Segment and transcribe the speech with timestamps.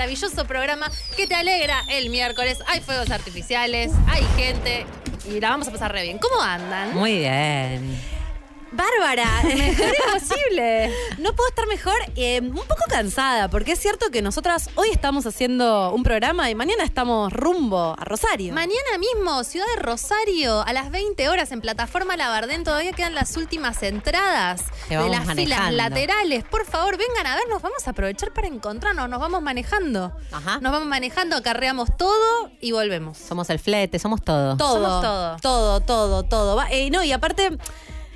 [0.00, 2.60] maravilloso programa que te alegra el miércoles.
[2.68, 4.86] Hay fuegos artificiales, hay gente
[5.30, 6.16] y la vamos a pasar re bien.
[6.16, 6.94] ¿Cómo andan?
[6.94, 8.00] Muy bien.
[8.72, 10.90] Bárbara, mejor imposible.
[11.18, 15.24] No puedo estar mejor, eh, un poco cansada, porque es cierto que nosotras hoy estamos
[15.26, 18.52] haciendo un programa y mañana estamos rumbo a Rosario.
[18.52, 23.36] Mañana mismo, Ciudad de Rosario, a las 20 horas en plataforma Labardén, todavía quedan las
[23.36, 26.44] últimas entradas de las filas laterales.
[26.44, 30.12] Por favor, vengan a vernos, vamos a aprovechar para encontrarnos, nos vamos manejando.
[30.32, 30.58] Ajá.
[30.60, 33.16] Nos vamos manejando, acarreamos todo y volvemos.
[33.18, 34.56] Somos el flete, somos todo.
[34.56, 35.36] todo, somos todo.
[35.40, 36.56] todo, todo, todo.
[36.56, 37.56] Va- eh, no, y aparte,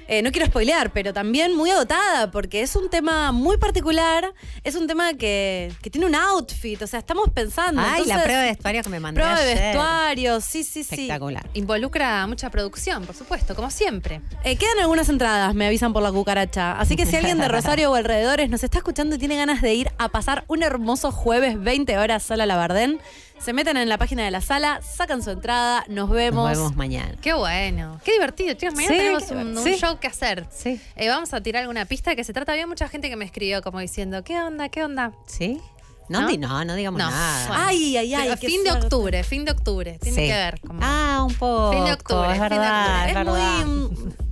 [0.08, 4.74] eh, no quiero spoilear, pero también muy agotada, porque es un tema muy particular, es
[4.74, 7.80] un tema que, que tiene un outfit, o sea, estamos pensando.
[7.84, 10.94] Ay, la prueba de vestuario que me mandé Prueba de vestuario, sí, sí, sí.
[10.94, 11.48] Espectacular.
[11.54, 14.20] Involucra mucha producción, por supuesto, como siempre.
[14.44, 16.78] Eh, quedan algunas entradas, me avisan por la cucaracha.
[16.78, 19.74] Así que si alguien de Rosario o alrededores nos está escuchando y tiene ganas de
[19.74, 23.00] ir a pasar un hermoso jueves 20 horas Sala Labardén,
[23.44, 26.48] se meten en la página de la sala, sacan su entrada, nos vemos.
[26.48, 27.14] Nos vemos mañana.
[27.20, 28.74] Qué bueno, qué divertido, chicos.
[28.74, 29.76] Mañana Sí, tenemos un, un sí.
[29.76, 30.46] show que hacer.
[30.50, 30.80] Sí.
[30.96, 32.52] Eh, vamos a tirar alguna pista de que se trata.
[32.52, 34.68] Había mucha gente que me escribió como diciendo, ¿qué onda?
[34.70, 35.12] ¿Qué onda?
[35.26, 35.60] ¿Sí?
[36.08, 36.28] No, ¿No?
[36.28, 37.10] di- no, no digamos No.
[37.10, 37.66] nada.
[37.66, 38.36] Ay, ay, ay.
[38.36, 38.86] Fin de suerte.
[38.86, 39.98] octubre, fin de octubre.
[40.02, 40.26] Tiene Sí.
[40.28, 40.60] que ver.
[40.60, 41.72] Como Ah, un poco.
[41.72, 43.04] Fin de octubre, Es fin de verdad, octubre.
[43.04, 43.66] es Es verdad.
[43.66, 44.14] muy.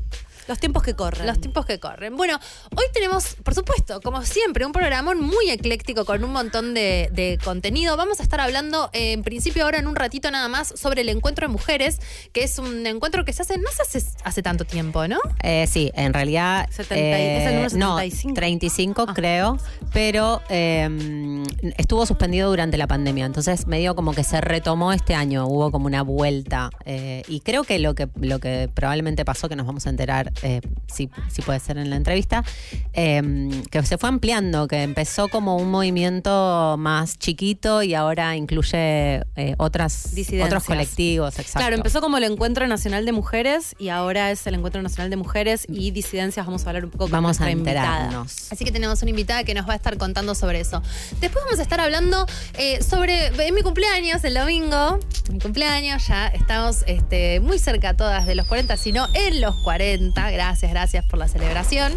[0.52, 1.26] los tiempos que corren.
[1.26, 2.16] Los tiempos que corren.
[2.16, 2.38] Bueno,
[2.76, 7.38] hoy tenemos, por supuesto, como siempre, un programa muy ecléctico con un montón de, de
[7.42, 7.96] contenido.
[7.96, 11.08] Vamos a estar hablando, eh, en principio, ahora en un ratito nada más, sobre el
[11.08, 12.00] encuentro de mujeres,
[12.32, 15.18] que es un encuentro que se hace, no se hace hace tanto tiempo, ¿no?
[15.42, 16.68] Eh, sí, en realidad.
[16.70, 18.34] 70 y- es el número no, 75.
[18.34, 19.12] 35 Ah.
[19.14, 19.58] creo,
[19.92, 21.42] pero eh,
[21.76, 23.26] estuvo suspendido durante la pandemia.
[23.26, 25.46] Entonces, medio como que se retomó este año.
[25.46, 26.70] Hubo como una vuelta.
[26.84, 30.32] eh, y creo que lo que lo que probablemente pasó, que nos vamos a enterar
[30.42, 30.60] eh,
[30.92, 32.44] si, si puede ser en la entrevista,
[32.92, 33.22] eh,
[33.70, 39.54] que se fue ampliando, que empezó como un movimiento más chiquito y ahora incluye eh,
[39.58, 40.12] otras,
[40.44, 41.38] otros colectivos.
[41.38, 41.60] Exacto.
[41.60, 45.16] Claro, empezó como el Encuentro Nacional de Mujeres y ahora es el Encuentro Nacional de
[45.16, 46.44] Mujeres y disidencias.
[46.46, 48.02] Vamos a hablar un poco con Vamos a nuestra invitada.
[48.04, 48.52] enterarnos.
[48.52, 50.82] Así que tenemos una invitada que nos va a estar contando sobre eso.
[51.20, 54.98] Después vamos a estar hablando eh, sobre en mi cumpleaños, el domingo.
[55.30, 60.31] Mi cumpleaños, ya estamos este, muy cerca todas de los 40, sino en los 40.
[60.32, 61.92] Gracias, gracias por la celebración.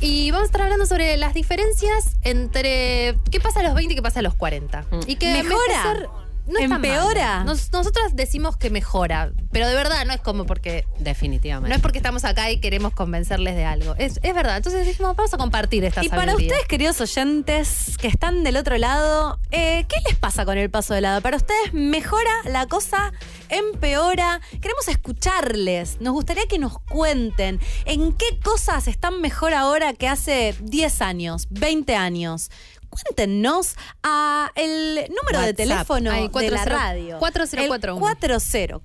[0.00, 3.96] Y vamos a estar hablando sobre las diferencias entre qué pasa a los 20 y
[3.96, 4.82] qué pasa a los 40.
[4.90, 5.00] Mm.
[5.06, 6.08] Y que ¿Mejora?
[6.46, 6.58] No.
[6.60, 7.44] ¿Empeora?
[7.44, 11.68] Nos- nosotras decimos que mejora, pero de verdad no es como porque Definitivamente.
[11.68, 13.94] no es porque estamos acá y queremos convencerles de algo.
[13.98, 14.56] Es, es verdad.
[14.58, 18.76] Entonces dijimos, vamos a compartir esta Y para ustedes, queridos oyentes que están del otro
[18.78, 21.20] lado, eh, ¿qué les pasa con el paso de lado?
[21.20, 23.12] ¿Para ustedes mejora la cosa?
[23.48, 24.40] ¿Empeora?
[24.60, 26.00] Queremos escucharles.
[26.00, 31.46] Nos gustaría que nos cuenten en qué cosas están mejor ahora que hace 10 años,
[31.50, 32.50] 20 años.
[32.90, 37.18] Cuéntenos a el número de teléfono Ahí, de la 40 radio.
[37.18, 37.96] 4041.
[37.96, 38.02] El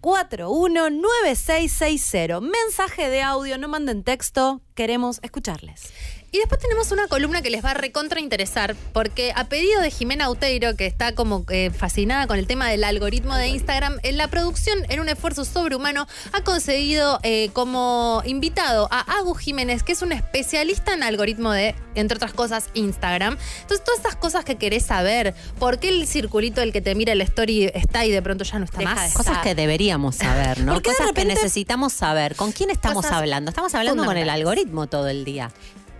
[0.02, 2.42] 4041-9660.
[2.42, 5.92] Mensaje de audio, no manden texto, queremos escucharles.
[6.34, 9.92] Y después tenemos una columna que les va a recontra interesar, porque a pedido de
[9.92, 14.16] Jimena Uteiro, que está como eh, fascinada con el tema del algoritmo de Instagram, en
[14.16, 19.92] la producción, en un esfuerzo sobrehumano, ha conseguido eh, como invitado a Agu Jiménez, que
[19.92, 23.38] es un especialista en algoritmo de, entre otras cosas, Instagram.
[23.64, 27.12] Entonces, todas esas cosas que querés saber, por qué el circulito del que te mira
[27.12, 29.14] el story está y de pronto ya no está Deja más.
[29.16, 30.72] Cosas que deberíamos saber, ¿no?
[30.76, 32.38] ¿Por qué de Cosas repente- que necesitamos saber.
[32.38, 33.50] ¿Con quién estamos Cosas hablando?
[33.50, 35.52] Estamos hablando con el algoritmo todo el día.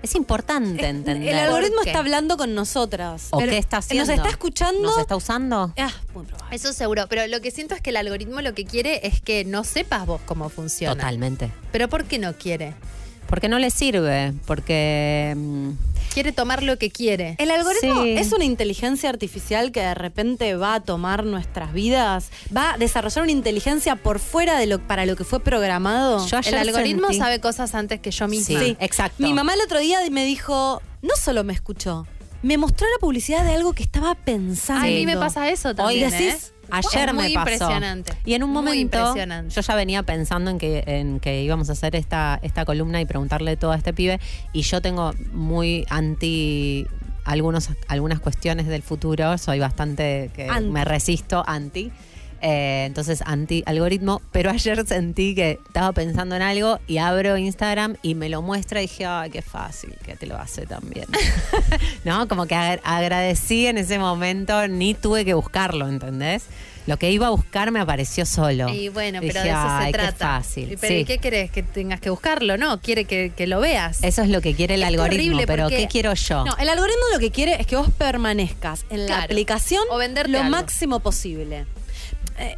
[0.02, 1.34] Es importante entender.
[1.34, 3.28] El algoritmo está hablando con nosotras.
[3.32, 4.08] ¿O qué está haciendo?
[4.08, 4.82] Nos está escuchando.
[4.82, 5.74] ¿Nos está usando?
[5.78, 6.56] Ah, muy probable.
[6.56, 9.46] Eso seguro, pero lo que siento es que el algoritmo lo que quiere es que
[9.46, 10.96] no sepas vos cómo funciona.
[10.96, 11.52] Totalmente.
[11.72, 12.74] Pero ¿por qué no quiere?
[13.32, 15.34] Porque no le sirve, porque...
[15.36, 15.70] mm,
[16.14, 17.36] Quiere tomar lo que quiere.
[17.40, 18.10] El algoritmo Sí.
[18.18, 23.24] es una inteligencia artificial que de repente va a tomar nuestras vidas, va a desarrollar
[23.24, 26.28] una inteligencia por fuera de lo para lo que fue programado.
[26.28, 28.60] Yo ayer el algoritmo sentí- sabe cosas antes que yo misma.
[28.60, 29.24] Sí, exacto.
[29.24, 32.06] Mi mamá el otro día me dijo, no solo me escuchó,
[32.44, 34.84] me mostró la publicidad de algo que estaba pensando.
[34.84, 36.12] A mí me pasa eso Hoy también.
[36.12, 36.61] decís, ¿eh?
[36.72, 37.52] Ayer Es muy me pasó.
[37.52, 38.14] impresionante.
[38.26, 41.96] Y en un momento yo ya venía pensando en que, en que íbamos a hacer
[41.96, 44.20] esta, esta columna y preguntarle todo a este pibe.
[44.54, 46.88] Y yo tengo muy anti
[47.26, 49.38] algunos, algunas cuestiones del futuro.
[49.38, 50.70] Soy bastante que Anti.
[50.70, 51.92] me resisto anti.
[52.42, 54.22] Eh, entonces, anti-algoritmo.
[54.32, 58.80] Pero ayer sentí que estaba pensando en algo y abro Instagram y me lo muestra
[58.82, 61.06] y dije, ay, qué fácil que te lo hace también.
[62.06, 62.28] ¿No?
[62.28, 66.44] Como que agra- agradecí en ese momento, ni tuve que buscarlo, ¿entendés?
[66.88, 68.68] Lo que iba a buscar me apareció solo.
[68.70, 70.26] Y bueno, Dije, pero de eso "Ay, se qué trata.
[70.38, 70.72] fácil.
[70.72, 71.00] Y Pero Sí.
[71.02, 71.52] ¿y qué querés?
[71.52, 72.82] Que tengas que buscarlo, ¿no?
[72.82, 74.04] Quiere que, que lo veas.
[74.04, 76.44] Eso es lo que quiere el Es algoritmo, pero ¿qué quiero yo?
[76.44, 79.24] No, el algoritmo lo que quiere es que vos permanezcas en la Claro.
[79.26, 80.04] aplicación O lo
[80.40, 80.50] algo.
[80.50, 81.66] máximo posible.
[82.42, 82.58] Eh,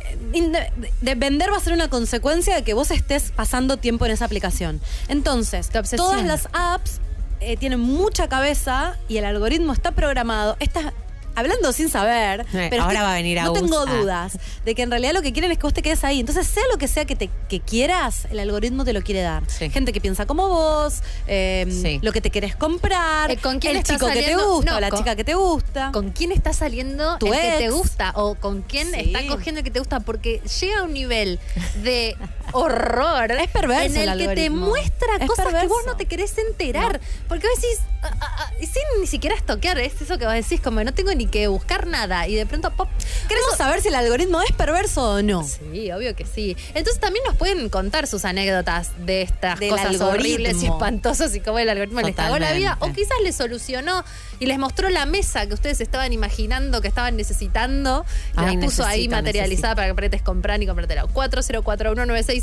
[1.01, 4.23] de vender va a ser una consecuencia de que vos estés pasando tiempo en esa
[4.23, 4.79] aplicación.
[5.09, 7.01] Entonces, todas las apps
[7.41, 10.55] eh, tienen mucha cabeza y el algoritmo está programado.
[10.61, 10.93] Estas
[11.35, 14.75] hablando sin saber, Eh, pero ahora va a venir no Agus tengo a- dudas de
[14.75, 16.19] que en realidad lo que quieren es que vos te quedes ahí.
[16.19, 19.43] Entonces, sea lo que sea que te que quieras, el algoritmo te lo quiere dar.
[19.47, 19.69] Sí.
[19.69, 21.99] Gente que piensa como vos, eh, Sí.
[22.01, 24.51] lo que te querés comprar, Eh, ¿con quién el estás chico que te saliendo?
[24.55, 25.91] gusta No, o la con- chica que te gusta.
[25.91, 28.11] ¿Con quién está saliendo Tu el que te gusta?
[28.15, 28.99] ¿O con quién Sí.
[28.99, 29.99] está cogiendo el que te gusta?
[29.99, 31.39] Porque llega a un nivel
[31.83, 32.15] de
[32.53, 36.05] horror Es perverso en el, el que te muestra Es cosas que vos no te
[36.05, 36.99] querés enterar.
[37.27, 40.61] Porque vos decís, ah, ah, ah, sin ni siquiera estoquear, es eso que vos decís,
[40.61, 42.27] como no tengo ni que buscar nada.
[42.27, 42.87] Y de pronto, pop.
[43.27, 45.43] Queremos saber si el algoritmo es perverso o no.
[45.43, 46.55] Sí, obvio que sí.
[46.73, 50.09] Entonces también nos pueden contar sus anécdotas de estas Del cosas algoritmo.
[50.09, 52.77] horribles y espantosas y cómo el algoritmo les cagó la vida.
[52.79, 54.03] O quizás les solucionó
[54.39, 58.05] y les mostró la mesa que ustedes estaban imaginando que estaban necesitando.
[58.35, 61.05] Y Ay, las puso ahí necesito, materializada para que apretes comprar y comprártela.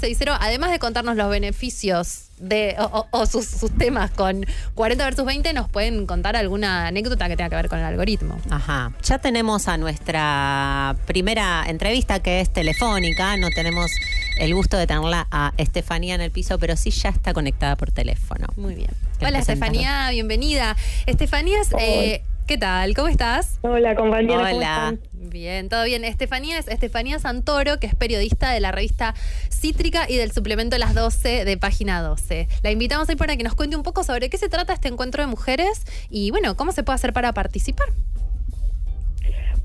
[0.01, 0.37] 40419660.
[0.41, 5.25] Además de contarnos los beneficios de o, o- o sus, sus temas con 40 versus
[5.27, 8.39] 20, nos pueden contar alguna anécdota que tenga que ver con el algoritmo.
[8.51, 8.93] Ajá.
[9.03, 13.37] Ya tenemos a nuestra primera entrevista que es telefónica.
[13.37, 13.91] No tenemos
[14.39, 17.91] el gusto de tenerla a Estefanía en el piso, pero sí ya está conectada por
[17.91, 18.47] teléfono.
[18.57, 18.91] Muy bien.
[19.21, 19.39] Hola.
[19.41, 20.77] Estefanía, bienvenida.
[21.05, 22.95] Estefanía, es, eh, ¿qué tal?
[22.95, 23.61] ¿Cómo estás?
[23.63, 24.91] Hola compañera, ¿cómo Hola.
[24.91, 25.01] están?
[25.13, 26.05] Bien, todo bien.
[26.05, 29.15] Estefanía es Estefanía Santoro, que es periodista de la revista
[29.53, 32.49] Cítrica y del suplemento Las 12 de Página 12.
[32.65, 35.23] La invitamos hoy para que nos cuente un poco sobre qué se trata este encuentro
[35.23, 37.87] de mujeres y, bueno, cómo se puede hacer para participar.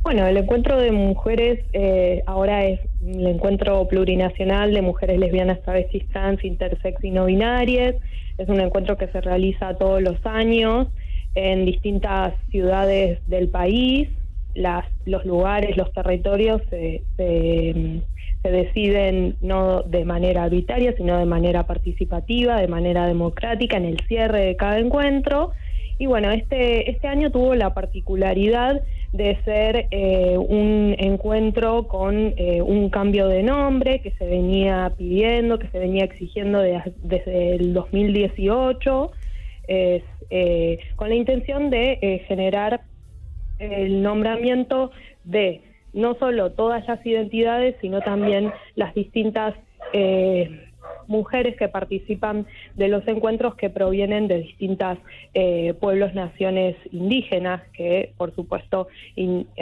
[0.04, 6.08] Bueno, el encuentro de mujeres eh, ahora es el encuentro plurinacional de mujeres lesbianas, travestis,
[6.10, 7.96] trans, intersex y no binarias.
[8.38, 10.88] Es un encuentro que se realiza todos los años
[11.36, 14.10] en distintas ciudades del país.
[14.56, 18.02] Las, los lugares, los territorios se, se,
[18.50, 24.46] deciden no de manera arbitraria, sino de manera participativa, de manera democrática en el cierre
[24.46, 25.52] de cada encuentro.
[25.98, 28.82] Y bueno, este, este año tuvo la particularidad
[29.14, 35.58] de ser eh, un encuentro con eh, un cambio de nombre que se venía pidiendo,
[35.58, 39.12] que se venía exigiendo de- desde el 2018,
[39.68, 42.82] es, eh, con la intención de eh, generar
[43.60, 44.92] el nombramiento
[45.24, 45.62] de
[45.94, 49.56] no solo todas las identidades, sino también las distintas
[49.94, 50.62] eh,
[51.08, 52.46] mujeres que participan
[52.76, 54.98] de los encuentros que provienen de distintas
[55.34, 58.88] eh, pueblos, naciones indígenas que, por supuesto,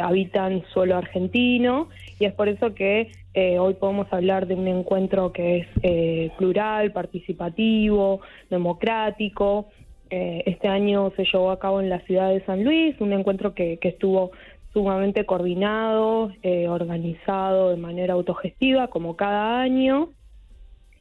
[0.02, 1.90] habitan suelo argentino
[2.20, 6.92] y es por eso que eh, hoy podemos hablar de un encuentro que es plural,
[6.92, 9.68] participativo, democrático.
[10.16, 13.56] Eh, este año se llevó a cabo en la ciudad de San Luis, un encuentro
[13.56, 14.30] que, que estuvo
[14.72, 20.10] sumamente coordinado, eh, organizado de manera autogestiva, como cada año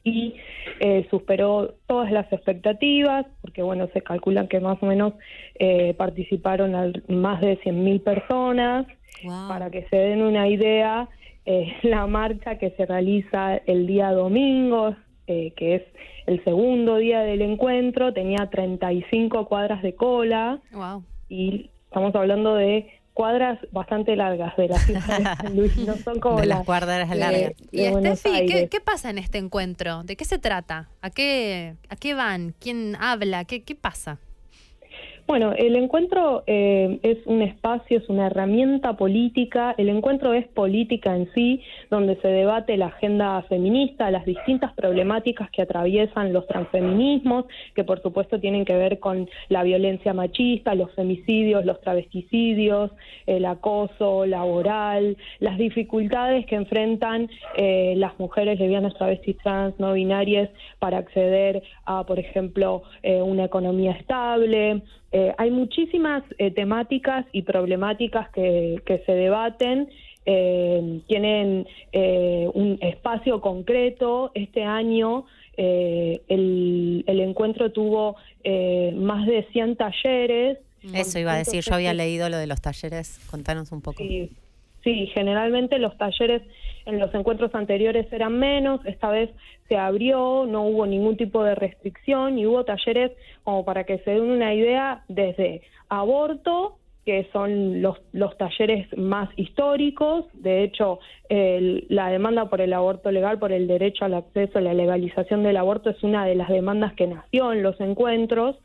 [0.03, 0.33] y
[0.79, 5.13] eh, superó todas las expectativas, porque bueno, se calculan que más o menos
[5.59, 8.87] eh, participaron al- más de 100.000 personas.
[9.23, 9.47] Wow.
[9.47, 11.07] Para que se den una idea,
[11.45, 14.95] eh, la marcha que se realiza el día domingo,
[15.27, 15.83] eh, que es
[16.25, 21.03] el segundo día del encuentro, tenía 35 cuadras de cola Wow.
[21.29, 26.19] y estamos hablando de cuadras bastante largas de la ciudad de San Luis, no son
[26.19, 27.51] como De las las cuadras de- largas.
[27.71, 30.03] Y de Estefi, ¿qué, qué pasa en este encuentro?
[30.03, 30.89] ¿De qué se trata?
[31.01, 32.55] ¿A qué, a qué van?
[32.59, 33.45] ¿Quién habla?
[33.45, 34.17] ¿Qué, qué pasa?
[35.25, 39.73] Bueno, el encuentro eh, es un espacio, es una herramienta política.
[39.77, 45.49] El encuentro es política en sí, donde se debate la agenda feminista, las distintas problemáticas
[45.49, 50.91] que atraviesan los transfeminismos, que por supuesto tienen que ver con la violencia machista, los
[50.91, 52.91] femicidios, los travesticidios,
[53.25, 60.49] el acoso laboral, las dificultades que enfrentan eh, las mujeres lesbianas, travestis, trans, no binarias
[60.79, 64.81] para acceder a, por ejemplo, eh, una economía estable.
[65.15, 69.87] Eh, hay muchísimas eh, temáticas y problemáticas que, que se debaten.
[70.25, 74.31] eh, tienen eh, un espacio concreto.
[74.33, 75.25] Este año
[75.57, 80.57] eh, el, el encuentro tuvo eh, más de 100 talleres.
[80.93, 83.19] Eso iba a decir, yo había leído lo de los talleres.
[83.29, 84.01] Contanos un poco.
[84.03, 84.29] Sí.
[84.83, 86.41] Sí, generalmente los talleres
[86.85, 89.29] en los encuentros anteriores eran menos, esta vez
[89.69, 93.11] se abrió, no hubo ningún tipo de restricción y hubo talleres,
[93.43, 99.29] como para que se den una idea, desde aborto, que son los, los talleres más
[99.37, 100.99] históricos, de hecho
[101.29, 105.57] el- la demanda por el aborto legal, por el derecho al acceso la legalización del
[105.57, 108.57] aborto es una de las demandas que nació en los encuentros,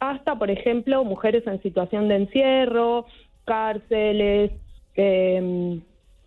[0.00, 3.06] hasta, por ejemplo, mujeres en situación de encierro,
[3.44, 4.50] cárceles,
[4.96, 5.80] eh,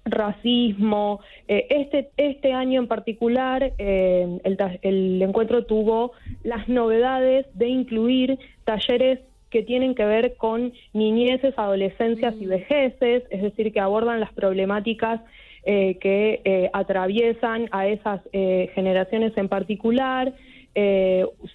[0.05, 1.19] racismo.
[1.47, 4.39] Eh, este, este año en particular, eh,
[4.81, 6.11] el, encuentro tuvo
[6.43, 9.19] las novedades de incluir talleres
[9.49, 15.21] que tienen que ver con niñeces, adolescencias y vejeces, es decir, que abordan las problemáticas
[15.67, 20.31] eh, que eh, atraviesan a esas eh, generaciones en particular.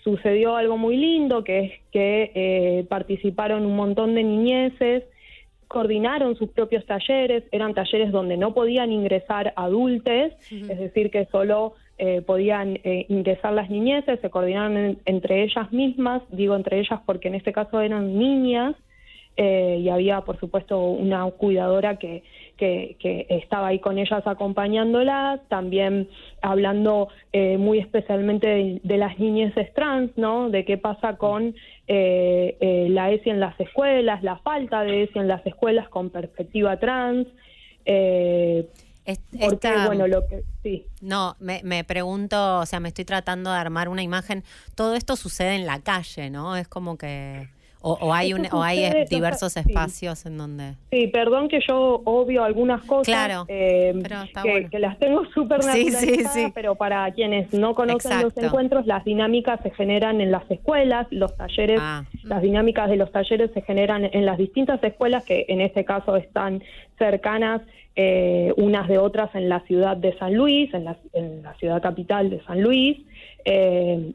[0.02, 5.04] Sucedió algo muy lindo, que es que participaron un montón de niñeces,
[5.74, 10.32] coordinaron sus propios talleres, eran talleres donde no podían ingresar adultos,
[10.72, 15.70] es decir, que solo eh, podían eh, ingresar las niñeces, se coordinaron en- entre ellas
[15.70, 18.74] mismas, digo entre ellas porque en este caso eran niñas,
[19.36, 20.74] eh, y había, por supuesto,
[21.06, 22.24] una cuidadora que,
[22.58, 26.08] que, que estaba ahí con ellas acompañándolas, también
[26.42, 30.50] hablando eh, muy especialmente de, de las niñeces trans, ¿no?
[30.50, 31.54] De qué pasa con
[31.92, 36.10] eh, eh, la ESI en las escuelas, la falta de ESI en las escuelas con
[36.10, 37.26] perspectiva trans.
[37.84, 38.68] Eh,
[39.04, 40.42] Es- porque, esta- bueno, lo que.
[40.62, 40.86] Sí.
[41.00, 44.44] No, me, me pregunto, o sea, me estoy tratando de armar una imagen.
[44.76, 46.54] Todo esto sucede en la calle, ¿no?
[46.56, 47.48] Es como que.
[47.82, 49.60] O, o hay, un, o hay diversos sí.
[49.60, 50.74] espacios en donde.
[50.90, 54.68] Sí, perdón que yo obvio algunas cosas Claro, eh, pero está que, bueno.
[54.70, 56.52] que las tengo súper sí, naturalizadas, sí.
[56.54, 61.34] pero para quienes no conocen los encuentros, las dinámicas se generan en las escuelas, los
[61.36, 62.04] talleres, Ah.
[62.24, 66.16] las dinámicas de los talleres se generan en las distintas escuelas que en este caso
[66.16, 66.62] están
[66.98, 67.62] cercanas
[67.96, 71.82] eh, unas de otras en la ciudad de San Luis, en la, en la ciudad
[71.82, 72.98] capital de San Luis.
[73.44, 74.12] Eh,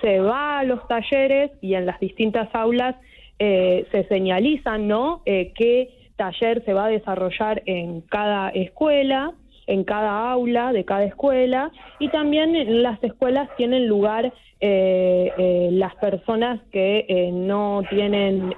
[0.00, 2.96] se, va a los talleres y en las distintas aulas
[3.38, 5.22] eh, se señalizan, ¿no?
[5.26, 9.32] Eh, qué taller se va a desarrollar en cada escuela,
[9.66, 14.32] en cada aula de cada escuela, y también en las escuelas tienen lugar
[14.64, 18.54] eh, eh, las personas que eh, no tienen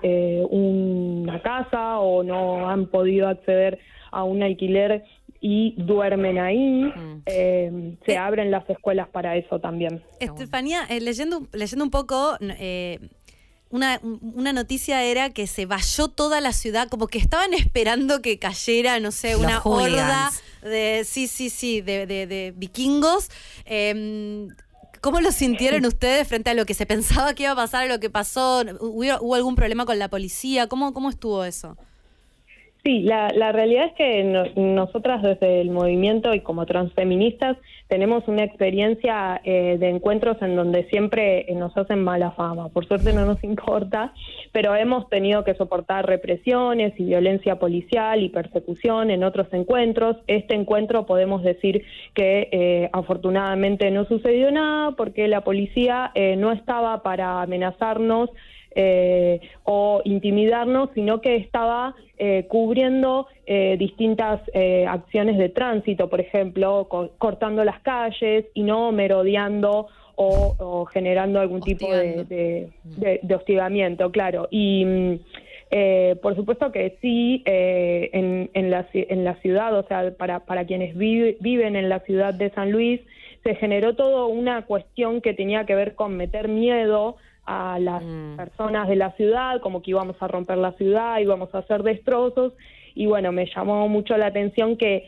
[0.50, 3.78] una casa o no han podido acceder
[4.12, 5.02] a un alquiler
[5.46, 6.84] y duermen ahí.
[6.84, 7.22] Mm.
[7.26, 10.02] Eh, se abren las escuelas para eso también.
[10.18, 12.98] Estefanía, eh, leyendo, leyendo un poco, eh,
[13.68, 18.38] una, una noticia era que se valló toda la ciudad, como que estaban esperando que
[18.38, 20.30] cayera, no sé, una horda
[20.62, 23.28] de, sí, sí, sí, de, de- de vikingos.
[23.66, 24.48] Eh,
[25.02, 27.86] ¿Cómo lo sintieron ustedes frente a lo que se pensaba que iba a pasar, a
[27.92, 28.62] lo que pasó?
[28.80, 30.68] ¿Hubo, hubo algún problema con la policía?
[30.68, 31.76] ¿Cómo, cómo estuvo eso?
[32.84, 37.56] Sí, la, la realidad es que no- nosotras desde el movimiento y como transfeministas
[37.88, 42.68] tenemos una experiencia eh, de encuentros en donde siempre eh, nos hacen mala fama.
[42.68, 44.12] Por suerte no nos importa,
[44.52, 50.18] pero hemos tenido que soportar represiones y violencia policial y persecución en otros encuentros.
[50.26, 56.52] Este encuentro podemos decir que eh, afortunadamente no sucedió nada porque la policía eh, no
[56.52, 58.28] estaba para amenazarnos
[58.74, 66.20] eh, o intimidarnos, sino que estaba eh, cubriendo eh, distintas eh, acciones de tránsito, por
[66.20, 72.24] ejemplo, co- cortando las calles y no merodeando o, o generando algún tipo de, Hostigando.
[72.28, 74.46] de- de- de hostigamiento, claro.
[74.50, 75.14] Y mm,
[75.70, 80.40] eh, por supuesto que sí, eh, en, en, la, en la ciudad, o sea, para,
[80.40, 83.00] para quienes vive- viven en la ciudad de San Luis,
[83.42, 88.36] se generó toda una cuestión que tenía que ver con meter miedo a las Mm.
[88.36, 92.52] personas de la ciudad, como que íbamos a romper la ciudad, íbamos a hacer destrozos,
[92.94, 95.06] y bueno, me llamó mucho la atención que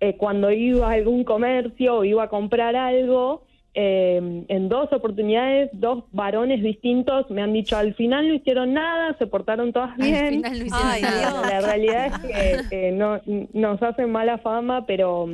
[0.00, 3.44] eh, cuando iba a algún comercio o iba a comprar algo,
[3.78, 9.14] eh, en dos oportunidades, dos varones distintos me han dicho, al final no hicieron nada,
[9.18, 10.44] se portaron todas bien.
[10.44, 11.50] Al final no hicieron Ay, nada.
[11.50, 13.20] La realidad es que eh, no,
[13.52, 15.28] nos hacen mala fama, pero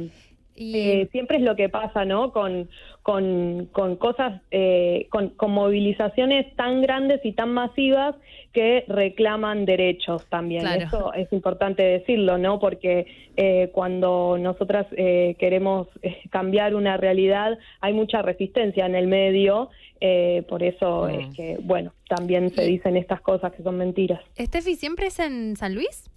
[0.54, 2.30] Y- eh, siempre es lo que pasa, ¿no?
[2.32, 2.68] Con,
[3.02, 8.14] con, con cosas, eh, con, con movilizaciones tan grandes y tan masivas
[8.52, 10.62] que reclaman derechos también.
[10.62, 10.82] Claro.
[10.84, 12.58] Eso es importante decirlo, ¿no?
[12.60, 13.06] Porque
[13.36, 19.70] eh, cuando nosotras eh, queremos eh, cambiar una realidad, hay mucha resistencia en el medio.
[20.04, 21.10] eh, por eso Mm.
[21.20, 24.20] es que, bueno, también se dicen estas cosas que son mentiras.
[24.36, 26.10] Steffi, ¿siempre es en San Luis?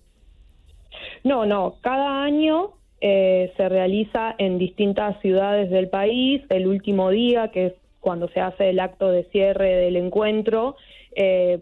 [1.24, 2.72] No, no, cada año
[3.02, 6.42] eh, se realiza en distintas ciudades del país.
[6.50, 10.76] El último día, que es cuando se hace el acto de cierre del encuentro,
[11.16, 11.60] eh,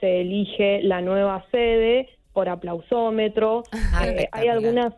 [0.00, 3.62] se elige la nueva sede por aplausómetro.
[3.94, 4.92] Ah, Eh, hay algunas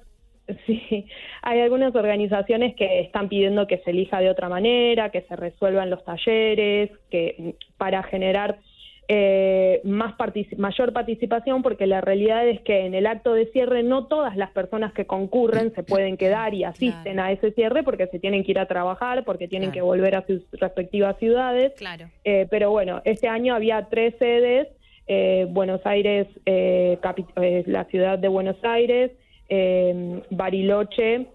[0.67, 1.07] Sí,
[1.43, 5.91] hay algunas organizaciones que están pidiendo que se elija de otra manera, que se resuelvan
[5.91, 8.59] los talleres, que para generar
[9.09, 10.15] eh, más
[10.59, 14.51] mayor participación, porque la realidad es que en el acto de cierre no todas las
[14.51, 18.51] personas que concurren se pueden quedar y asisten a ese cierre porque se tienen que
[18.51, 21.73] ir a trabajar, porque tienen que volver a sus respectivas ciudades.
[21.79, 22.11] Claro.
[22.25, 24.69] Eh, pero bueno, este año había tres sedes,
[25.09, 26.99] eh, Buenos Aires, eh,
[27.37, 29.11] eh, la ciudad de Buenos Aires,
[30.31, 31.29] Bariloche,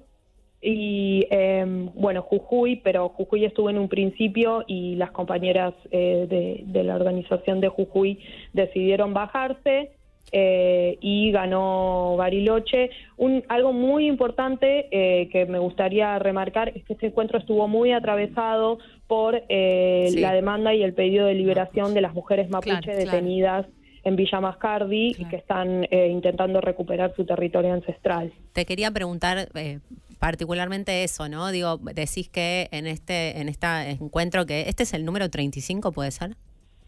[0.63, 6.83] y eh, bueno, Jujuy, pero Jujuy estuvo en un principio y las compañeras eh, de,
[6.83, 8.19] la organización de Jujuy
[8.53, 9.91] decidieron bajarse
[10.31, 12.91] eh, y ganó Bariloche.
[13.17, 17.91] Un, algo muy importante eh, que me gustaría remarcar es que este encuentro estuvo muy
[17.91, 23.65] atravesado por la demanda y el pedido de liberación de las mujeres mapuche detenidas.
[24.05, 28.33] en Villa Mascardi y que están intentando recuperar su territorio ancestral.
[28.51, 29.79] Te quería preguntar, eh,
[30.23, 31.51] particularmente eso, ¿no?
[31.51, 36.11] Digo, decís que en este en este encuentro que este es el número 35, ¿puede
[36.11, 36.37] ser?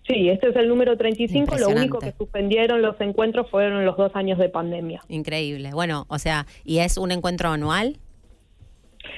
[0.07, 1.57] Sí, este es el número 35.
[1.57, 5.01] Lo único que suspendieron los encuentros fueron los dos años de pandemia.
[5.09, 5.71] Increíble.
[5.73, 7.97] Bueno, o sea, ¿y es un encuentro anual?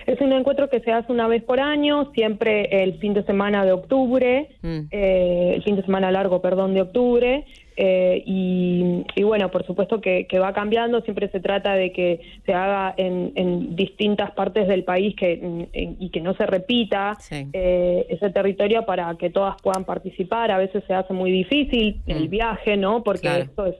[0.06, 3.66] Es un encuentro que se hace una vez por año, siempre el fin de semana
[3.66, 4.80] de octubre, mm.
[4.92, 7.46] eh, el fin de semana largo, perdón, de octubre.
[7.80, 12.96] Eh, y, bueno, por supuesto que, va cambiando, siempre se trata de que se haga
[12.98, 19.16] en, distintas partes del país que, y que no se repita eh, ese territorio para
[19.16, 20.50] que todas puedan participar.
[20.50, 22.30] A veces se hace muy difícil el mm.
[22.30, 23.04] viaje, ¿no?
[23.04, 23.76] Porque esto es,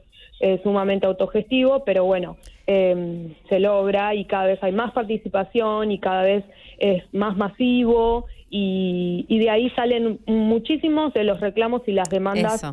[0.62, 6.22] sumamente autogestivo, pero bueno, em, se logra y cada vez hay más participación y cada
[6.22, 6.44] vez
[6.78, 12.64] es más masivo y, de ahí salen muchísimos de los reclamos y las demandas.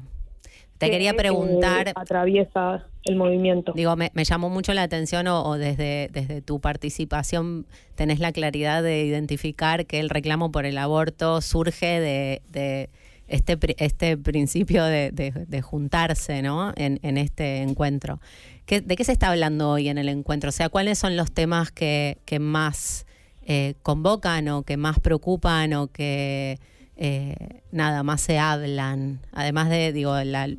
[0.78, 1.94] Te quería preguntar.
[1.96, 3.72] atraviesa el movimiento.
[3.74, 9.06] Digo, me, llamó mucho la atención o, desde, desde tu participación tenés la claridad de
[9.06, 12.90] identificar que el reclamo por el aborto surge de, de
[13.28, 16.74] este, este principio de, de, juntarse ¿no?
[16.76, 18.20] en, en este encuentro.
[18.66, 20.50] ¿Qué, ¿De qué se está hablando hoy en el encuentro?
[20.50, 23.06] O sea, ¿cuáles son los temas que, que más
[23.48, 26.60] eh, convocan o que más preocupan o que
[26.98, 30.50] eh, nada más se hablan, además de digo la,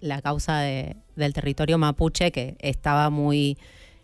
[0.00, 3.58] la, causa de, del territorio mapuche que estaba muy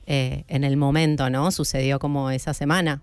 [0.06, 1.50] eh, en el momento, ¿no?
[1.52, 3.00] Sucedió como esa semana.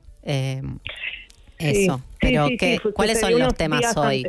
[1.57, 2.47] Eso, pero
[2.93, 4.27] ¿cuáles son los temas hoy?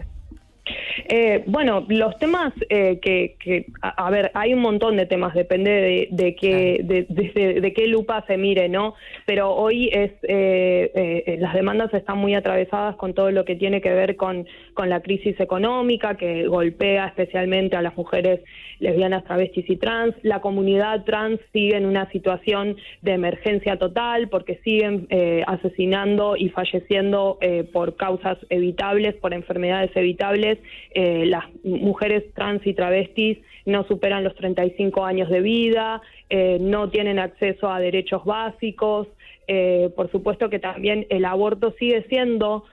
[1.09, 6.35] Eh, bueno, los temas eh, que, a, ver, hay un montón de temas, depende de,
[6.35, 8.95] qué, de, qué lupa se mire, ¿no?
[9.27, 13.93] Pero hoy es eh, las demandas están muy atravesadas con todo lo que tiene que
[13.93, 18.41] ver con, con la crisis económica que golpea especialmente a las mujeres
[18.81, 20.15] lesbianas, travestis y trans.
[20.23, 25.07] La comunidad trans sigue en una situación de emergencia total porque siguen
[25.47, 27.39] asesinando y falleciendo
[27.73, 30.59] por causas evitables, por enfermedades evitables
[30.93, 36.91] eh, las mujeres trans y travestis no superan los 35 años de vida, eh, no
[36.91, 39.07] tienen acceso a derechos básicos,
[39.47, 42.65] eh, por supuesto que también el aborto sigue siendo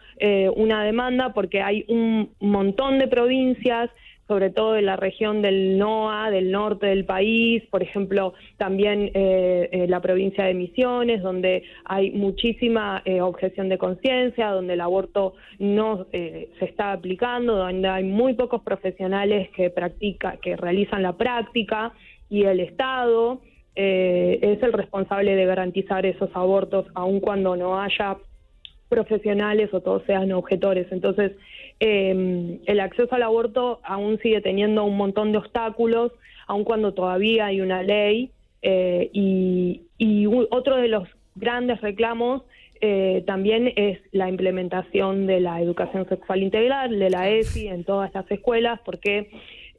[0.56, 3.92] una demanda porque hay un montón de provincias
[4.28, 9.70] sobre todo en la región del NOA, del norte del país, por ejemplo, también eh,
[9.72, 15.36] eh, la provincia de Misiones, donde hay muchísima eh, objeción de conciencia, donde el aborto
[15.60, 21.94] no se está aplicando, donde hay muy pocos profesionales que practica, que realizan la práctica
[22.30, 23.42] y el Estado
[23.80, 28.18] es el responsable de garantizar esos abortos, aun cuando no haya
[28.90, 30.88] profesionales o todos sean objetores.
[30.92, 31.34] Entonces,
[31.80, 36.12] eh, el acceso al aborto aún sigue teniendo un montón de obstáculos,
[36.48, 38.32] aun cuando todavía hay una ley.
[38.62, 39.82] Eh, y,
[40.50, 42.44] otro de los grandes reclamos
[42.82, 48.14] eh, también es la implementación de la educación sexual integral, de la ESI, en todas
[48.14, 49.30] las escuelas, porque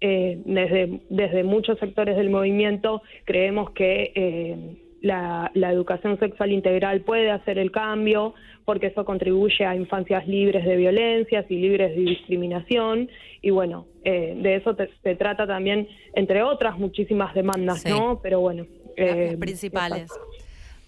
[0.00, 7.58] eh, desde, desde muchos sectores del movimiento creemos que la, educación sexual integral puede hacer
[7.58, 8.34] el cambio,
[8.64, 13.08] porque eso contribuye a infancias libres de violencias y libres de discriminación.
[13.42, 18.20] Y bueno, eh, de eso se trata también, entre otras muchísimas demandas, ¿no?
[18.22, 18.66] Pero bueno.
[18.96, 20.10] Eh, principales.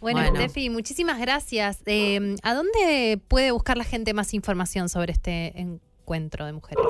[0.00, 1.82] Bueno, bueno, muchísimas gracias.
[1.86, 6.86] Eh, ¿A dónde puede buscar la gente más información sobre este encuentro de mujeres?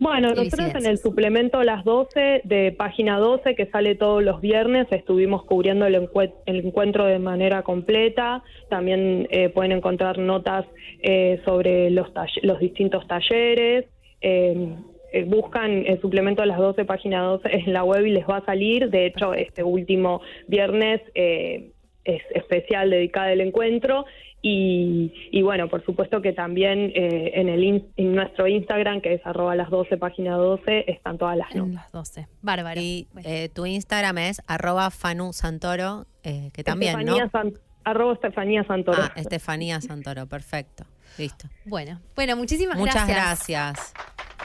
[0.00, 4.86] Bueno, nosotros en el suplemento Las 12 de página 12, que sale todos los viernes,
[4.92, 6.08] estuvimos cubriendo el,
[6.46, 8.44] encuentro de manera completa.
[8.70, 10.66] También eh, pueden encontrar notas
[11.02, 12.08] eh, sobre los,
[12.42, 13.86] los distintos talleres.
[14.20, 14.76] Em,
[15.12, 18.44] eh, buscan el suplemento Las 12, página 12 en la web y les va a
[18.44, 18.90] salir.
[18.90, 24.04] De hecho, este último viernes es especial dedicada al encuentro.
[24.40, 29.14] Y, y bueno, por supuesto que también eh, en, el in- en nuestro Instagram, que
[29.14, 31.74] es arroba las 12, página 12, están todas las En notas.
[31.74, 32.28] las 12.
[32.42, 32.80] Bárbaro.
[32.80, 33.28] Y Bueno.
[33.28, 37.30] eh, tu Instagram es arroba Fanu Santoro, eh, que también, Estefanía ¿no?
[37.30, 37.52] San-
[37.84, 39.02] arroba Estefanía Santoro.
[39.02, 40.84] Ah, Estefanía Santoro, perfecto.
[41.18, 41.48] Listo.
[41.64, 43.76] Bueno, bueno, muchísimas Muchas gracias.
[43.76, 43.92] gracias.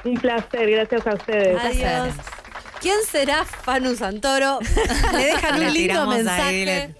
[0.05, 1.57] Un placer, gracias a ustedes.
[1.59, 2.15] Adiós.
[2.81, 4.59] ¿Quién será Fanu Santoro?
[5.13, 6.95] Le dejan Le un lindo tiramos ahí, mensaje.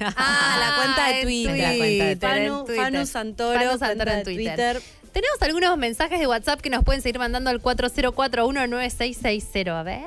[0.00, 1.56] Ah, la cuenta de en Twitter.
[1.58, 2.84] La cuenta de Twitter, Fanu, en Twitter.
[2.84, 4.80] Fanu Santoro, Fanu Santoro en Twitter.
[5.12, 9.68] Tenemos algunos mensajes de WhatsApp que nos pueden seguir mandando al 40419660.
[9.68, 10.02] A ver.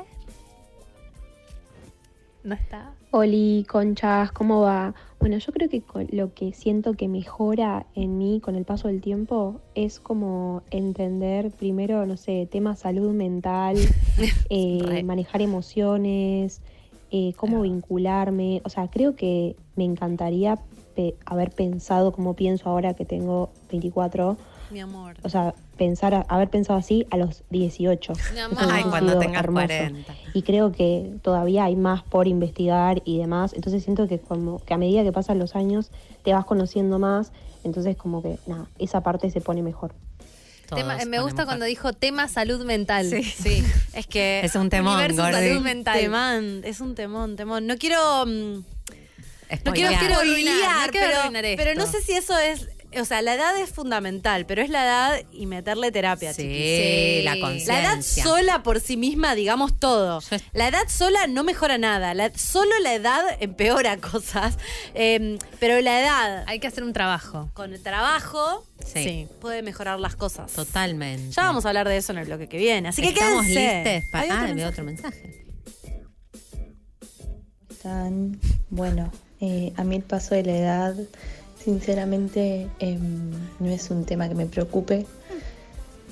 [2.44, 2.92] ¿No está?
[3.12, 4.94] Oli, conchas, ¿cómo va?
[5.20, 8.88] Bueno, yo creo que con- lo que siento que mejora en mí con el paso
[8.88, 13.78] del tiempo es como entender primero, no sé, temas salud mental,
[14.50, 16.62] eh, manejar emociones,
[17.12, 18.62] eh, cómo vincularme.
[18.66, 20.58] O sea, creo que me encantaría
[20.96, 24.38] pe- haber pensado como pienso ahora que tengo 24.
[24.72, 25.16] Mi amor.
[25.24, 28.14] O sea, pensar, haber pensado así a los 18.
[28.34, 28.58] Mi amor.
[28.72, 29.66] Ay, cuando tengas hermoso.
[29.68, 30.16] 40.
[30.34, 33.54] Y creo que todavía hay más por investigar y demás.
[33.54, 35.92] Entonces siento que como que a medida que pasan los años
[36.24, 37.34] te vas conociendo más.
[37.66, 39.94] Entonces como que nada, esa parte se pone mejor.
[40.76, 43.10] Tema- Todos me gusta ponemos cuando dijo tema salud mental.
[43.10, 43.64] Sí.
[43.94, 45.16] Es que Es un temón, Gordi.
[45.16, 46.00] salud mental.
[46.00, 47.68] Temán, es un temón, temón.
[47.68, 48.64] No quiero mm,
[49.66, 51.64] no quiero, quiero arruinar, spoilear, no quiero pero, arruinar esto.
[51.64, 54.84] pero no sé si eso es, o sea, la edad es fundamental, pero es la
[54.84, 57.24] edad y meterle terapia, Sí, chiquis.
[57.26, 57.42] la Sí.
[57.42, 57.74] conciencia.
[57.74, 60.22] La edad sola por sí misma, digamos todo.
[60.54, 62.14] La edad sola no mejora nada.
[62.14, 64.58] La, solo la edad empeora cosas.
[64.94, 67.50] Eh, pero la edad Hay que hacer un trabajo.
[67.54, 69.28] con el trabajo Sí, Sí.
[69.40, 70.52] puede mejorar las cosas.
[70.52, 71.32] totalmente.
[71.36, 72.90] Ya vamos a hablar de eso en el bloque que viene.
[72.90, 73.76] Así que Estamos quédense.
[73.76, 74.42] listes para.
[74.42, 75.46] Ah, otro otro mensaje.
[77.82, 80.96] Tan bueno, eh, a mí el paso de la edad,
[81.64, 85.06] sinceramente, em, no es un tema que me preocupe.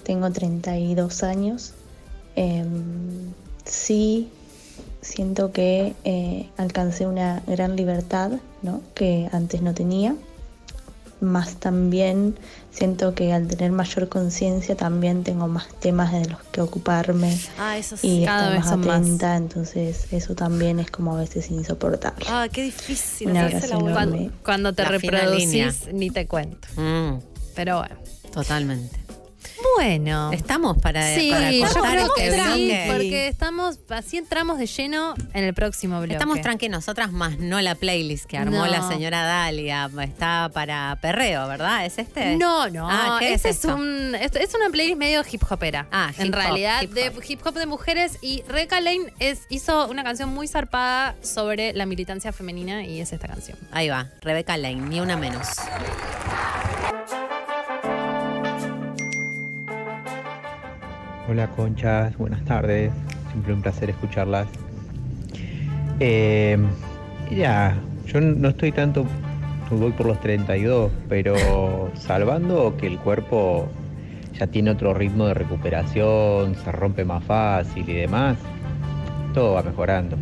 [0.03, 1.73] Tengo 32 años.
[2.35, 3.33] Em,
[3.65, 4.29] sí,
[5.01, 8.31] siento que eh, alcancé una gran libertad,
[8.61, 8.81] ¿no?
[8.93, 10.15] Que antes no tenía.
[11.21, 12.35] Más también
[12.71, 17.77] siento que al tener mayor conciencia también tengo más temas de los que ocuparme Ah,
[17.77, 18.21] eso sí.
[18.21, 22.25] y cada estar vez más atenta, entonces eso también es como a veces insoportable.
[22.29, 23.29] Ah, qué difícil.
[23.31, 24.01] Un hacerse abrazo la vuelta.
[24.03, 24.17] enorme.
[24.19, 26.67] Cuando, cuando te La reproducís, ni te cuento.
[26.77, 27.19] Mm,
[27.55, 27.95] Pero bueno.
[28.31, 28.97] totalmente.
[29.75, 30.31] Bueno.
[30.31, 35.13] Estamos para, Sí, para yo cortar creo que sí, porque estamos, así entramos de lleno
[35.33, 36.13] en el próximo bloque.
[36.13, 38.67] Estamos tranquilos, nosotras más no la playlist que armó No.
[38.67, 39.89] la señora Dalia.
[40.01, 41.85] Está para perreo, ¿verdad?
[41.85, 42.35] ¿Es este?
[42.37, 45.87] No, no, Ah, ¿qué este es es, un, es una playlist medio hip hopera.
[45.91, 48.17] Ah, hip en hop, realidad, hip de hip hop de mujeres.
[48.21, 53.11] Y Rebecca Lane es, hizo una canción muy zarpada sobre la militancia femenina y es
[53.13, 53.57] esta canción.
[53.71, 55.47] Ahí va, Rebeca Lane, ni una menos.
[61.29, 62.91] Hola conchas, buenas tardes.
[63.29, 64.47] Siempre un placer escucharlas.
[65.99, 66.57] Eh,
[67.29, 69.05] ya, yo no estoy tanto,
[69.69, 73.67] voy por los 32, pero salvando que el cuerpo
[74.39, 78.35] ya tiene otro ritmo de recuperación, se rompe más fácil y demás,
[79.35, 80.17] todo va mejorando.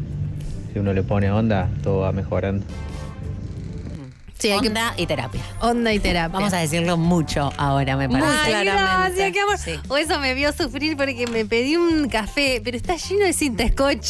[0.73, 2.65] Si uno le pone onda, todo va mejorando.
[4.39, 5.41] Sí, hay que- Onda y terapia.
[5.61, 6.27] onda y terapia.
[6.37, 8.39] Vamos a decirlo mucho ahora, me Muy parece.
[8.43, 9.15] Ay, claramente.
[9.15, 9.57] gracias, qué amor.
[9.57, 9.71] Sí.
[9.89, 13.67] O eso me vio sufrir porque me pedí un café, pero está lleno de cinta
[13.67, 14.07] scotch.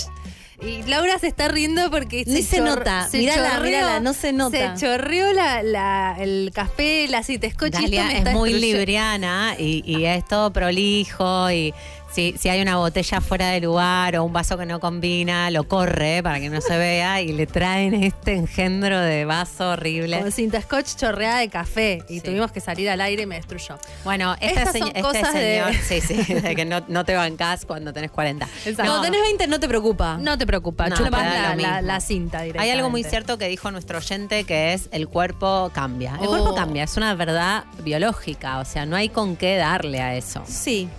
[0.59, 3.07] Y Laura se está riendo porque Ni se nota.
[3.13, 4.75] Mírala, mírala, no se nota.
[4.75, 10.25] Se chorreó la, la- el café, la Dalia me es muy libriana y, y es
[10.25, 11.75] todo prolijo y
[12.11, 15.65] si, si hay una botella fuera de lugar o un vaso que no combina, lo
[15.67, 20.19] corre para que no se vea y le traen este engendro de vaso horrible.
[20.21, 22.03] Con cinta scotch chorreada de café.
[22.09, 22.21] Y Sí.
[22.21, 23.77] tuvimos que salir al aire y me destruyó.
[24.03, 27.15] Bueno, esta Estas se- son este cosas de- sí, sí, de que no, no te
[27.15, 28.45] bancás cuando tenés 40.
[28.65, 28.83] Exacto.
[28.83, 30.17] No, Cuando tenés 20 no te preocupa.
[30.17, 32.59] No te preocupa, No, da la, la- la cinta directamente.
[32.59, 36.17] Hay algo muy cierto que dijo nuestro oyente que es el cuerpo cambia.
[36.21, 36.29] El Oh.
[36.29, 40.43] cuerpo cambia, es una verdad biológica, o sea, no hay con qué darle a eso.
[40.47, 40.89] Sí.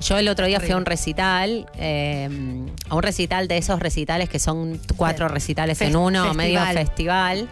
[0.00, 2.28] Yo el otro día fui a un recital, eh,
[2.88, 6.86] a un recital de esos recitales que son cuatro recitales en uno, medio festival.
[6.86, 7.48] festival.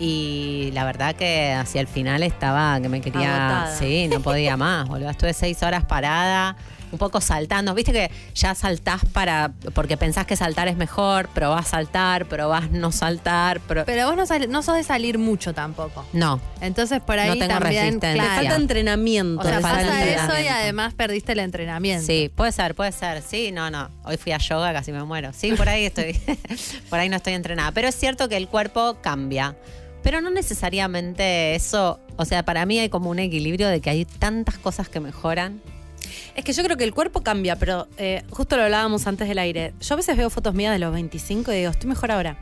[0.00, 3.48] Y la verdad que hacia el final estaba que me quería.
[3.48, 3.78] Agotada.
[3.78, 5.10] Sí, no podía más, boludo.
[5.10, 6.56] Estuve seis horas parada.
[6.92, 7.74] Un poco saltando.
[7.74, 12.92] Viste que ya saltás para, porque pensás que saltar es mejor, probás saltar, probás no
[12.92, 16.06] saltar, pro- Pero vos no, sal- no sos de salir mucho tampoco.
[16.12, 16.40] no.
[16.60, 18.12] Entonces por ahí No tengo también, resistencia.
[18.14, 18.34] Le claro.
[18.42, 19.40] falta entrenamiento.
[19.40, 22.04] O sea, pasa eso y además perdiste el entrenamiento.
[22.04, 23.22] Sí, puede ser, puede ser.
[23.22, 23.88] Sí, no, no.
[24.04, 25.30] Hoy fui a yoga, casi me muero.
[25.32, 26.18] Sí, por ahí estoy.
[26.90, 27.70] por ahí no estoy entrenada.
[27.72, 29.56] Pero es cierto que el cuerpo cambia.
[30.02, 32.00] Pero no necesariamente eso.
[32.16, 35.60] O sea, para mí hay como un equilibrio de que hay tantas cosas que mejoran.
[36.34, 39.38] Es que yo creo que el cuerpo cambia, pero eh, justo lo hablábamos antes del
[39.38, 39.74] aire.
[39.80, 42.38] Yo a veces veo fotos mías de los 25 y digo, estoy mejor ahora.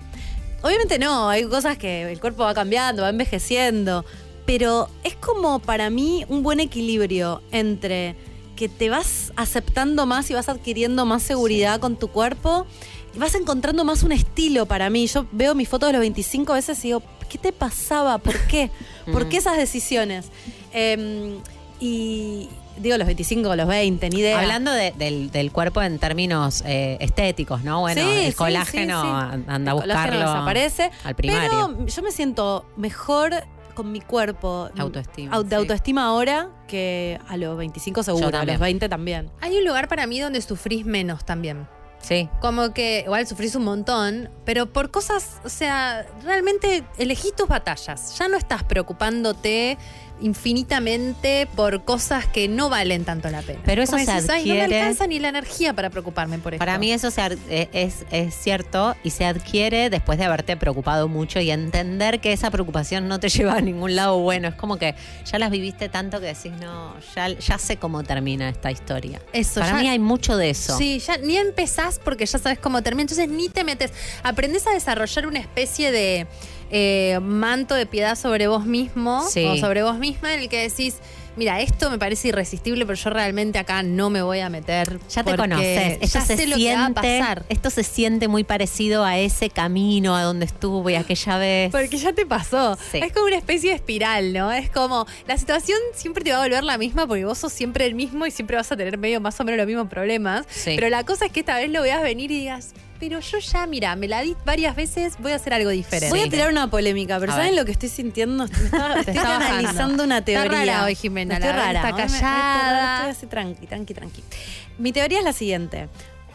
[0.62, 4.04] Obviamente no, hay cosas que el cuerpo va cambiando, va envejeciendo,
[4.46, 8.16] pero es como para mí un buen equilibrio entre
[8.56, 12.66] que te vas aceptando más y vas adquiriendo más seguridad con tu cuerpo
[13.14, 15.06] y vas encontrando más un estilo para mí.
[15.06, 18.18] Yo veo mis fotos de los 25 veces y digo, ¿qué te pasaba?
[18.18, 18.70] ¿Por qué?
[19.12, 20.26] ¿Por qué esas decisiones?
[20.72, 21.38] Em,
[21.80, 22.48] y
[22.78, 24.40] digo los 25 o los 20, ni idea.
[24.40, 27.80] Hablando de- del, del cuerpo en términos eh, estéticos, ¿no?
[27.80, 29.12] Bueno, Sí, el colágeno sí, sí.
[29.14, 30.90] an- anda a El colágeno buscarlo desaparece.
[31.04, 31.50] al primario.
[31.76, 33.32] Pero yo me siento mejor
[33.74, 34.70] con mi cuerpo.
[34.78, 35.54] Autoestima, au- De sí.
[35.56, 39.30] autoestima ahora que a los 25 seguro, a los 20 también.
[39.40, 41.68] Hay un lugar para mí donde sufrís menos también.
[42.00, 42.28] Sí.
[42.40, 48.16] Como que igual sufrís un montón, pero por cosas, o sea, realmente elegí tus batallas.
[48.18, 49.76] Ya no estás preocupándote
[50.20, 53.60] infinitamente por cosas que no valen tanto la pena.
[53.64, 56.38] Pero eso Como se decís, "Ay, no me adquiere- alcanza ni la energía para preocuparme
[56.38, 56.58] por esto.
[56.58, 60.56] Para mí eso se ad- eh, es, es cierto y se adquiere después de haberte
[60.56, 64.48] preocupado mucho y entender que esa preocupación no te lleva a ningún lado bueno.
[64.48, 64.94] Es como que
[65.30, 69.20] ya las viviste tanto que decís, no, ya, ya sé cómo termina esta historia.
[69.32, 70.76] Eso, Para ya- mí hay mucho de eso.
[70.78, 73.92] Sí, ya ni empezás porque ya sabes cómo termina, entonces ni te metes.
[74.22, 76.26] Aprendés a desarrollar una especie de
[76.70, 79.44] eh, manto de piedad sobre vos mismo Sí.
[79.44, 80.96] o sobre vos misma en el que decís,
[81.36, 84.98] mira, esto me parece irresistible, pero yo realmente acá no me voy a meter.
[85.10, 87.44] Ya te conoces, esto ya se sé lo que va a siente, pasar.
[87.50, 91.70] esto se siente muy parecido a ese camino a donde estuve aquella vez.
[91.72, 92.76] Porque ya te pasó.
[92.90, 92.98] Sí.
[92.98, 94.50] Es como una especie de espiral, ¿no?
[94.50, 97.84] Es como la situación siempre te va a volver la misma porque vos sos siempre
[97.84, 100.46] el mismo y siempre vas a tener medio más o menos los mismos problemas.
[100.48, 100.72] Sí.
[100.74, 103.66] Pero la cosa es que esta vez lo veas venir y digas, pero yo ya,
[103.66, 106.10] mira, me la di varias veces, voy a hacer algo diferente.
[106.10, 107.60] Voy a tirar una polémica, pero A ¿saben ver.
[107.60, 108.46] lo que estoy sintiendo?
[108.46, 109.46] Me está- estoy está bajando.
[109.46, 110.50] analizando una Está teoría.
[110.50, 111.88] rara hoy, Jimena, Estoy la verdad, rara.
[111.90, 112.96] está Hoy me- me- callada.
[112.96, 114.24] Estoy así tranqui, tranqui, tranqui.
[114.78, 115.88] Mi teoría es la siguiente.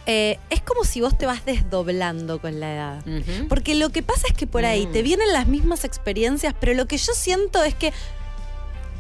[0.07, 3.07] Eh, es como si vos te vas desdoblando con la edad.
[3.07, 3.47] Ujú.
[3.47, 4.91] Porque lo que pasa es que por ahí Mm.
[4.93, 7.93] te vienen las mismas experiencias, pero lo que yo siento es que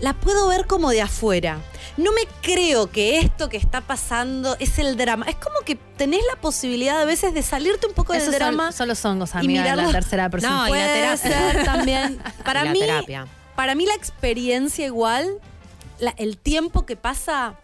[0.01, 1.59] la puedo ver como de afuera.
[1.95, 5.25] No me creo que esto que está pasando es el drama.
[5.29, 8.55] Es como que tenés la posibilidad a veces de salirte un poco Esos del son-
[8.55, 8.71] drama.
[8.71, 10.67] son, los hongos, y amiga, la tercera persona.
[10.67, 11.17] No, y la terapia.
[11.17, 12.19] ser también.
[12.43, 13.27] Para Y la mí, terapia.
[13.55, 15.29] para mí la experiencia igual,
[15.99, 17.55] la- el tiempo que pasa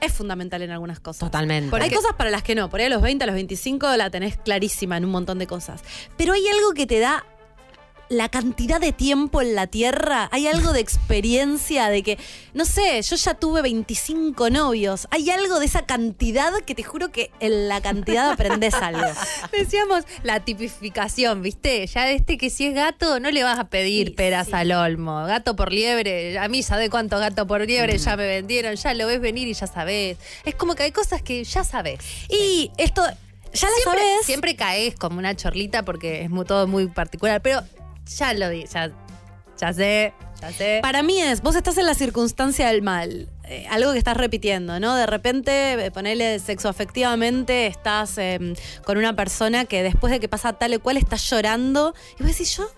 [0.00, 1.20] es fundamental en algunas cosas.
[1.20, 1.74] Totalmente.
[1.80, 2.68] Hay cosas para las que no.
[2.68, 5.46] Por ahí a los 20, a los 25 la tenés clarísima en un montón de
[5.46, 5.82] cosas.
[6.16, 7.24] Pero hay algo que te da
[8.08, 10.28] la cantidad de tiempo en la tierra.
[10.32, 12.18] Hay algo de experiencia, de que,
[12.52, 15.08] no sé, yo ya tuve 25 novios.
[15.10, 19.06] Hay algo de esa cantidad que te juro que en la cantidad aprendes algo.
[19.52, 21.86] Decíamos la tipificación, ¿viste?
[21.86, 24.52] Ya de este que si es gato, no le vas a pedir Sí, peras sí.
[24.54, 25.24] al olmo.
[25.24, 29.06] Gato por liebre, a mí sabe cuántos gato por liebre ya me vendieron, ya lo
[29.06, 30.18] ves venir y ya sabes.
[30.44, 32.00] Es como que hay cosas que ya sabes.
[32.28, 34.26] Y esto, ya la siempre, sabes.
[34.26, 37.62] siempre caes como una chorlita porque es muy- todo muy particular, pero
[38.06, 38.90] ya lo di, ya,
[39.58, 40.78] ya sé, ya sé.
[40.82, 44.80] Para mí es, vos estás en la circunstancia del mal, eh, algo que estás repitiendo,
[44.80, 44.94] ¿no?
[44.96, 50.28] De repente, eh, ponele sexo afectivamente, estás eh, con una persona que después de que
[50.28, 52.70] pasa tal o cual estás llorando, y vos decís, yo,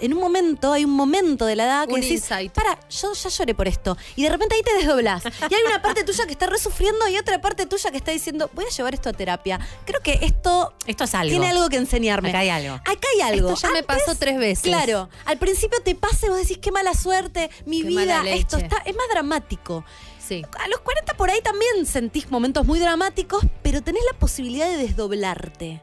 [0.00, 2.52] en un momento, hay un momento de la edad que Un decís, insight.
[2.52, 5.80] para, yo ya lloré por esto, y de repente ahí te desdoblás, y hay una
[5.82, 8.94] parte tuya que está resufriendo y otra parte tuya que está diciendo, voy a llevar
[8.94, 9.58] esto a terapia.
[9.84, 11.30] Creo que esto Esto es algo.
[11.30, 12.30] tiene algo que enseñarme.
[12.30, 12.74] Acá hay algo.
[12.74, 13.52] Acá hay algo.
[13.52, 14.62] Esto ya me pasó tres veces.
[14.64, 18.56] Claro, al principio te pasa y vos decís qué mala suerte, mi Qué vida, esto
[18.56, 19.84] está, es más dramático.
[20.26, 20.42] Sí.
[20.58, 24.78] A los 40 por ahí también sentís momentos muy dramáticos, pero tenés la posibilidad de
[24.78, 25.82] desdoblarte.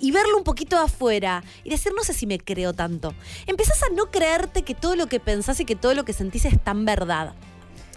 [0.00, 3.14] Y verlo un poquito afuera y decir, no sé si me creo tanto.
[3.46, 6.44] Empezás a no creerte que todo lo que pensás y que todo lo que sentís
[6.44, 7.34] es tan verdad.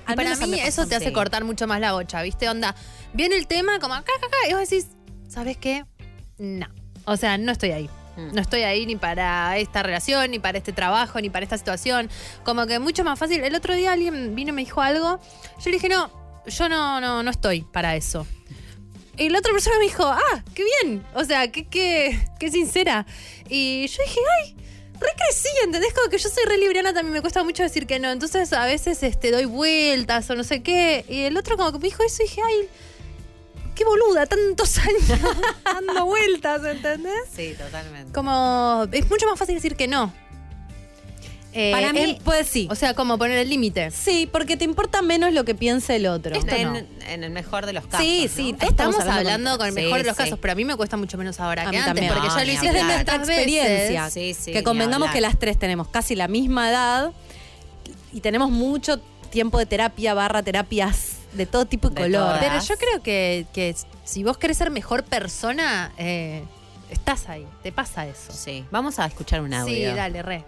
[0.10, 2.50] Y para mí eso te hace cortar mucho más la bocha, ¿viste?
[2.50, 2.76] Onda,
[3.14, 4.88] viene el tema como acá, acá, acá, y vos decís,
[5.28, 5.86] ¿sabes qué?
[6.38, 6.68] No.
[7.06, 7.90] O sea, no estoy ahí.
[8.18, 8.34] Mm.
[8.34, 12.10] No estoy ahí ni para esta relación, ni para este trabajo, ni para esta situación.
[12.44, 13.44] Como que mucho más fácil.
[13.44, 15.20] El otro día alguien vino y me dijo algo.
[15.60, 16.12] Yo le dije, no,
[16.46, 18.26] yo no, no, no estoy para eso.
[19.22, 21.06] Y la otra persona me dijo, ah, qué bien.
[21.14, 23.06] O sea, qué, qué, qué sincera.
[23.48, 24.56] Y yo dije, ay,
[24.94, 25.94] recrecí, ¿entendés?
[25.94, 28.10] Como que yo soy re libriana, también me cuesta mucho decir que no.
[28.10, 31.06] Entonces a veces este, doy vueltas o no sé qué.
[31.08, 32.70] Y el otro como que me dijo eso y dije, ay,
[33.76, 35.22] qué boluda, tantos años
[35.64, 37.30] dando vueltas, ¿entendés?
[37.32, 38.12] Sí, totalmente.
[38.12, 40.12] Como es mucho más fácil decir que no.
[41.54, 42.68] Eh, Para mí, em, pues sí.
[42.72, 43.92] o sea, como poner el límite.
[43.92, 46.34] Sí, porque te importa menos lo que piense el otro.
[46.34, 46.78] Esto No.
[46.78, 48.06] en, el mejor de los casos.
[48.06, 48.34] Sí, ¿no?
[48.34, 50.24] sí, Estamos, hablando hablando con- el Sí, mejor de los sí.
[50.24, 52.14] casos, pero a mí me cuesta mucho menos ahora A que mí antes, también.
[52.14, 54.10] porque No, ya lo hiciste Desde nuestra experiencia.
[54.10, 57.12] Sí, sí, que convengamos que las tres tenemos casi la misma edad
[58.14, 62.22] y tenemos mucho tiempo de terapia, barra terapias de todo tipo y De color.
[62.22, 62.40] todas.
[62.40, 66.44] Pero yo creo que, que si vos querés ser mejor persona, eh,
[66.90, 68.32] estás ahí, te pasa eso.
[68.34, 68.64] Sí.
[68.72, 69.74] Vamos a escuchar un audio.
[69.92, 70.46] Sí, dale, re.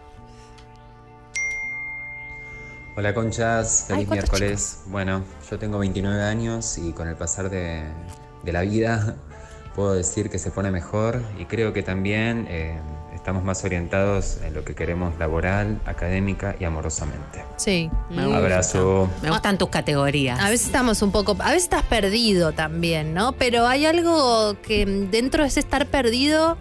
[2.95, 4.83] Hola conchas, feliz miércoles.
[4.85, 7.81] Bueno, yo tengo 29 años y con el pasar de,
[8.43, 9.15] de la vida
[9.75, 12.79] puedo decir que se pone mejor y creo que también eh,
[13.15, 17.43] estamos más orientados en lo que queremos laboral, académica y amorosamente.
[17.55, 17.89] Sí.
[18.11, 18.37] Me gusta.
[18.37, 19.09] Abrazo.
[19.23, 20.39] Me gustan tus categorías.
[20.39, 23.31] A veces estamos un poco, a veces estás perdido también, ¿no?
[23.31, 26.59] Pero hay algo que dentro de ese estar perdido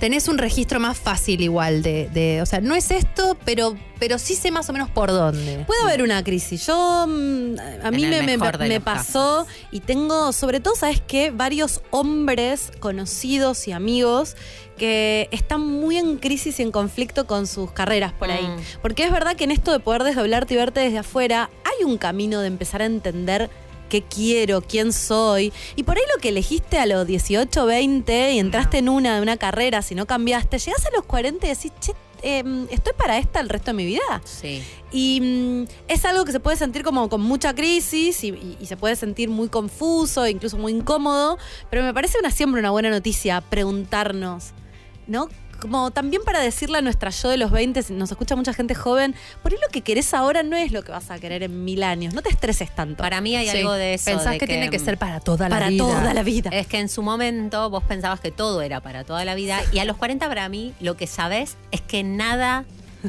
[0.00, 4.18] tenés un registro más fácil igual de, de- o sea, no es esto, pero, pero
[4.18, 5.64] sí sé más o menos por dónde.
[5.66, 6.66] Puede haber una crisis.
[6.66, 7.54] Yo, mm,
[7.84, 11.30] a mí me, me- pasó y tengo, sobre todo, ¿sabes qué?
[11.30, 14.36] Varios hombres conocidos y amigos
[14.76, 18.46] que están muy en crisis y en conflicto con sus carreras por ahí.
[18.46, 18.60] Mm.
[18.82, 21.96] Porque es verdad que en esto de poder desdoblarte y verte desde afuera, hay un
[21.96, 23.48] camino de empezar a entender
[23.88, 25.52] qué quiero, quién soy.
[25.76, 29.22] Y por ahí lo que elegiste a los 18, 20 y entraste en una, de
[29.22, 33.18] una carrera, si no cambiaste, llegás a los 40 y decís, che, em, estoy para
[33.18, 34.22] esta el resto de mi vida.
[34.24, 34.62] Sí.
[34.92, 38.66] Y mm, es algo que se puede sentir como con mucha crisis y, y- y
[38.66, 41.38] se puede sentir muy confuso, incluso muy incómodo,
[41.70, 44.52] pero me parece una siempre una buena noticia preguntarnos,
[45.06, 45.28] ¿no?
[45.60, 48.74] Como también para decirle a nuestra yo de los 20, si nos escucha mucha gente
[48.74, 51.64] joven, por ahí lo que querés ahora no es lo que vas a querer en
[51.64, 53.02] mil años, no te estreses tanto.
[53.02, 53.58] Para mí hay Sí.
[53.58, 54.04] algo de eso.
[54.10, 55.84] Pensás de que, tiene que ser para toda la para vida.
[55.84, 56.50] toda la vida.
[56.52, 59.78] Es que en su momento vos pensabas que todo era para toda la vida y
[59.78, 62.64] a los 40 para mí lo que sabes es que nada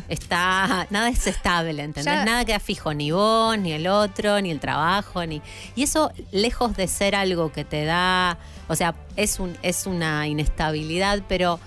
[0.09, 2.13] está nada es estable, ¿entendés?
[2.13, 5.41] Ya- Nada queda fijo, ni vos, ni el otro, ni el trabajo, ni
[5.75, 10.27] y eso lejos de ser algo que te da, o sea, es un es una
[10.27, 11.59] inestabilidad, pero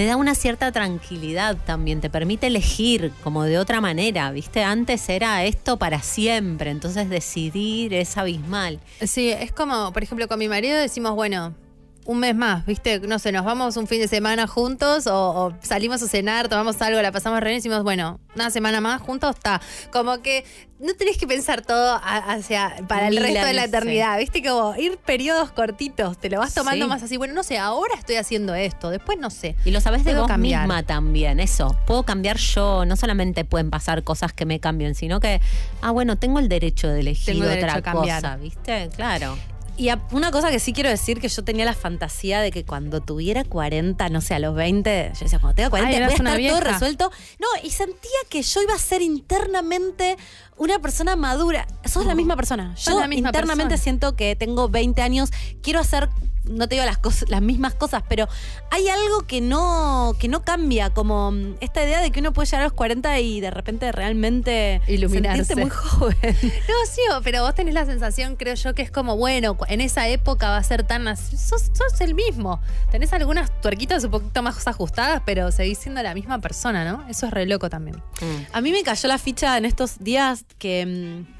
[0.00, 4.64] te da una cierta tranquilidad también, te permite elegir como de otra manera, ¿viste?
[4.64, 8.80] Antes era esto para siempre, entonces decidir es abismal.
[9.02, 11.54] Sí, es como, por ejemplo, con mi marido decimos, bueno,
[12.10, 12.98] un mes más, ¿viste?
[12.98, 16.82] No sé, nos vamos un fin de semana juntos o, o salimos a cenar, tomamos
[16.82, 19.60] algo, la pasamos re bien y decimos, bueno, una semana más juntos está.
[19.92, 20.44] Como que
[20.80, 24.42] no tenés que pensar todo hacia para el resto de la eternidad, ¿viste?
[24.42, 26.88] Como ir periodos cortitos, te lo vas tomando Sí.
[26.88, 29.54] más así, bueno, no sé, ahora estoy haciendo esto, después no sé.
[29.64, 30.62] Y lo sabes de vos cambiar.
[30.62, 31.76] misma también, eso.
[31.86, 35.40] Puedo cambiar yo, no solamente pueden pasar cosas que me cambien, sino que,
[35.80, 38.90] ah, bueno, tengo el derecho de elegir Tengo derecho otra a cosa, ¿viste?
[38.96, 39.36] Claro.
[39.80, 42.66] Y a- una cosa que sí quiero decir, que yo tenía la fantasía de que
[42.66, 46.12] cuando tuviera 40, no sé, a los 20, yo decía, cuando tenga 40 Ay, voy
[46.12, 47.10] a estar todo resuelto.
[47.38, 50.18] No, y sentía que yo iba a ser internamente
[50.58, 51.66] una persona madura.
[51.86, 52.74] Sos la misma persona.
[52.74, 53.82] Yo misma internamente persona.
[53.82, 55.30] siento que tengo 20 años,
[55.62, 56.10] quiero hacer
[56.50, 58.28] no te digo las cosas, las mismas cosas, pero
[58.70, 62.46] hay algo que no, que no cambia, como mm, esta idea de que uno puede
[62.46, 65.44] llegar a los 40 y de repente realmente Iluminarse.
[65.44, 66.16] sentirse muy joven.
[66.42, 70.08] No, sí, pero vos tenés la sensación, creo yo, que es como, bueno, en esa
[70.08, 71.36] época va a ser tan así.
[71.36, 72.60] Sos, sos el mismo.
[72.90, 77.06] Tenés algunas tuerquitas un poquito más ajustadas, pero seguís siendo la misma persona, ¿no?
[77.08, 77.96] Eso es re loco también.
[78.20, 78.52] Mm.
[78.52, 80.86] A mí me cayó la ficha en estos días que,
[81.26, 81.39] mm,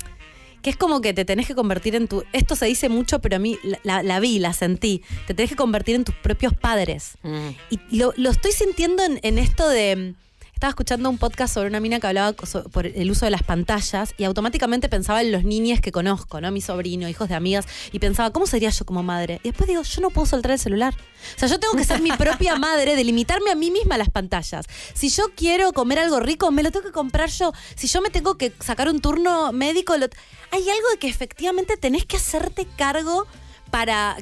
[0.63, 2.25] que es como que te tenés que convertir en tu...
[2.33, 5.03] Esto se dice mucho, pero a mí la, la- la vi, la sentí.
[5.27, 7.13] Te tenés que convertir en tus propios padres.
[7.23, 7.49] Mm.
[7.71, 10.15] Y lo, lo estoy sintiendo en, en esto de...
[10.61, 14.13] Estaba escuchando un podcast sobre una mina que hablaba por el uso de las pantallas
[14.19, 16.51] y automáticamente pensaba en los niños que conozco, ¿no?
[16.51, 19.41] Mi sobrino, hijos de amigas, y pensaba, ¿cómo sería yo como madre?
[19.43, 20.93] Y después digo, yo no puedo soltar el celular.
[21.35, 24.67] O sea, yo tengo que ser mi propia madre, delimitarme a mí misma las pantallas.
[24.93, 27.55] Si yo quiero comer algo rico, me lo tengo que comprar yo.
[27.75, 30.09] Si yo me tengo que sacar un turno médico, lo-
[30.51, 33.27] hay algo de que efectivamente tenés que hacerte cargo
[33.71, 34.17] para,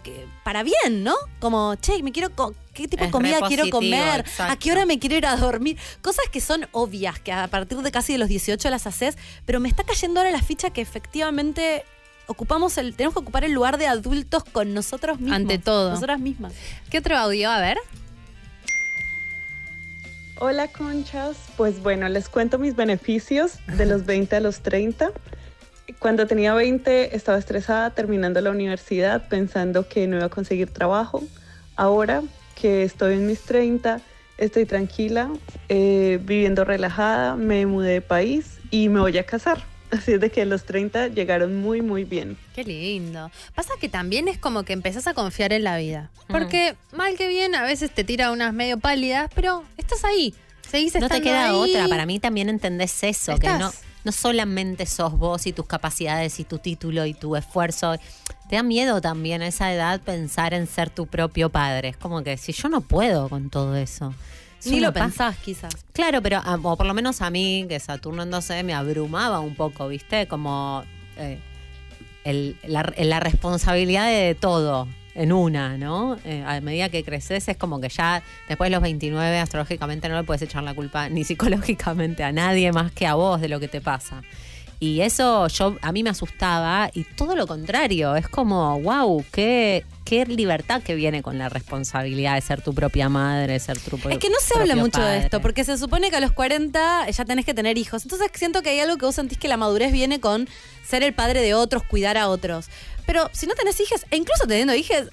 [0.44, 1.14] para bien, ¿no?
[1.40, 4.20] Como, che, me quiero co- ¿qué tipo de comida quiero comer?
[4.20, 4.52] exacto.
[4.52, 5.76] ¿A qué hora me quiero ir a dormir?
[6.02, 9.60] Cosas que son obvias, que a partir de casi de los 18 las haces, pero
[9.60, 11.84] me está cayendo ahora la ficha que efectivamente
[12.26, 15.36] ocupamos el, tenemos que ocupar el lugar de adultos con nosotros mismos.
[15.36, 15.90] Ante todo.
[15.90, 16.52] Nosotras mismas.
[16.90, 17.50] ¿Qué otro audio?
[17.50, 17.78] A ver.
[20.40, 25.10] Hola conchas, pues bueno, les cuento mis beneficios de los 20 a los 30.
[25.98, 31.22] Cuando tenía 20 estaba estresada terminando la universidad pensando que no iba a conseguir trabajo.
[31.76, 32.22] Ahora
[32.60, 34.00] que estoy en mis 30,
[34.36, 35.30] estoy tranquila,
[35.68, 39.64] eh, viviendo relajada, me mudé de país y me voy a casar.
[39.90, 42.36] Así es de que los 30 llegaron muy, muy bien.
[42.54, 43.30] Qué lindo.
[43.54, 46.10] Pasa que también es como que empezás a confiar en la vida.
[46.28, 50.34] Porque mal que bien, a veces te tira unas medio pálidas, pero estás ahí.
[50.68, 51.54] Seguís No te queda ahí.
[51.54, 51.88] otra.
[51.88, 53.72] Para mí también entendés eso, que no,
[54.08, 57.96] no solamente sos vos y tus capacidades y tu título y tu esfuerzo.
[58.48, 61.88] Te da miedo también a esa edad pensar en ser tu propio padre.
[61.90, 64.14] Es como que si yo no puedo con todo eso.
[64.58, 65.04] Eso Ni no lo pasa.
[65.04, 65.74] pensás, quizás.
[65.92, 69.40] Claro, pero ah, o por lo menos a mí, que Saturno en 12 me abrumaba
[69.40, 70.26] un poco, ¿viste?
[70.26, 70.84] Como
[71.18, 71.38] eh,
[72.24, 74.88] el- la, la responsabilidad de todo
[75.18, 76.16] en una, ¿no?
[76.24, 80.16] Eh, a medida que creces es como que ya después de los 29 astrológicamente no
[80.16, 81.24] le puedes echar la culpa ni
[81.58, 84.22] psicológicamente a nadie más que a vos de lo que te pasa.
[84.80, 89.84] Y eso yo a mí me asustaba y todo lo contrario, es como, wow, qué,
[90.04, 93.98] qué libertad que viene con la responsabilidad de ser tu propia madre, de ser tu
[93.98, 96.20] pro- Es que no se habla propio mucho de esto, porque se supone que a
[96.20, 98.04] los 40 ya tenés que tener hijos.
[98.04, 100.48] Entonces siento que hay algo que vos sentís que la madurez viene con
[100.86, 102.66] ser el padre de otros, cuidar a otros.
[103.08, 105.08] Pero si no tenés hijos, e incluso teniendo hijos,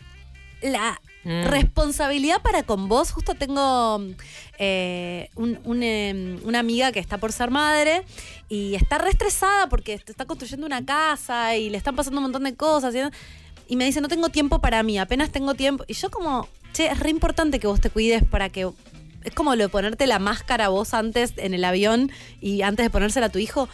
[0.62, 1.46] la Mm.
[1.46, 4.00] responsabilidad para con vos, justo tengo
[4.60, 8.04] eh, un- un, eh, una amiga que está por ser madre
[8.48, 12.44] y está re estresada porque está construyendo una casa y le están pasando un montón
[12.44, 12.94] de cosas.
[12.94, 13.00] Y,
[13.68, 15.84] y me dice, no tengo tiempo para mí, apenas tengo tiempo.
[15.88, 18.70] Y yo como, che, es re importante que vos te cuides para que...
[19.24, 22.90] Es como lo de ponerte la máscara vos antes en el avión y antes de
[22.92, 23.68] ponérsela a tu hijo.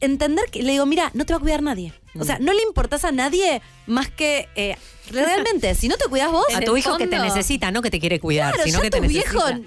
[0.00, 1.92] Entender que le digo, mira, no te va a cuidar nadie.
[2.18, 4.76] O sea, no le importás a nadie más que eh,
[5.10, 8.00] realmente, si no te cuidas vos, A tu hijo que te necesita, no que te
[8.00, 9.54] quiere cuidar, Claro, sino ya que te tus necesita.
[9.54, 9.66] viejos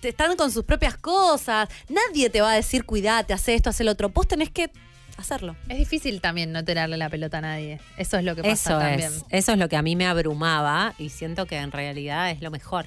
[0.00, 1.68] te están con sus propias cosas.
[1.88, 4.08] Nadie te va a decir, cuidate, haz esto, haz el otro.
[4.08, 4.68] Vos tenés que
[5.16, 5.54] hacerlo.
[5.68, 7.80] Es difícil también no tirarle la pelota a nadie.
[7.96, 9.12] Eso es lo que pasa Eso también.
[9.12, 12.42] es, eso es lo que a mí me abrumaba y siento que en realidad es
[12.42, 12.86] lo mejor.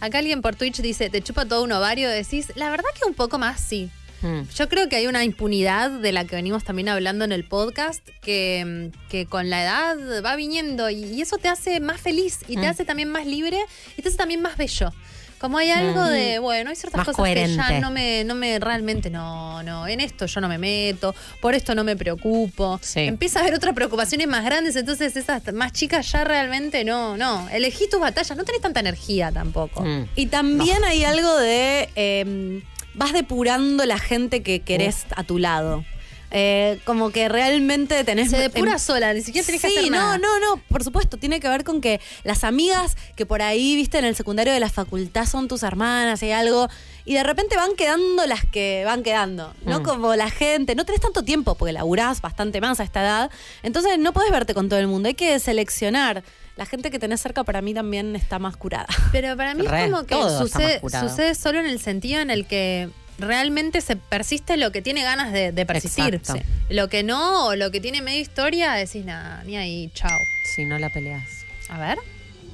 [0.00, 3.14] Acá alguien por Twitch dice, te chupa todo un ovario, decís, la verdad que un
[3.14, 3.90] poco más sí.
[4.22, 4.42] Mm.
[4.54, 8.06] Yo creo que hay una impunidad de la que venimos también hablando en el podcast
[8.22, 12.54] que, que con la edad va viniendo y, y eso te hace más feliz y
[12.56, 12.70] te Mm.
[12.70, 13.58] hace también más libre
[13.96, 14.92] y te hace también más bello.
[15.38, 16.08] Como hay algo Mm.
[16.08, 19.86] de, bueno, hay ciertas Más cosas que ya no me, no me realmente, no, no,
[19.86, 22.80] en esto yo no me meto, por esto no me preocupo.
[22.82, 23.00] Sí.
[23.00, 27.46] Empieza a haber otras preocupaciones más grandes, entonces esas más chicas ya realmente no, no.
[27.50, 29.82] Elegí tus batallas, no tenés tanta energía tampoco.
[29.84, 30.08] Mm.
[30.16, 31.90] Y también hay algo de.
[31.96, 32.62] eh,
[32.96, 35.84] vas depurando la gente que querés a tu lado.
[36.32, 38.30] Eh, como que realmente tenés.
[38.30, 40.18] Se depura em- sola, ni siquiera tenés que hacer nada.
[40.18, 43.76] no, no, no, por supuesto, tiene que ver con que las amigas que por ahí,
[43.76, 46.68] viste, en el secundario de la facultad son tus hermanas y algo,
[47.04, 49.80] y de repente van quedando las que van quedando, ¿no?
[49.80, 49.82] Mm.
[49.84, 53.30] Como la gente, no tenés tanto tiempo porque laburás bastante más a esta edad,
[53.62, 56.24] entonces no podés verte con todo el mundo, hay que seleccionar.
[56.56, 58.86] La gente que tenés cerca para mí también está más curada.
[59.12, 62.88] Pero para mí Re, es como que sucede, solo en el sentido en el que
[63.18, 66.20] realmente se persiste lo que tiene ganas de, de persistir.
[66.22, 66.38] Sí.
[66.70, 70.18] Lo que no, o lo que tiene media historia, decís nada, ni ahí, chao.
[70.54, 71.28] Si no la peleas.
[71.68, 71.98] A ver.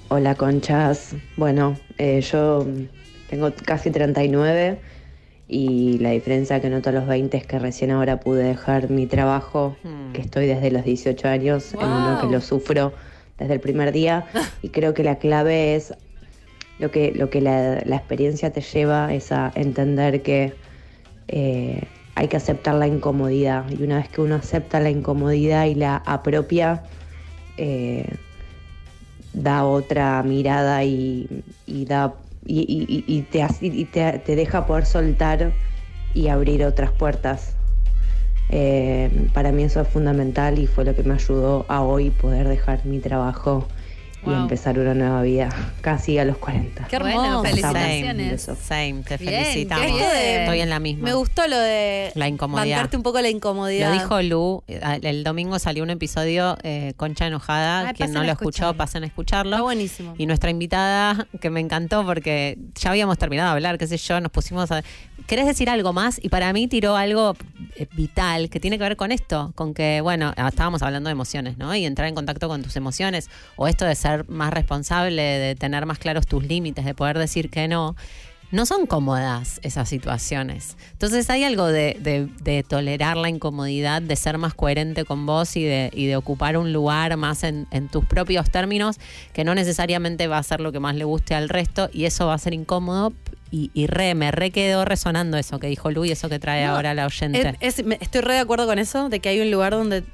[0.09, 1.14] Hola conchas.
[1.36, 2.66] Bueno, eh, yo
[3.30, 4.80] tengo casi 39
[5.48, 9.07] y la diferencia que noto a los 20 es que recién ahora pude dejar mi
[9.07, 10.12] trabajo, Hmm.
[10.12, 12.32] que estoy desde los 18 años, en uno que Wow.
[12.32, 12.92] lo sufro
[13.43, 14.26] desde el primer día
[14.62, 15.95] y creo que la clave es
[16.78, 20.53] lo que, lo que la, experiencia te lleva es a entender que
[21.28, 21.82] eh,
[22.14, 25.97] hay que aceptar la incomodidad y una vez que uno acepta la incomodidad y la
[25.97, 26.82] apropia,
[27.57, 28.07] eh,
[29.32, 32.14] da otra mirada y, y da
[32.45, 33.47] y, y- te,
[33.93, 35.53] te, te deja poder soltar
[36.12, 37.55] y abrir otras puertas.
[38.55, 42.46] Eh, para mí eso es fundamental y fue lo que me ayudó a hoy poder
[42.48, 43.66] dejar mi trabajo
[44.24, 45.48] y empezar una nueva vida
[45.80, 46.86] casi a los 40.
[46.86, 47.42] Qué Bueno, hermoso.
[47.42, 48.42] felicitaciones.
[48.42, 48.57] Same.
[48.57, 50.00] Same, te Bien, felicitamos.
[50.14, 51.05] Estoy en la misma.
[51.07, 52.94] Me gustó lo de La incomodidad.
[52.94, 53.88] un poco la incomodidad.
[53.92, 58.20] Lo dijo Lu, eh, el domingo salió un episodio, eh, Concha Enojada, Ay, quien no
[58.20, 59.57] a lo escuchó, pasen a escucharlo.
[59.57, 60.14] Está buenísimo.
[60.16, 64.20] Y nuestra invitada, que me encantó porque ya habíamos terminado de hablar, qué sé yo,
[64.20, 64.84] nos pusimos a...
[65.26, 66.18] ¿Querés decir algo más?
[66.22, 67.36] Y para mí tiró algo
[67.76, 71.12] eh, vital que tiene que ver con esto, con que, bueno, ah, estábamos hablando de
[71.12, 71.74] emociones, ¿no?
[71.74, 75.86] Y entrar en contacto con tus emociones, o esto de ser más responsable, de tener
[75.86, 77.96] más claros tus límites, de poder decir que no.
[78.53, 80.76] No son cómodas esas situaciones.
[80.92, 85.57] Entonces hay algo de, de- de tolerar la incomodidad, de ser más coherente con vos
[85.57, 89.00] y de, y de ocupar un lugar más en, en tus propios términos,
[89.32, 92.26] que no necesariamente va a ser lo que más le guste al resto y eso
[92.26, 93.12] va a ser incómodo.
[93.50, 96.64] Y, y re, me re quedó resonando eso que dijo Lu y eso que trae
[96.64, 97.57] No, ahora la oyente.
[97.61, 100.05] Es- es- me- estoy re de acuerdo con eso, de que hay un lugar donde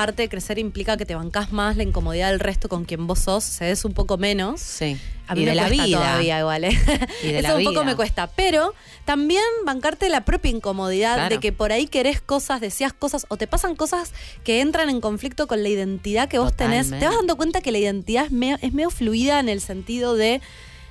[0.00, 3.18] parte de crecer implica que te bancás más la incomodidad del resto con quien vos
[3.18, 4.60] sos, cedes un poco menos.
[4.60, 4.96] Sí.
[5.26, 5.98] A mí y me la cuesta vida.
[5.98, 6.78] todavía igual, ¿eh?
[7.22, 8.26] Y de Eso la un poco me cuesta.
[8.28, 8.74] Pero
[9.04, 11.34] también bancarte la propia incomodidad Claro.
[11.36, 15.00] de que por ahí querés cosas, decías cosas o te pasan cosas que entran en
[15.00, 16.90] conflicto con la identidad que vos tenés.
[16.90, 20.16] Te vas dando cuenta que la identidad es medio, es medio fluida en el sentido
[20.16, 20.40] de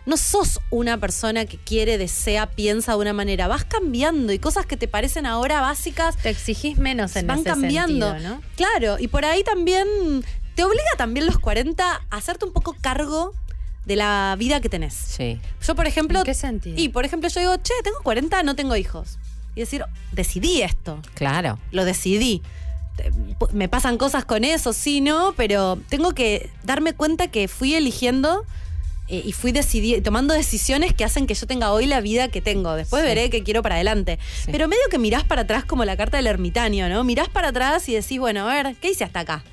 [0.10, 3.48] no sos una persona que quiere, desea, piensa de una manera.
[3.48, 7.50] Vas cambiando y cosas que te parecen ahora básicas Te exigís menos en van ese
[7.50, 8.10] cambiando.
[8.12, 8.42] sentido, ¿no?
[8.56, 9.88] Claro, y por ahí también
[10.56, 13.34] te obliga también los 40 a hacerte un poco cargo
[13.86, 14.94] de la vida que tenés.
[14.94, 15.40] Sí.
[15.66, 16.20] Yo, por ejemplo.
[16.20, 16.76] ¿En qué sentido?
[16.78, 19.18] Y, por ejemplo, yo digo, che, tengo 40, no tengo hijos.
[19.56, 21.02] Y decir, decidí esto.
[21.14, 21.60] Claro.
[21.72, 22.42] Lo decidí.
[23.54, 28.44] Me pasan cosas con eso, sí, no, pero tengo que darme cuenta que fui eligiendo
[29.10, 29.54] eh, y fui
[30.04, 32.74] tomando decisiones que hacen que yo tenga hoy la vida que tengo.
[32.76, 33.08] Después Sí.
[33.08, 34.20] veré qué quiero para adelante.
[34.46, 34.50] Sí.
[34.52, 37.04] Pero medio que mirás para atrás como la carta del ermitaño, ¿no?
[37.04, 39.44] Mirás para atrás y decís, bueno, a ver, ¿qué hice hasta acá?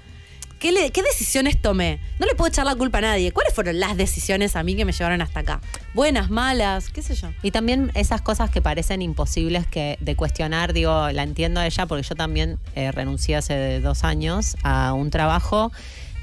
[0.58, 2.00] ¿Qué, le- ¿Qué decisiones tomé?
[2.18, 3.30] No le puedo echar la culpa a nadie.
[3.30, 5.60] ¿Cuáles fueron las decisiones a mí que me llevaron hasta acá?
[5.92, 7.28] Buenas, malas, qué sé yo.
[7.42, 11.84] Y también esas cosas que parecen imposibles que de cuestionar, digo, la entiendo a ella
[11.84, 15.72] porque yo también eh, renuncié hace dos años a un trabajo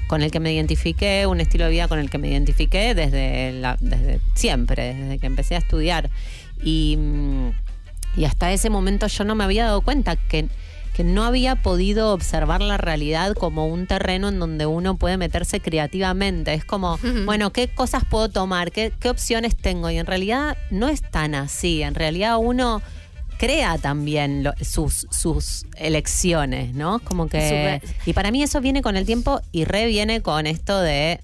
[0.08, 3.52] con el que me identifiqué, un estilo de vida con el que me identifiqué desde,
[3.52, 6.10] la- desde siempre, desde que empecé a estudiar.
[6.62, 7.50] Y, mm,
[8.16, 10.46] y hasta ese momento yo no me había dado cuenta que,
[10.94, 15.58] que no había podido observar la realidad como un terreno en donde uno puede meterse
[15.60, 16.54] creativamente.
[16.54, 18.70] Es como, bueno, ¿qué cosas puedo tomar?
[18.70, 19.90] ¿Qué, qué opciones tengo?
[19.90, 21.82] Y en realidad no es tan así.
[21.82, 22.80] En realidad uno
[23.44, 26.98] crea también lo- sus, sus elecciones, ¿no?
[27.00, 27.80] Como que...
[28.06, 31.20] Y para mí eso viene con el tiempo y re viene con esto de...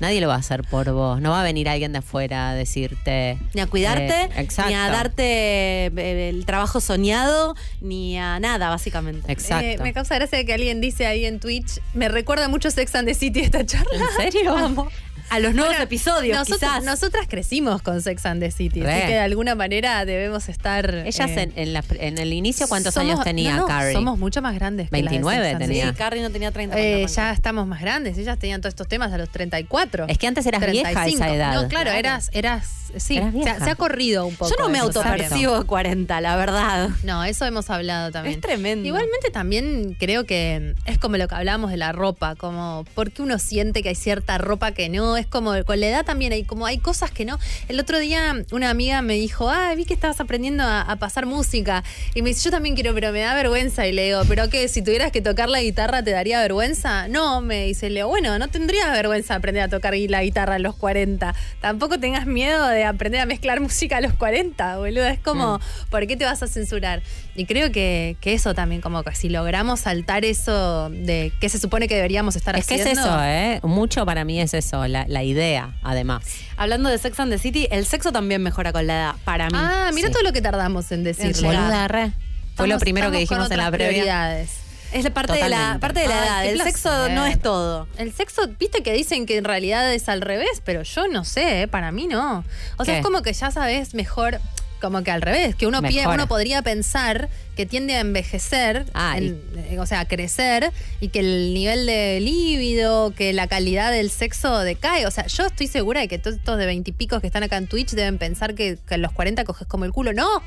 [0.00, 1.20] Nadie lo va a hacer por vos.
[1.20, 3.36] No va a venir alguien de afuera a decirte...
[3.54, 9.32] Ni a cuidarte, eh, ni a darte eh, el trabajo soñado, ni a nada, básicamente.
[9.32, 9.66] Exacto.
[9.66, 13.08] Eh, me causa gracia que alguien dice ahí en Twitch, me recuerda mucho Sex and
[13.08, 13.90] the City esta charla.
[13.92, 14.52] ¿En serio?
[14.54, 14.92] Vamos.
[15.30, 16.84] A los nuevos Bueno, episodios, nosotras, quizás.
[16.84, 18.92] nosotras crecimos con Sex and the City, Re.
[18.92, 20.94] así que de alguna manera debemos estar.
[21.06, 23.92] Ellas eh, en, en la- en el inicio, ¿cuántos somos- años tenía no, no, Carrie?
[23.92, 24.88] Somos mucho más grandes.
[24.90, 25.88] que las de 29 Sex and the tenía.
[25.90, 26.78] Sí, Carrie no tenía 30.
[26.78, 30.06] Eh, ya estamos más grandes, ellas tenían todos estos temas a los 34.
[30.08, 31.34] Es que antes eras vieja a esa 35.
[31.34, 31.54] edad.
[31.62, 32.66] No, claro, eras, eras,
[32.96, 34.50] sí, Eras se se, ha corrido un poco.
[34.50, 36.88] Yo no me autopercibo de 40, la verdad.
[37.04, 38.36] No, eso hemos hablado también.
[38.36, 38.86] Es tremendo.
[38.88, 43.38] Igualmente también creo que es como lo que hablábamos de la ropa, como porque uno
[43.38, 46.66] siente que hay cierta ropa que no, es como con la edad también hay como
[46.66, 47.38] hay cosas que no.
[47.68, 51.26] El otro día una amiga me dijo, ah, vi que estabas aprendiendo a, a pasar
[51.26, 54.48] música y me dice, yo también quiero, pero me da vergüenza y le digo, pero
[54.48, 57.08] qué, si tuvieras que tocar la guitarra te daría vergüenza.
[57.08, 60.58] No, me dice, le digo, bueno, no tendrías vergüenza aprender a tocar la guitarra a
[60.58, 61.34] los 40.
[61.60, 65.06] Tampoco tengas miedo de aprender a mezclar música a los 40, boludo.
[65.06, 65.60] Es como,
[65.90, 67.02] ¿por qué te vas a censurar?
[67.34, 71.58] Y creo que, que eso también, como que si logramos saltar eso de que se
[71.58, 73.02] supone que deberíamos estar Es que es haciendo.
[73.02, 73.60] eso, ¿eh?
[73.62, 76.24] Mucho para mí es eso, la, la idea, además.
[76.56, 79.58] Hablando de Sex and the City, el sexo también mejora con la edad, para mí.
[79.60, 80.12] Ah, mira Sí.
[80.14, 81.50] todo lo que tardamos en decirlo.
[81.50, 81.62] llegar.
[81.64, 82.12] Boluda, re.
[82.56, 83.88] Fue lo primero que dijimos en la previa.
[83.88, 84.50] prioridades.
[84.92, 86.44] Es la parte de la, parte de la Ay, edad.
[86.46, 86.72] El placer.
[86.72, 87.86] sexo no es todo.
[87.98, 91.62] El sexo, viste que dicen que en realidad es al revés, pero yo no sé,
[91.62, 91.68] ¿eh?
[91.68, 92.42] para mí no.
[92.78, 94.40] O sea, es como que ya sabes mejor,
[94.80, 97.28] como que al revés, que uno, pie- uno podría pensar
[97.58, 101.86] que tiende a envejecer, Ah, en- eh, o sea, a crecer, y que el nivel
[101.86, 105.06] de líbido, que la calidad del sexo decae.
[105.06, 107.66] O sea, yo estoy segura de que todos estos de veintipicos que están acá en
[107.66, 110.12] Twitch deben pensar que, que a los 40 coges como el culo.
[110.12, 110.40] No.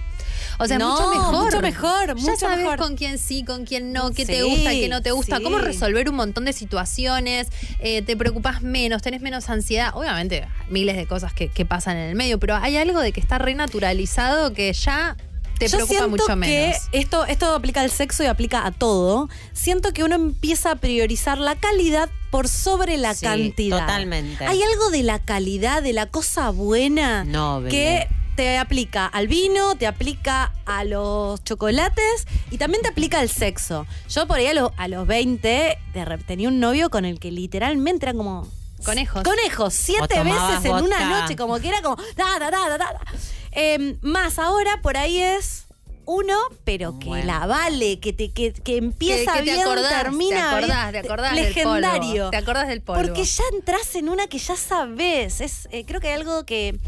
[0.57, 1.43] O sea, No, mucho mejor.
[1.43, 2.78] mucho mejor, Ya sabes mejor.
[2.78, 5.43] con quién sí, con quién no, qué te gusta, qué no te gusta, sí.
[5.43, 7.47] cómo resolver un montón de situaciones,
[7.80, 9.89] eh, te preocupas menos, tenés menos ansiedad.
[9.95, 13.20] Obviamente, miles de cosas que, que pasan en el medio, pero hay algo de que
[13.20, 15.18] está renaturalizado que ya
[15.62, 16.78] te Yo preocupa siento mucho que menos.
[16.91, 19.30] esto, esto aplica al sexo y aplica a todo.
[19.53, 23.80] Siento que uno empieza a priorizar la calidad por sobre la Sí, cantidad.
[23.82, 24.45] totalmente.
[24.45, 27.26] Hay algo de la calidad, de la cosa buena,
[27.70, 33.30] que te aplica al vino, te aplica a los chocolates y también te aplica al
[33.30, 33.86] sexo.
[34.09, 37.20] Yo por ahí a, lo- a los 20 de re- tenía un novio con el
[37.20, 38.47] que literalmente eran como...
[38.84, 39.22] Conejos.
[39.22, 41.97] Conejos, siete veces en una noche, como que era como...
[42.16, 42.99] Da, da, da.
[43.54, 45.66] Eh, más ahora por ahí es
[46.06, 47.26] uno, pero que Bueno.
[47.26, 50.91] la vale, que te que, que empieza Que- que te bien, acordás, termina te acordás,
[50.91, 52.14] bien, te acordás del legendario.
[52.24, 53.02] polvo, te acordás del polvo.
[53.04, 55.41] Porque ya entras en una que ya sabes.
[55.41, 56.80] Es, eh, creo que hay algo que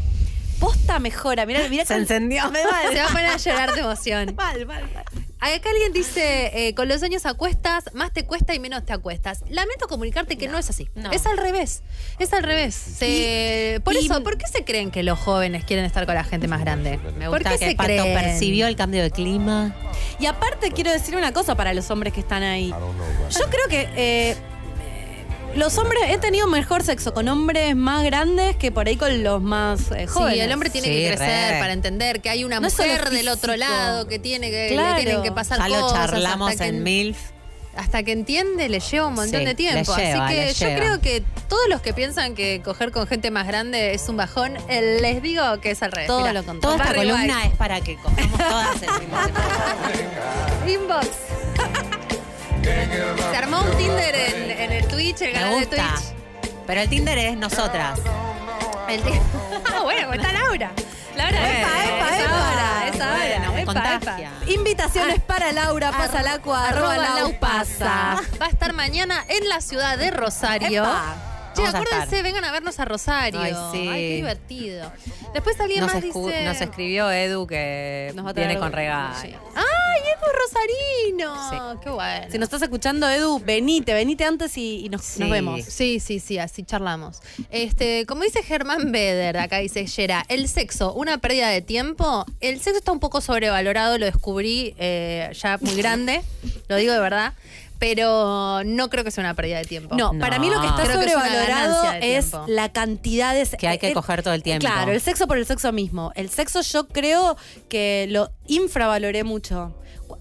[0.58, 1.46] posta mejora.
[1.46, 2.50] Mira, mira Se encendió.
[2.50, 4.34] Me va, Se va a poner a llorar de emoción.
[4.36, 5.04] mal, mal, mal.
[5.52, 9.42] Acá alguien dice, eh, con los años acuestas, más te cuesta y menos te acuestas.
[9.50, 10.88] Lamento comunicarte que no, es así.
[10.94, 11.10] no.
[11.12, 11.82] Es al revés.
[12.18, 12.74] Es al revés.
[12.74, 16.24] Se- por y- eso, ¿por qué se creen que los jóvenes quieren estar con la
[16.24, 16.98] gente más grande?
[17.18, 18.14] Me ¿Por gusta qué que se Pato creen?
[18.14, 19.74] percibió el cambio de clima.
[20.18, 22.70] Y aparte quiero decir una cosa para los hombres que están ahí.
[22.70, 24.36] Yo creo que eh,
[25.56, 29.40] los hombres, he tenido mejor sexo con hombres más grandes que por ahí con los
[29.42, 30.34] más eh, jóvenes.
[30.34, 31.58] Sí, el hombre tiene Sí, que crecer re.
[31.60, 34.96] para entender que hay una No mujer del otro lado que tiene que Claro.
[34.98, 36.10] le tienen que pasar Ya lo cosas.
[36.10, 37.18] charlamos hasta que en MILF.
[37.76, 39.96] hasta que entiende le lleva un montón Sí, de tiempo.
[39.96, 40.80] lleva, Así que yo lleva.
[40.80, 44.56] creo que todos los que piensan que coger con gente más grande es un bajón,
[44.68, 46.06] eh, les digo que es al revés.
[46.08, 46.60] Todo Mirá, lo contrario.
[46.60, 47.48] Toda esta Barry columna White.
[47.52, 49.32] es para que cojamos todas el semana.
[50.68, 51.08] Inbox.
[52.68, 55.94] Se armó un Tinder en, en el Twitch, el Me canal de gusta.
[55.94, 56.52] Twitch.
[56.66, 58.00] Pero el Tinder es nosotras.
[58.88, 59.02] El
[59.64, 60.70] ah, bueno, está Laura.
[61.16, 62.34] Laura, Bueno, epa, epa, es epa.
[62.34, 63.16] ahora, Es ahora.
[63.50, 64.32] bueno, epa, contagia.
[64.42, 64.50] epa.
[64.50, 68.16] Invitaciones para Laura, pasa agua, arroba lau pasa.
[68.40, 70.82] Va a estar mañana en la ciudad de Rosario.
[70.82, 71.16] Epa.
[71.54, 72.22] Che, Vamos a acuérdense, estar.
[72.24, 73.40] vengan a vernos a Rosario.
[73.40, 73.82] Ay, sí.
[73.88, 74.92] qué divertido.
[75.32, 76.44] Después alguien Nos, más escu- dice...
[76.44, 78.76] nos escribió Edu que Nos va a traer viene con algo.
[78.76, 79.14] regalo.
[79.22, 79.32] Sí.
[79.54, 79.73] ¡Ay, Edu
[80.04, 81.50] Rosarino!
[81.50, 81.78] Sí.
[81.82, 82.26] ¡Qué bueno!
[82.30, 85.20] Si nos estás escuchando, Edu, venite, venite antes y, y nos, Sí.
[85.20, 85.62] nos vemos.
[85.64, 87.20] Sí, sí, sí, así charlamos.
[87.50, 92.24] Este, como dice Germán Beder, acá dice Yera, el sexo, una pérdida de tiempo.
[92.40, 96.22] El sexo está un poco sobrevalorado, lo descubrí eh, ya muy grande,
[96.68, 97.34] lo digo de verdad,
[97.78, 99.94] pero no creo que sea una pérdida de tiempo.
[99.96, 100.20] No, No.
[100.20, 103.44] para mí lo que está Creo que es una sobrevalorado es, la cantidad de...
[103.58, 104.60] Que hay que eh, coger todo el tiempo.
[104.66, 106.12] Claro, el sexo por el sexo mismo.
[106.14, 107.36] El sexo yo creo
[107.68, 109.74] que lo infravaloré mucho.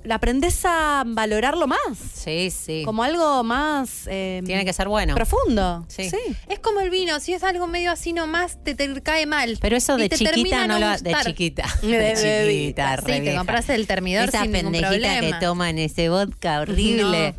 [0.03, 1.79] La aprendes a valorarlo más,
[2.13, 2.83] Sí, sí.
[2.85, 4.07] como algo más...
[4.07, 5.15] eh, Tiene que ser bueno.
[5.15, 5.85] Profundo.
[5.87, 6.09] Sí.
[6.49, 9.57] Es como el vino, si es algo medio así nomás, te, te cae mal.
[9.61, 11.63] Pero eso de chiquita no lo de chiquita.
[11.81, 15.39] De De chiquita, Sí, te compras el termidor Esa sin ningún pendejita problema.
[15.39, 17.35] que toman ese vodka horrible.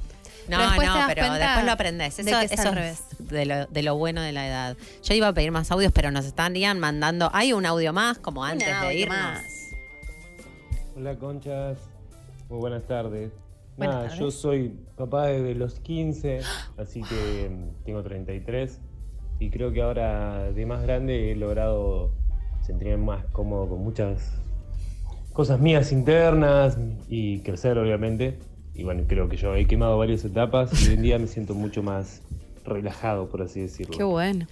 [0.48, 2.16] No, no, pero después lo aprendes.
[2.16, 2.72] de Eso, que es eso
[3.18, 4.76] de lo, de lo bueno de la edad.
[5.02, 7.30] Yo iba a pedir más audios, pero nos estarían mandando.
[7.32, 9.16] Hay un audio más, como antes de audio irnos.
[9.18, 9.42] más.
[10.96, 11.78] Hola conchas,
[12.54, 13.32] muy buenas tardes.
[13.76, 14.20] Buenas Nada, tardes.
[14.20, 16.40] yo soy papá desde los 15,
[16.76, 17.50] así que
[17.84, 18.80] tengo 33
[19.40, 22.12] y creo que ahora de más grande he logrado
[22.62, 24.40] sentirme más cómodo con muchas
[25.32, 26.78] cosas mías internas
[27.08, 28.38] y crecer obviamente.
[28.72, 31.54] Y bueno, creo que yo he quemado varias etapas y hoy en día me siento
[31.54, 32.22] mucho más
[32.64, 33.96] relajado, por así decirlo.
[33.96, 34.46] Qué bueno.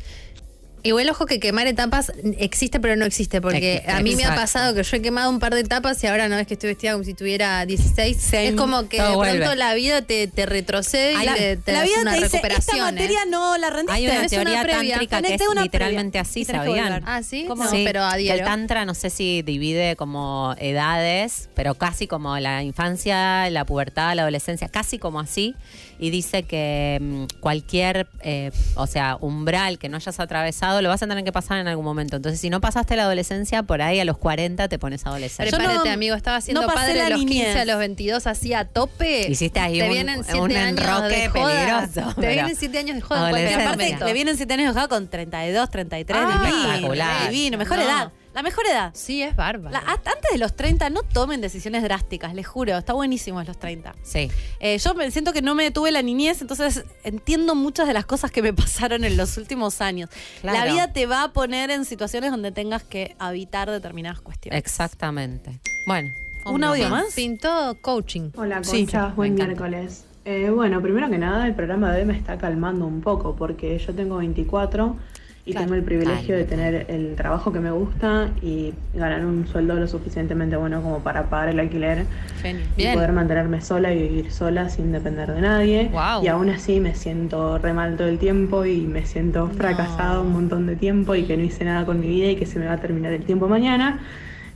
[0.85, 4.75] Igual ojo que quemar etapas existe pero no existe, porque a mí me ha pasado
[4.75, 6.93] que yo he quemado un par de etapas y ahora no es que estoy vestida
[6.93, 8.17] como si tuviera 16.
[8.17, 8.49] Same.
[8.49, 9.39] Es como que de vuelve.
[9.39, 12.37] pronto la vida te, te retrocede y la, te, te la vida una te dice,
[12.37, 12.89] esta recuperación.
[12.89, 12.93] ¿eh?
[12.93, 13.93] materia no la rendiste.
[13.93, 14.95] Hay una una teoría previa.
[14.99, 16.21] tántrica que es una literalmente previa.
[16.23, 17.03] así, ¿sabían?
[17.07, 17.65] Ah, sí, ¿Cómo?
[17.65, 18.39] no, Sí, pero que adhiero.
[18.39, 24.15] el tantra no sé si divide como edades, pero casi como la infancia, la pubertad,
[24.17, 25.55] la adolescencia, casi como así.
[26.03, 31.01] Y dice que mm, cualquier, eh, o sea, umbral que no hayas atravesado, lo vas
[31.03, 32.17] a tener que pasar en algún momento.
[32.17, 35.51] Entonces, si no pasaste la adolescencia, por ahí a los 40 te pones adolescente.
[35.57, 37.45] Prepárate, no- amigo, estaba siendo no pasé padre la de los niñez.
[37.45, 39.31] 15 a los 22 así a tope.
[39.31, 41.55] Hiciste ahí te un- vienen siete un años enroque de joda.
[41.87, 43.63] peligroso, Te pero vienen 7 años de joda en cualquier adolescente.
[43.69, 44.07] Aparte, momento.
[44.07, 46.67] le vienen 7 años de joda con 32, 33, Ah, divino.
[46.67, 47.31] espectacular.
[47.31, 47.85] Divino, mejor No.
[47.85, 48.13] edad.
[48.35, 48.91] La mejor edad.
[48.95, 49.71] Sí, es bárbaro.
[49.73, 52.77] La- hasta antes de los 30 no tomen decisiones drásticas, les juro.
[52.79, 53.95] Está buenísimo a los 30.
[54.03, 54.31] Sí.
[54.61, 58.07] Eh, yo me siento que no me detuve la niñez, entonces entiendo muchas de las
[58.07, 60.09] cosas que me pasaron en los últimos años.
[60.41, 60.59] Claro.
[60.59, 64.59] La vida te va a poner en situaciones donde tengas que habitar determinadas cuestiones.
[64.59, 65.59] Exactamente.
[65.87, 66.13] Bueno.
[66.45, 67.15] ¿Un audio más?
[67.15, 68.31] Pintó coaching.
[68.37, 70.05] Hola, Sí, Conchas, buen miércoles.
[70.25, 73.79] Eh, bueno, primero que nada, el programa de hoy me está calmando un poco porque
[73.79, 74.97] yo tengo 24
[75.45, 75.67] y Claro.
[75.67, 79.75] tengo el privilegio Ay, de tener el trabajo que me gusta y ganar un sueldo
[79.75, 82.05] lo suficientemente bueno como para pagar el alquiler
[82.45, 82.95] y Bien.
[82.95, 85.91] poder mantenerme sola y vivir sola sin depender de nadie.
[86.23, 90.33] Y aún así me siento re mal todo el tiempo y me siento fracasada un
[90.33, 92.67] montón de tiempo y que no hice nada con mi vida y que se me
[92.67, 93.99] va a terminar el tiempo mañana.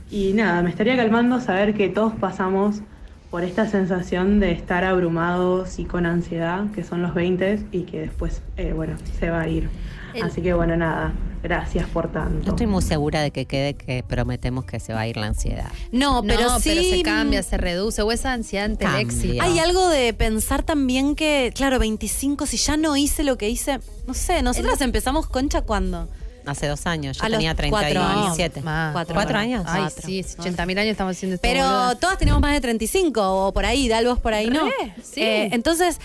[0.09, 2.81] Y nada, me estaría calmando saber que todos pasamos
[3.29, 7.99] por esta sensación de estar abrumados y con ansiedad, que son los 20 y que
[7.99, 9.67] después, eh, bueno, se va a ir.
[10.13, 12.43] El- Así que bueno, nada, gracias por tanto.
[12.45, 15.27] Yo estoy muy segura de que quede que prometemos que se va a ir la
[15.27, 15.71] ansiedad.
[15.91, 16.69] No, pero no, sí.
[16.69, 18.01] pero se cambia, se reduce.
[18.01, 19.43] O esa ansiedad ante el éxito.
[19.43, 23.79] Hay algo de pensar también que, claro, 25, si ya no hice lo que hice,
[24.07, 26.07] no sé, nosotras empezamos concha cuando.
[26.45, 28.35] Hace dos años, yo A los tenía cuatro años.
[28.37, 28.61] 37.
[28.61, 28.93] Más.
[28.93, 29.15] Cuatro.
[29.15, 29.65] ¿Cuatro años?
[29.67, 30.07] Ay, Cuatro.
[30.07, 31.45] sí, 80 mil años estamos haciendo esto.
[31.45, 34.63] Pero todas teníamos más de 35 o por ahí, Dalvos por ahí, ¿no?
[34.63, 35.21] Re, sí.
[35.23, 35.99] Eh, entonces,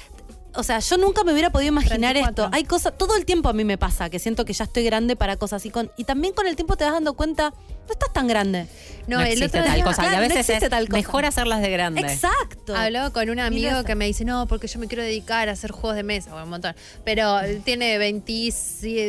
[0.55, 2.45] o sea, yo nunca me hubiera podido imaginar 34.
[2.45, 2.57] esto.
[2.57, 5.17] Hay cosas, todo el tiempo a mí me pasa, que siento que ya estoy grande
[5.17, 5.71] para cosas así.
[5.71, 7.51] Con, y también con el tiempo te vas dando cuenta,
[7.87, 8.67] no estás tan grande.
[9.09, 10.05] No, No, el existe otro tal día- cosa.
[10.05, 10.97] y a no veces es tal cosa.
[10.97, 12.01] mejor hacerlas de grande.
[12.03, 12.77] Exacto.
[12.77, 15.73] Hablaba con un amigo que me dice, no, porque yo me quiero dedicar a hacer
[15.73, 16.77] juegos de mesa, bueno, un montón.
[17.05, 18.53] Pero tiene 20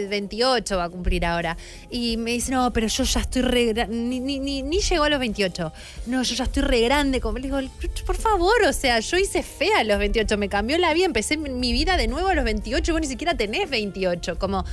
[0.09, 1.57] 28, va a cumplir ahora.
[1.91, 5.19] Y me dice, no, pero yo ya estoy re ni, ni, ni llegó a los
[5.19, 5.71] 28.
[6.07, 7.21] No, yo ya estoy re grande.
[7.21, 7.59] Como le digo,
[8.05, 11.32] por favor, o sea, yo hice fea a los 28, me cambió la vida, empecé
[11.37, 14.37] mi vida de nuevo a los 28, vos ni siquiera tenés 28.
[14.39, 14.63] Como,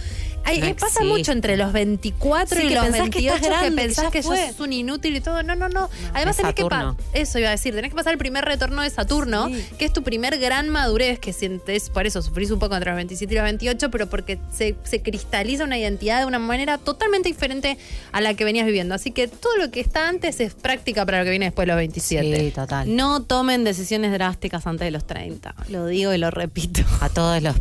[0.45, 3.35] hay- No eh, pasa mucho entre los 24 Sí, y que los pensás que 28
[3.37, 5.43] estás grande, que pensás que, sos un inútil y todo.
[5.43, 5.89] No, no, no.
[6.15, 6.97] Además tenés que pa- Saturno.
[7.13, 9.65] eso iba a decir, tenés que pasar el primer retorno de Saturno, Sí.
[9.79, 12.97] que es tu primer gran madurez, que sientes, por eso sufrís un poco entre los
[12.97, 17.29] 27 y los 28, pero porque se, se cristaliza una identidad de una manera totalmente
[17.29, 17.79] diferente
[18.13, 18.95] a la que venías viviendo.
[18.95, 21.69] Así que todo lo que está antes es práctica para lo que viene después de
[21.69, 22.41] los 27.
[22.41, 22.95] Sí, total.
[22.97, 25.55] No tomen decisiones drásticas antes de los 30.
[25.69, 26.50] Lo digo y lo repito.
[27.01, 27.57] A todos los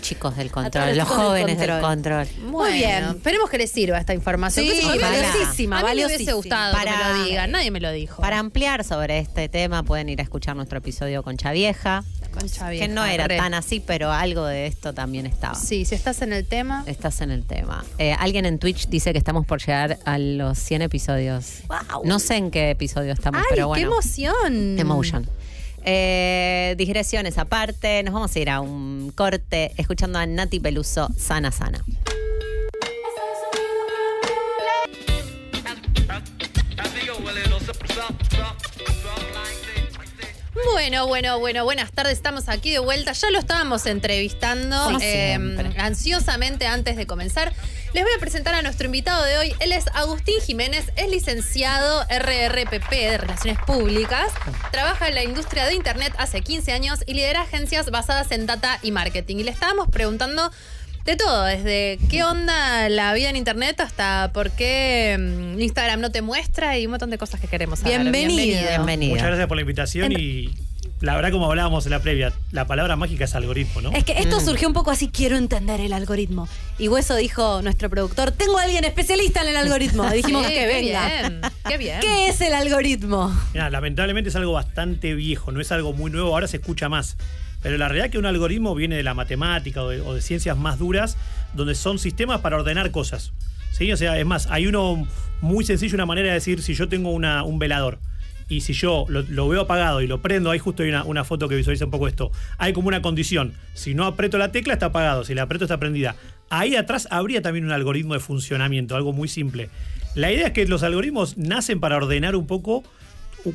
[0.00, 2.26] chicos del control, los los del jóvenes del control.
[2.46, 3.04] Muy bien.
[3.04, 4.64] Esperemos que les sirva esta información.
[4.66, 7.50] Sí, Que eso- valiosísima, A mí me hubiese gustado que me Para- lo digan.
[7.52, 8.20] Nadie me lo dijo.
[8.20, 12.02] Para ampliar sobre este tema pueden ir a escuchar nuestro episodio con Chavieja,
[12.32, 13.36] Concha que vieja, no era re.
[13.36, 15.54] tan así, pero algo de esto también estaba.
[15.54, 16.82] Sí, si estás en el tema.
[16.86, 17.84] Estás en el tema.
[17.98, 21.58] Eh, alguien en Twitch dice que estamos por llegar a los 100 episodios.
[22.04, 23.92] No sé en qué episodio estamos, ¡Ay, pero qué bueno.
[23.92, 24.78] emoción!
[24.80, 25.28] Emotion.
[25.84, 31.50] Eh, digresiones aparte, nos vamos a ir a un corte escuchando a Nati Peluso, Sana
[31.50, 31.84] Sana.
[40.72, 43.12] Bueno, bueno, bueno, buenas tardes, estamos aquí de vuelta.
[43.12, 45.38] Ya lo estábamos entrevistando eh,
[45.76, 47.52] ansiosamente antes de comenzar.
[47.92, 49.54] Les voy a presentar a nuestro invitado de hoy.
[49.60, 54.32] Él es Agustín Jiménez, es licenciado RRPP de Relaciones Públicas,
[54.70, 58.78] trabaja en la industria de Internet hace 15 años y lidera agencias basadas en data
[58.82, 59.36] y marketing.
[59.36, 60.50] Y le estábamos preguntando
[61.04, 66.10] de todo, desde qué onda la vida en Internet hasta por qué mm, Instagram no
[66.12, 68.00] te muestra y un montón de cosas que queremos saber.
[68.00, 68.60] Bienvenido.
[68.68, 69.12] Bienvenido.
[69.14, 70.50] Muchas gracias por la invitación y
[71.00, 73.90] la verdad, como hablábamos en la previa, la palabra mágica es algoritmo, ¿no?
[73.90, 74.44] Es que esto Mm.
[74.44, 76.48] surgió un poco así, quiero entender el algoritmo.
[76.78, 80.04] Y Hueso dijo, nuestro productor, tengo a alguien especialista en el algoritmo.
[80.12, 81.08] Y dijimos Sí, que qué venga.
[81.08, 82.00] bien, qué bien.
[82.00, 83.36] ¿Qué es el algoritmo?
[83.52, 87.16] Mirá, lamentablemente es algo bastante viejo, no es algo muy nuevo, ahora se escucha más.
[87.62, 90.78] Pero la realidad es que un algoritmo viene de la matemática o de, ciencias más
[90.78, 91.16] duras,
[91.54, 93.32] donde son sistemas para ordenar cosas.
[93.70, 93.90] ¿Sí?
[93.92, 95.06] O sea, es más, hay uno
[95.40, 97.98] muy sencillo, una manera de decir, si yo tengo un velador
[98.48, 101.24] y si yo lo, lo veo apagado y lo prendo, ahí justo hay una, una
[101.24, 103.54] foto que visualiza un poco esto, hay como una condición.
[103.72, 106.16] Si no aprieto la tecla, está apagado, si la aprieto, está prendida.
[106.50, 109.70] Ahí atrás habría también un algoritmo de funcionamiento, algo muy simple.
[110.14, 112.84] La idea es que los algoritmos nacen para ordenar un poco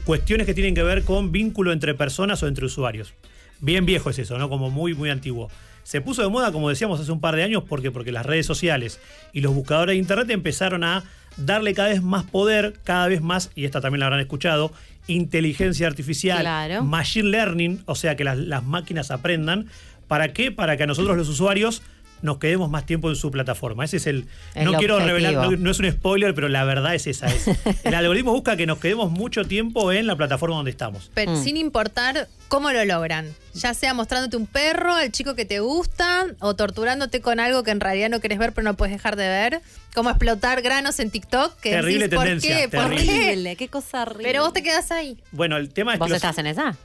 [0.03, 3.13] cuestiones que tienen que ver con vínculo entre personas o entre usuarios.
[3.59, 4.49] Bien viejo es eso, ¿no?
[4.49, 5.49] Como muy, muy antiguo.
[5.83, 8.45] Se puso de moda, como decíamos hace un par de años, porque, porque las redes
[8.45, 8.99] sociales
[9.33, 11.03] y los buscadores de internet empezaron a
[11.37, 14.71] darle cada vez más poder, cada vez más, y esta también la habrán escuchado,
[15.07, 16.83] inteligencia artificial, Claro.
[16.83, 19.67] machine learning, o sea que las, las máquinas aprendan.
[20.07, 20.51] ¿Para qué?
[20.51, 21.81] Para que a nosotros los usuarios
[22.21, 23.85] nos quedemos más tiempo en su plataforma.
[23.85, 24.27] Ese es el.
[24.55, 25.17] El no quiero objetivo.
[25.17, 27.27] revelar, no, no es un spoiler, pero la verdad es esa.
[27.27, 27.47] Es.
[27.83, 31.11] El algoritmo busca que nos quedemos mucho tiempo en la plataforma donde estamos.
[31.13, 31.43] Pero Mm.
[31.43, 33.27] sin importar cómo lo logran.
[33.53, 37.71] Ya sea mostrándote un perro, al chico que te gusta, o torturándote con algo que
[37.71, 39.61] en realidad no querés ver pero no puedes dejar de ver.
[39.95, 41.59] Como explotar granos en TikTok.
[41.59, 42.69] Que Terrible decís, ¿por tendencia, qué?
[42.69, 43.05] ¿Por terrible.
[43.13, 43.23] qué?
[43.29, 44.23] Horrible, qué cosa horrible.
[44.27, 45.17] Pero vos te quedás ahí.
[45.31, 46.13] Bueno, el tema es ¿Vos que.
[46.13, 46.75] los- estás en esa?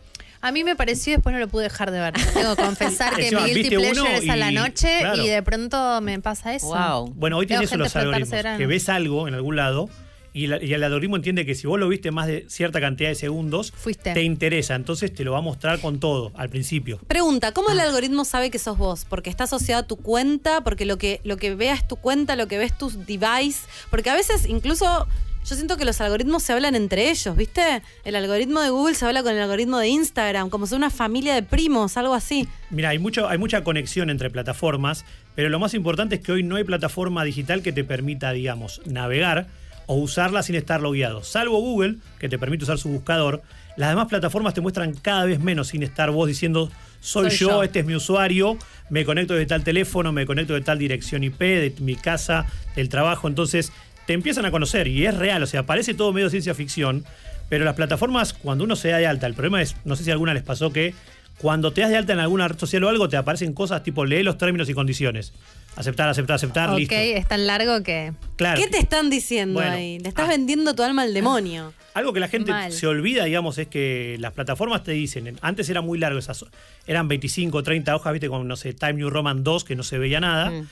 [0.42, 2.14] A mí me pareció y después no lo pude dejar de ver.
[2.34, 5.22] Tengo que confesar que mi guilty pleasure es a la noche claro.
[5.24, 6.66] y de pronto me pasa eso.
[6.66, 7.14] Wow.
[7.14, 8.58] Bueno, hoy Veo tienes eso los algoritmos.
[8.58, 9.88] Que ves algo en algún lado
[10.34, 13.10] y, la- y el algoritmo entiende que si vos lo viste más de cierta cantidad
[13.10, 14.14] de segundos, Fuiste.
[14.14, 14.74] te interesa.
[14.74, 16.98] Entonces te lo va a mostrar con todo al principio.
[17.06, 19.04] Pregunta, ¿cómo el algoritmo sabe que sos vos?
[19.08, 22.34] Porque está asociado a tu cuenta, porque lo que, lo que vea es tu cuenta,
[22.34, 23.60] lo que ves tu device.
[23.90, 25.06] Porque a veces incluso
[25.48, 27.82] yo siento que los algoritmos se hablan entre ellos, ¿viste?
[28.04, 31.34] El algoritmo de Google se habla con el algoritmo de Instagram, como si una familia
[31.34, 32.48] de primos, algo así.
[32.70, 36.42] Mira, hay, mucho, hay mucha conexión entre plataformas, pero lo más importante es que hoy
[36.42, 39.48] no hay plataforma digital que te permita, digamos, navegar
[39.86, 41.24] o usarla sin estar logueado.
[41.24, 43.42] Salvo Google, que te permite usar su buscador,
[43.76, 46.70] las demás plataformas te muestran cada vez menos sin estar vos diciendo,
[47.00, 47.62] soy, Soy yo, yo".
[47.62, 48.58] este es mi usuario,
[48.90, 52.88] me conecto de tal teléfono, me conecto de tal dirección IP, de mi casa, del
[52.88, 53.26] trabajo.
[53.26, 53.72] Entonces
[54.06, 57.04] te empiezan a conocer y es real, o sea, parece todo medio ciencia ficción,
[57.48, 60.10] pero las plataformas, cuando uno se da de alta, el problema es, no sé si
[60.10, 60.94] a alguna les pasó que
[61.38, 64.04] cuando te das de alta en alguna red social o algo, te aparecen cosas tipo
[64.04, 65.32] lee los términos y condiciones.
[65.74, 66.94] Aceptar, aceptar, aceptar, ok, listo.
[66.94, 68.12] es tan largo que.
[68.36, 68.60] Claro.
[68.60, 69.98] ¿Qué te están diciendo Bueno, ahí?
[69.98, 70.30] Le estás ah.
[70.30, 71.72] vendiendo tu alma al demonio.
[71.94, 72.72] Algo que la gente Mal.
[72.72, 76.44] se olvida, digamos, es que las plataformas te dicen, antes era muy largo, esas,
[76.86, 79.98] eran 25, 30 hojas, viste, con, no sé, Time New Roman 2, que no se
[79.98, 80.50] veía nada.
[80.50, 80.68] Mm.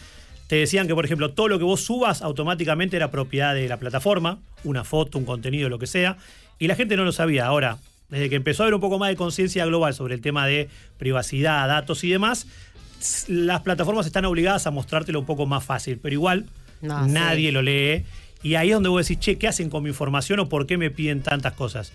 [0.50, 3.76] Te decían que, por ejemplo, todo lo que vos subas automáticamente era propiedad de la
[3.76, 6.16] plataforma, una foto, un contenido, lo que sea,
[6.58, 7.46] y la gente no lo sabía.
[7.46, 7.78] Ahora,
[8.08, 10.68] desde que empezó a haber un poco más de conciencia global sobre el tema de
[10.98, 12.48] privacidad, datos y demás,
[13.28, 16.46] las plataformas están obligadas a mostrártelo un poco más fácil, pero igual
[16.82, 17.52] No, nadie sí.
[17.52, 18.02] lo lee.
[18.42, 20.76] Y ahí es donde vos decís, che, ¿qué hacen con mi información o por qué
[20.76, 21.92] me piden tantas cosas?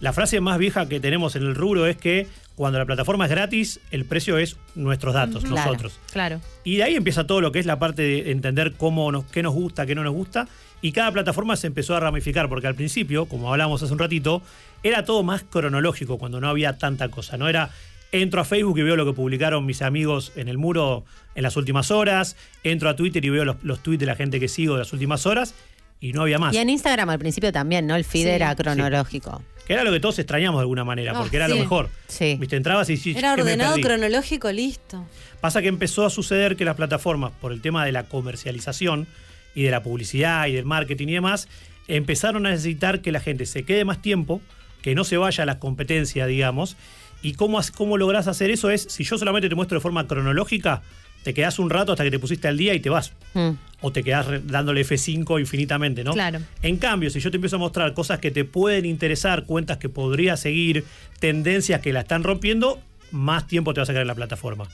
[0.00, 2.26] La frase más vieja que tenemos en el rubro es que
[2.56, 5.98] cuando la plataforma es gratis, el precio es nuestros datos, nosotros.
[6.12, 6.40] Claro.
[6.62, 9.42] Y de ahí empieza todo lo que es la parte de entender cómo nos, qué
[9.42, 10.46] nos gusta, qué no nos gusta.
[10.80, 14.42] Y cada plataforma se empezó a ramificar, porque al principio, como hablamos hace un ratito,
[14.82, 17.36] era todo más cronológico cuando no había tanta cosa.
[17.36, 17.70] No era
[18.12, 21.56] entro a Facebook y veo lo que publicaron mis amigos en el muro en las
[21.56, 24.74] últimas horas, entro a Twitter y veo los, los tweets de la gente que sigo
[24.74, 25.54] de las últimas horas,
[26.00, 26.54] y no había más.
[26.54, 27.96] Y en Instagram al principio también, ¿no?
[27.96, 28.28] El feed Sí.
[28.28, 29.42] era cronológico.
[29.66, 31.52] Que era lo que todos extrañamos de alguna manera, Ah, porque era sí.
[31.54, 31.88] lo mejor.
[32.06, 32.36] Sí.
[32.38, 35.06] Viste, entrabas y sí, Era ¿qué me ordenado, cronológico, listo.
[35.40, 39.06] Pasa que empezó a suceder que las plataformas, por el tema de la comercialización
[39.54, 41.48] y de la publicidad y del marketing y demás,
[41.88, 44.40] empezaron a necesitar que la gente se quede más tiempo,
[44.82, 46.76] que no se vaya a las competencias, digamos.
[47.22, 48.68] ¿Y cómo, cómo lográs hacer eso?
[48.70, 50.82] Es, si yo solamente te muestro de forma cronológica,
[51.24, 53.12] te quedás un rato hasta que te pusiste al día y te vas.
[53.32, 53.52] Mm.
[53.80, 56.12] O te quedás dándole F5 infinitamente, ¿no?
[56.12, 56.38] Claro.
[56.62, 59.88] En cambio, si yo te empiezo a mostrar cosas que te pueden interesar, cuentas que
[59.88, 60.84] podría seguir,
[61.20, 62.78] tendencias que la están rompiendo,
[63.10, 64.68] más tiempo te vas a quedar en la plataforma.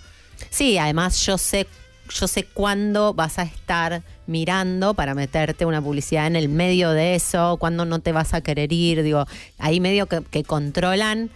[0.51, 1.69] Sí, además yo sé,
[2.13, 7.15] yo sé cuándo vas a estar mirando para meterte una publicidad en el medio de
[7.15, 9.25] eso, cuándo no te vas a querer ir, digo,
[9.59, 11.31] ahí medio que, que controlan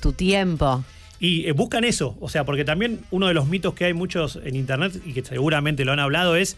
[0.00, 0.82] tu tiempo.
[1.22, 4.40] Y eh, buscan eso, o sea, porque también uno de los mitos que hay muchos
[4.42, 6.56] en internet y que seguramente lo han hablado es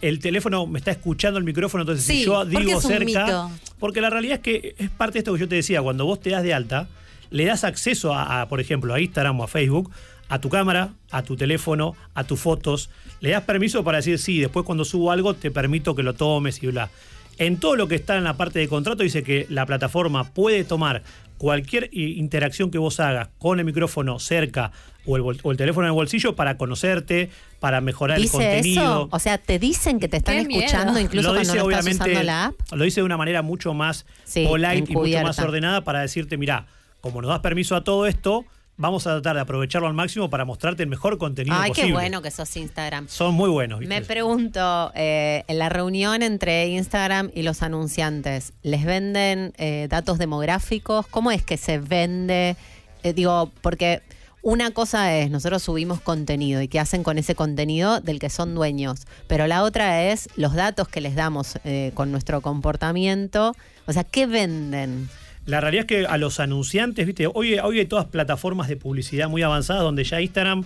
[0.00, 3.50] el teléfono me está escuchando el micrófono, entonces Sí, si yo ¿por qué digo cerca,
[3.80, 6.20] porque la realidad es que es parte de esto que yo te decía, cuando vos
[6.20, 6.86] te das de alta,
[7.30, 9.90] le das acceso a, a, por ejemplo, a Instagram o a Facebook,
[10.28, 12.90] a tu cámara, a tu teléfono, a tus fotos,
[13.20, 16.62] le das permiso para decir sí, después cuando subo algo te permito que lo tomes
[16.62, 16.90] y bla.
[17.38, 20.64] En todo lo que está en la parte de contrato dice que la plataforma puede
[20.64, 21.02] tomar
[21.38, 24.72] cualquier i- interacción que vos hagas con el micrófono cerca
[25.06, 27.30] o el, bol- o el teléfono en el bolsillo para conocerte,
[27.60, 28.82] para mejorar el ¿Dice contenido.
[28.82, 29.08] eso?
[29.12, 30.62] O sea, te dicen que te están Qué miedo.
[30.64, 32.54] escuchando incluso Lo cuando dice no estás obviamente, usando la app.
[32.72, 36.36] Lo dice de una manera mucho más Sí, polite y mucho más ordenada para decirte,
[36.36, 36.66] mira,
[37.00, 38.44] como nos das permiso a todo esto,
[38.76, 41.88] vamos a tratar de aprovecharlo al máximo para mostrarte el mejor contenido Ay, posible.
[41.88, 43.08] qué bueno que sos Instagram.
[43.08, 43.80] Son muy buenos.
[43.80, 43.94] ¿viste?
[43.94, 50.18] Me pregunto, eh, en la reunión entre Instagram y los anunciantes, ¿les venden eh, datos
[50.18, 51.06] demográficos?
[51.06, 52.56] ¿Cómo es que se vende?
[53.02, 54.02] Eh, digo, porque
[54.42, 58.54] una cosa es, nosotros subimos contenido y qué hacen con ese contenido del que son
[58.54, 63.56] dueños, pero la otra es los datos que les damos eh, con nuestro comportamiento.
[63.86, 65.08] O sea, ¿qué venden?
[65.46, 69.28] La realidad es que a los anunciantes, viste, hoy, hoy hay todas plataformas de publicidad
[69.28, 70.64] muy avanzadas donde ya Instagram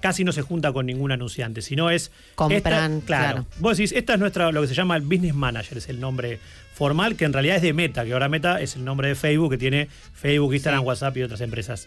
[0.00, 3.32] casi no se junta con ningún anunciante, sino es Compran, esta- claro.
[3.34, 3.46] claro.
[3.60, 6.40] Vos decís, esta es nuestra lo que se llama el business manager, es el nombre
[6.74, 9.50] formal que en realidad es de Meta, que ahora Meta es el nombre de Facebook
[9.50, 11.86] que tiene Facebook, Instagram, WhatsApp y otras empresas.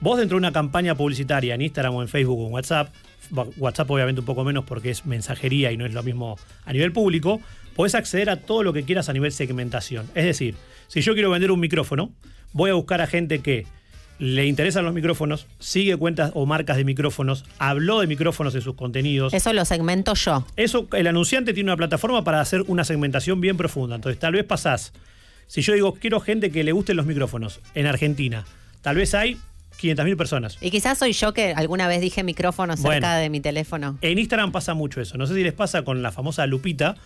[0.00, 2.94] Vos dentro de una campaña publicitaria en Instagram o en Facebook o en WhatsApp,
[3.56, 6.92] WhatsApp obviamente un poco menos porque es mensajería y no es lo mismo a nivel
[6.92, 7.40] público,
[7.74, 10.06] podés acceder a todo lo que quieras a nivel segmentación.
[10.14, 10.54] Es decir,
[10.88, 12.12] si yo quiero vender un micrófono,
[12.52, 13.66] voy a buscar a gente que
[14.18, 18.74] le interesan los micrófonos, sigue cuentas o marcas de micrófonos, habló de micrófonos en sus
[18.74, 19.32] contenidos.
[19.32, 20.44] Eso lo segmento yo.
[20.56, 23.94] Eso, el anunciante tiene una plataforma para hacer una segmentación bien profunda.
[23.94, 24.92] Entonces, tal vez pasás.
[25.46, 28.44] Si yo digo, quiero gente que le gusten los micrófonos en Argentina,
[28.82, 29.38] tal vez hay
[29.80, 30.58] 500.000 personas.
[30.60, 33.14] Y quizás soy yo que alguna vez dije micrófono cerca Bueno.
[33.18, 33.98] de mi teléfono.
[34.00, 35.16] En Instagram pasa mucho eso.
[35.16, 36.96] No sé si les pasa con la famosa Lupita,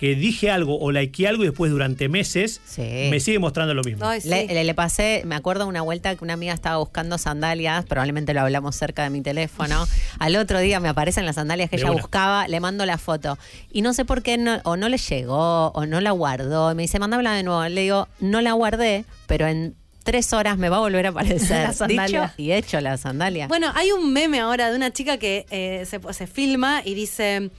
[0.00, 4.08] que dije algo o likeé algo y después durante meses me sigue mostrando lo mismo.
[4.24, 8.32] Le, le- le pasé, me acuerdo una vuelta que una amiga estaba buscando sandalias, probablemente
[8.32, 9.86] lo hablamos cerca de mi teléfono.
[10.18, 12.00] Al otro día me aparecen las sandalias que De ella una.
[12.00, 13.36] buscaba, le mando la foto.
[13.70, 16.72] Y no sé por qué, no- o no le llegó, o no la guardó.
[16.72, 17.62] Y me dice, mándamela de nuevo.
[17.68, 21.62] Le digo, no la guardé, pero en tres horas me va a volver a aparecer.
[21.68, 22.22] La sandalia.
[22.22, 23.48] Dicho y hecho la sandalia.
[23.48, 27.50] Bueno, hay un meme ahora de una chica que eh, se, se filma y dice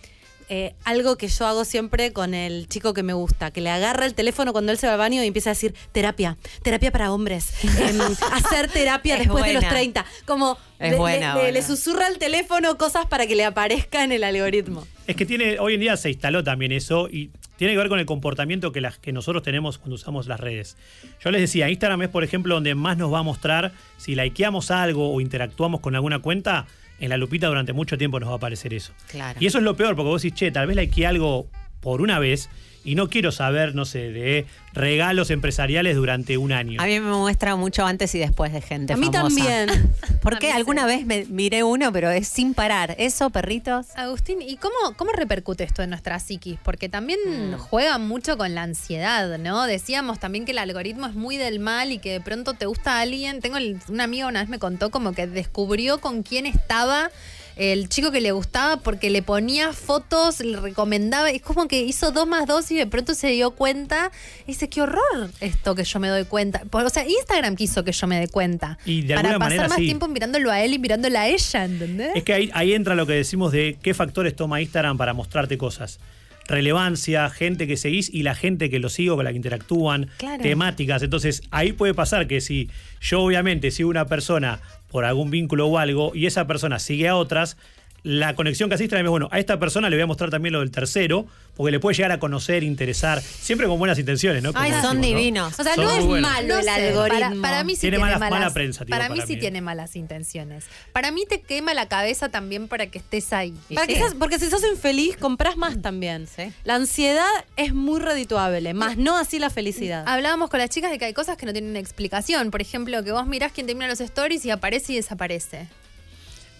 [0.53, 4.05] eh, algo que yo hago siempre con el chico que me gusta, que le agarra
[4.05, 7.13] el teléfono cuando él se va al baño y empieza a decir terapia, terapia para
[7.13, 7.97] hombres, em,
[8.33, 9.69] hacer terapia Es después de los buena.
[9.75, 10.05] 30.
[10.25, 11.51] Como Es le, buena, le- le- buena.
[11.51, 14.85] le susurra al teléfono cosas para que le aparezca en el algoritmo.
[15.07, 17.99] Es que tiene, hoy en día se instaló también eso y tiene que ver con
[17.99, 20.75] el comportamiento que, las, que nosotros tenemos cuando usamos las redes.
[21.23, 24.69] Yo les decía, Instagram es, por ejemplo, donde más nos va a mostrar si likeamos
[24.71, 26.65] algo o interactuamos con alguna cuenta,
[27.01, 28.93] en la lupita durante mucho tiempo nos va a aparecer eso.
[29.09, 29.37] Claro.
[29.41, 31.47] Y eso es lo peor, porque vos decís, che, tal vez le que algo
[31.81, 32.49] por una vez
[32.83, 36.81] y no quiero saber, no sé, de regalos empresariales durante un año.
[36.81, 39.35] A mí me muestra mucho antes y después de gente A mí famosa.
[39.35, 39.93] también.
[40.21, 42.95] Porque alguna vez me miré uno, pero es sin parar.
[42.97, 43.87] Eso, perritos.
[43.95, 46.57] Agustín, ¿y cómo, cómo repercute esto en nuestra psiquis?
[46.63, 47.57] Porque también Mm.
[47.57, 49.65] juega mucho con la ansiedad, ¿no?
[49.65, 52.99] Decíamos también que el algoritmo es muy del mal y que de pronto te gusta
[52.99, 53.41] alguien.
[53.41, 57.09] Tengo el- una amiga una vez me contó como que descubrió con quién estaba
[57.55, 61.29] el chico que le gustaba porque le ponía fotos, le recomendaba.
[61.29, 64.11] Es como que hizo dos más dos y de pronto se dio cuenta.
[64.43, 66.63] Y dice, qué horror esto que yo me doy cuenta.
[66.71, 68.77] O sea, Instagram quiso que yo me dé cuenta.
[68.85, 69.85] Y de para pasar manera más sí.
[69.85, 72.11] tiempo mirándolo a él y mirándola a ella, ¿entendés?
[72.15, 75.57] Es que ahí, ahí entra lo que decimos de qué factores toma Instagram para mostrarte
[75.57, 75.99] cosas.
[76.47, 80.41] Relevancia, gente que seguís y la gente que lo sigo, con la que interactúan, Claro.
[80.43, 81.01] temáticas.
[81.03, 84.59] Entonces, ahí puede pasar que si yo obviamente sigo una persona
[84.91, 87.57] por algún vínculo o algo y esa persona sigue a otras,
[88.03, 90.71] la conexión que es, bueno, a esta persona le voy a mostrar también lo del
[90.71, 94.53] tercero, porque le puede llegar a conocer, interesar, siempre con buenas intenciones, ¿no?
[94.53, 95.59] Como Ay, son divinos.
[95.59, 96.31] O sea, Son no es buenos.
[96.31, 97.41] malo el algoritmo.
[97.41, 99.37] Para, para mí sí Tiene tiene, mala- malas, mala prensa, tío, para mí para sí
[99.37, 100.65] tiene malas intenciones.
[100.93, 103.53] Para mí te quema la cabeza también para que estés ahí.
[103.73, 106.27] Para que seas- porque si sos infeliz, compras más también.
[106.63, 110.03] La ansiedad es muy redituable, más no así la felicidad.
[110.07, 112.49] Hablábamos con las chicas de que hay cosas que no tienen explicación.
[112.51, 115.67] Por ejemplo, que vos mirás quién te mira los stories y aparece y desaparece.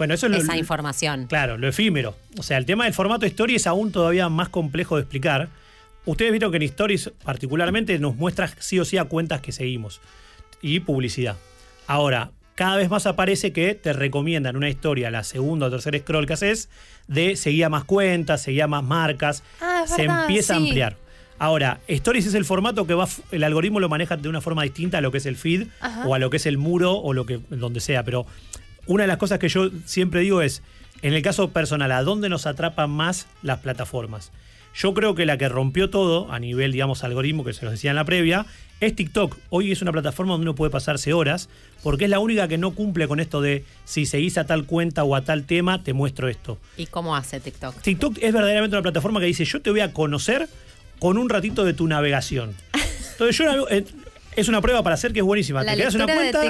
[0.01, 1.27] Bueno, eso es lo- Esa información.
[1.27, 2.15] Claro, lo efímero.
[2.35, 5.49] O sea, el tema del formato story es aún todavía más complejo de explicar.
[6.07, 10.01] Ustedes vieron que en stories particularmente nos muestra sí o sí a cuentas que seguimos
[10.59, 11.37] y publicidad.
[11.85, 16.25] Ahora, cada vez más aparece que te recomiendan una historia, la segunda o tercera scroll
[16.25, 16.67] que haces,
[17.07, 19.43] de seguir a más cuentas, seguir a más marcas.
[19.61, 20.97] Ah, es se verdad, empieza a ampliar.
[21.37, 24.97] Ahora, Stories es el formato que va, el algoritmo lo maneja de una forma distinta
[24.97, 26.07] a lo que es el feed Ajá.
[26.07, 28.27] o a lo que es el muro o lo que donde sea, pero
[28.85, 30.61] una de las cosas que yo siempre digo es,
[31.01, 34.31] en el caso personal, ¿a dónde nos atrapan más las plataformas?
[34.73, 37.89] Yo creo que la que rompió todo a nivel, digamos, algoritmo, que se los decía
[37.89, 38.45] en la previa,
[38.79, 39.37] es TikTok.
[39.49, 41.49] Hoy es una plataforma donde uno puede pasarse horas,
[41.83, 45.03] porque es la única que no cumple con esto de si seguís a tal cuenta
[45.03, 46.57] o a tal tema, te muestro esto.
[46.77, 47.81] ¿Y cómo hace TikTok?
[47.81, 50.47] TikTok es verdaderamente una plataforma que dice, yo te voy a conocer
[50.99, 52.53] con un ratito de tu navegación.
[53.11, 53.67] Entonces yo navego-
[54.35, 55.63] es una prueba para hacer que es buenísima.
[55.63, 56.41] La te creas una cuenta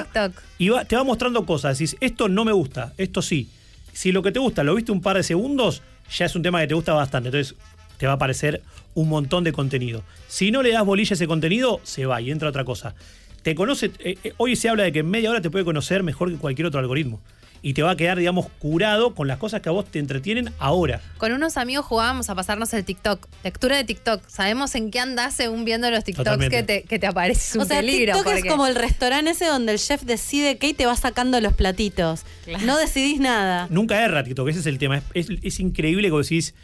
[0.58, 1.78] y va- te va mostrando cosas.
[1.78, 3.48] Decís, esto no me gusta, esto sí.
[3.92, 5.82] Si lo que te gusta lo viste un par de segundos,
[6.16, 7.28] ya es un tema que te gusta bastante.
[7.28, 7.54] Entonces
[7.98, 8.62] te va a aparecer
[8.94, 10.02] un montón de contenido.
[10.28, 12.94] Si no le das bolilla a ese contenido, se va y entra otra cosa.
[13.42, 16.02] Te conoce, eh, eh, hoy se habla de que en media hora te puede conocer
[16.02, 17.20] mejor que cualquier otro algoritmo.
[17.64, 20.50] Y te va a quedar, digamos, curado con las cosas que a vos te entretienen
[20.58, 21.00] ahora.
[21.18, 23.28] Con unos amigos jugábamos a pasarnos el TikTok.
[23.44, 24.26] Lectura de TikTok.
[24.26, 26.56] Sabemos en qué andás según viendo los TikToks Totalmente.
[26.56, 27.40] que te, que te aparece.
[27.50, 28.14] Es un O sea, peligro.
[28.14, 30.96] TikTok es porque- como el restaurante ese donde el chef decide qué y te va
[30.96, 32.24] sacando los platitos.
[32.64, 33.68] No decidís nada.
[33.70, 34.96] Nunca erra TikTok, ese es el tema.
[35.14, 36.54] Es, es- es increíble que vos decís,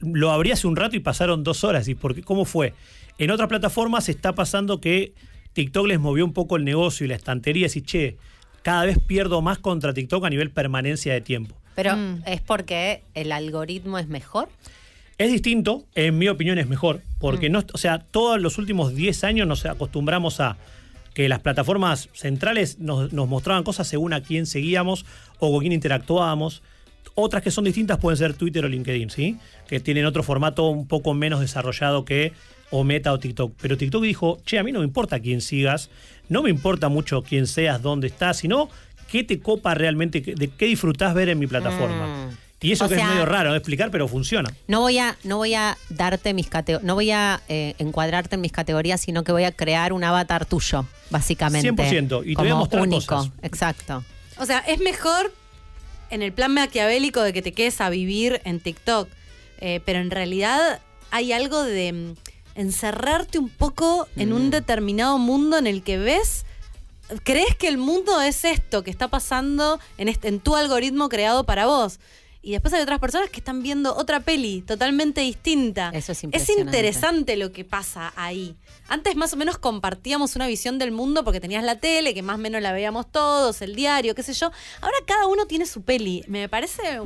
[0.00, 1.88] lo abrí hace un rato y pasaron dos horas.
[1.88, 2.22] ¿Y por qué?
[2.22, 2.74] cómo fue?
[3.18, 5.14] En otras plataformas está pasando que
[5.54, 7.66] TikTok les movió un poco el negocio y la estantería.
[7.74, 8.16] Y che,
[8.62, 11.54] cada vez pierdo más contra TikTok a nivel permanencia de tiempo.
[11.74, 12.22] Pero Mm.
[12.26, 14.48] es porque el algoritmo es mejor.
[15.18, 19.24] Es distinto, en mi opinión es mejor, porque no, o sea, todos los últimos 10
[19.24, 20.56] años nos acostumbramos a
[21.14, 25.04] que las plataformas centrales nos, nos mostraban cosas según a quién seguíamos
[25.40, 26.62] o con quién interactuábamos.
[27.16, 29.38] Otras que son distintas pueden ser Twitter o LinkedIn, ¿sí?
[29.66, 32.32] Que tienen otro formato un poco menos desarrollado que
[32.70, 33.54] o Meta o TikTok.
[33.60, 35.90] Pero TikTok dijo, che, a mí no me importa quién sigas,
[36.28, 38.68] no me importa mucho quién seas, dónde estás, sino
[39.10, 42.26] qué te copa realmente, qué- de qué disfrutás ver en mi plataforma.
[42.26, 42.36] Mm.
[42.60, 44.52] Y eso O que sea- es medio raro de explicar, pero funciona.
[44.66, 48.40] No voy a, no voy a darte mis catego- no voy a eh, encuadrarte en
[48.40, 51.68] mis categorías, sino que voy a crear un avatar tuyo, básicamente.
[51.70, 53.16] 100%, y te voy a como mostrar único.
[53.16, 53.32] cosas.
[53.42, 54.04] Exacto.
[54.38, 55.32] O sea, es mejor
[56.10, 59.08] en el plan maquiavélico de que te quedes a vivir en TikTok.
[59.60, 62.14] Eh, pero en realidad hay algo de mm,
[62.58, 66.44] encerrarte un poco en un determinado mundo en el que ves.
[67.22, 71.44] Crees que el mundo es esto que está pasando en, este, en tu algoritmo creado
[71.44, 72.00] para vos.
[72.42, 75.90] Y después hay otras personas que están viendo otra peli totalmente distinta.
[75.94, 76.62] Eso es Es impresionante.
[76.62, 78.56] interesante lo que pasa ahí.
[78.88, 82.36] Antes más o menos compartíamos una visión del mundo porque tenías la tele, que más
[82.36, 84.50] o menos la veíamos todos, el diario, qué sé yo.
[84.80, 86.24] Ahora cada uno tiene su peli.
[86.26, 87.00] Me parece...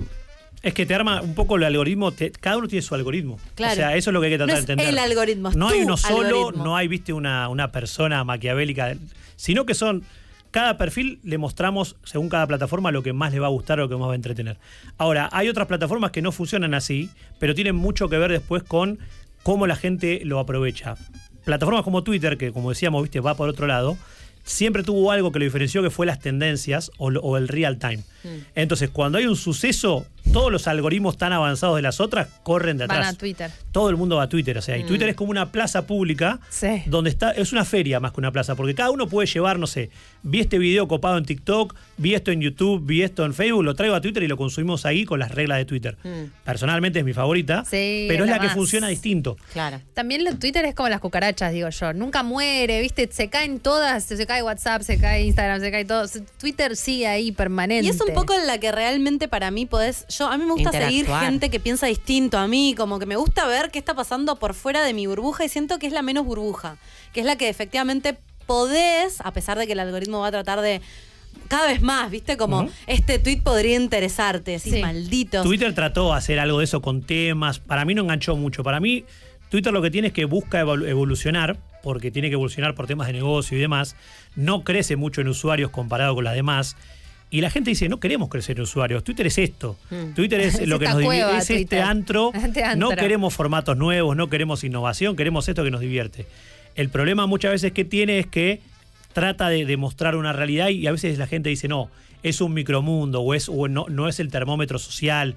[0.62, 3.38] Es que te arma un poco el algoritmo, te- cada uno tiene su algoritmo.
[3.56, 3.72] Claro.
[3.72, 4.88] O sea, eso es lo que hay que tratar No de es entender.
[4.88, 6.64] el algoritmo, no hay uno solo, algoritmo.
[6.64, 8.94] no hay, viste, una, una persona maquiavélica,
[9.36, 10.04] sino que son,
[10.52, 13.82] cada perfil le mostramos, según cada plataforma, lo que más le va a gustar o
[13.82, 14.56] lo que más va a entretener.
[14.98, 17.10] Ahora, hay otras plataformas que no funcionan así,
[17.40, 18.98] pero tienen mucho que ver después con
[19.42, 20.94] cómo la gente lo aprovecha.
[21.44, 23.98] Plataformas como Twitter, que como decíamos, viste, va por otro lado,
[24.44, 28.04] siempre tuvo algo que lo diferenció que fue las tendencias o el real time.
[28.22, 28.28] Mm.
[28.54, 32.86] Entonces, cuando hay un suceso, todos los algoritmos tan avanzados de las otras corren de
[32.86, 33.14] Van atrás.
[33.14, 33.50] a Twitter.
[33.72, 34.86] Todo el mundo va a Twitter, o sea, y Mm.
[34.86, 36.82] Twitter es como una plaza pública Sí.
[36.86, 39.66] donde está, es una feria más que una plaza, porque cada uno puede llevar, no
[39.66, 39.90] sé,
[40.22, 43.74] vi este video copado en TikTok, vi esto en YouTube, vi esto en Facebook, lo
[43.74, 45.96] traigo a Twitter y lo consumimos ahí con las reglas de Twitter.
[46.44, 49.36] Personalmente es mi favorita, Sí, pero es la, la que funciona distinto.
[49.52, 49.80] Claro.
[49.94, 51.92] También lo- Twitter es como las cucarachas, digo yo.
[51.92, 53.08] Nunca muere, ¿viste?
[53.12, 56.06] Se caen todas, se cae WhatsApp, se cae Instagram, se cae todo.
[56.38, 57.86] Twitter sigue ahí permanente.
[57.86, 60.04] Y es un poco en la que realmente para mí podés.
[60.18, 63.16] Yo, a mí me gusta seguir gente que piensa distinto a mí, como que me
[63.16, 66.02] gusta ver qué está pasando por fuera de mi burbuja y siento que es la
[66.02, 66.76] menos burbuja,
[67.12, 70.60] que es la que efectivamente podés, a pesar de que el algoritmo va a tratar
[70.60, 70.80] de.
[71.48, 72.36] Cada vez más, ¿viste?
[72.36, 75.42] Como este tweet podría interesarte, sí, malditos.
[75.44, 77.58] Twitter trató de hacer algo de eso con temas.
[77.58, 78.62] Para mí no enganchó mucho.
[78.62, 79.04] Para mí,
[79.48, 83.06] Twitter lo que tiene es que busca evol- evolucionar, porque tiene que evolucionar por temas
[83.06, 83.96] de negocio y demás.
[84.36, 86.76] No crece mucho en usuarios comparado con las demás.
[87.32, 89.02] Y la gente dice, no queremos crecer en usuarios.
[89.02, 89.76] Twitter es esto.
[89.90, 90.12] Mm.
[90.14, 91.30] Twitter es Es lo que nos divide.
[91.32, 91.82] Es este Twitter.
[91.82, 92.30] antro.
[92.34, 96.26] Este No queremos formatos nuevos, no queremos innovación, queremos esto que nos divierte.
[96.76, 98.60] El problema muchas veces que tiene es que
[99.12, 101.90] trata de demostrar una realidad y a veces la gente dice, no,
[102.22, 105.34] es un micromundo o, es, o no, no es el termómetro social.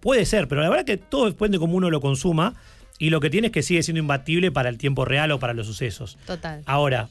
[0.00, 2.54] Puede ser, pero la verdad que todo depende de cómo uno lo consuma
[2.98, 5.54] y lo que tiene es que sigue siendo imbatible para el tiempo real o para
[5.54, 6.18] los sucesos.
[6.26, 6.62] Total.
[6.66, 7.08] Ahora,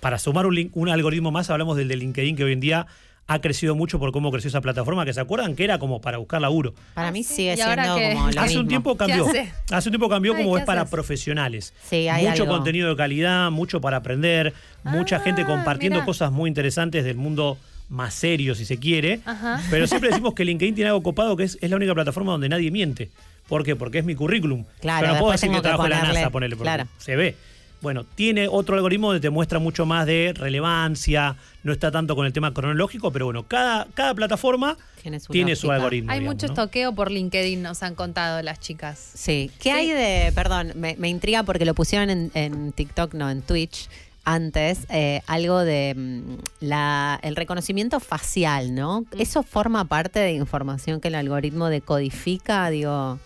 [0.00, 2.86] para sumar un, link- un algoritmo más, hablamos del de LinkedIn que hoy en día
[3.32, 6.18] ha crecido mucho por cómo creció esa plataforma, que se acuerdan que era como para
[6.18, 6.74] buscar laburo.
[6.94, 9.24] Para mí sigue ¿Y ahora siendo como lo Hace un tiempo cambió.
[9.70, 9.88] hace?
[9.88, 10.90] Un tiempo cambió Ay, como ¿qué es para haces?
[10.90, 11.72] profesionales.
[11.88, 12.56] Sí, hay mucho algo.
[12.56, 14.52] contenido de calidad, mucho para aprender,
[14.82, 16.06] mucha gente compartiendo Ah, mirá.
[16.06, 17.56] cosas muy interesantes del mundo
[17.88, 19.20] más serio, si se quiere.
[19.24, 19.62] Ajá.
[19.70, 22.48] Pero siempre decimos que LinkedIn tiene algo copado que es, es la única plataforma donde
[22.48, 23.10] nadie miente.
[23.48, 23.76] ¿Por qué?
[23.76, 24.64] Porque es mi currículum.
[24.80, 26.88] Claro, Yo no puedo decir que trabajo en la ponerle- NASA, ponele, porque claro.
[26.98, 27.36] se ve.
[27.82, 32.26] Bueno, tiene otro algoritmo donde te muestra mucho más de relevancia, no está tanto con
[32.26, 35.76] el tema cronológico, pero bueno, cada, cada plataforma Tiene su, tiene su lógica.
[35.76, 36.12] algoritmo.
[36.12, 36.52] Hay digamos, mucho ¿no?
[36.52, 39.12] estoqueo por LinkedIn, nos han contado las chicas.
[39.14, 39.50] Sí.
[39.60, 43.40] ¿Qué hay de, perdón, me, me intriga porque lo pusieron en, en TikTok, no, en
[43.40, 43.88] Twitch
[44.24, 46.34] antes, eh, algo de mm,
[46.66, 49.06] la, el reconocimiento facial, ¿no?
[49.18, 52.68] ¿Eso forma parte de información que el algoritmo decodifica?
[52.68, 53.18] Digo,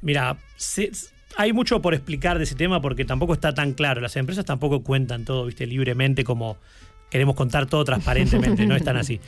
[0.00, 0.90] Mira, se-
[1.36, 4.00] hay mucho por explicar de ese tema porque tampoco está tan claro.
[4.00, 6.56] Las empresas tampoco cuentan todo, viste, libremente como
[7.10, 9.20] queremos contar todo transparentemente, no es tan así.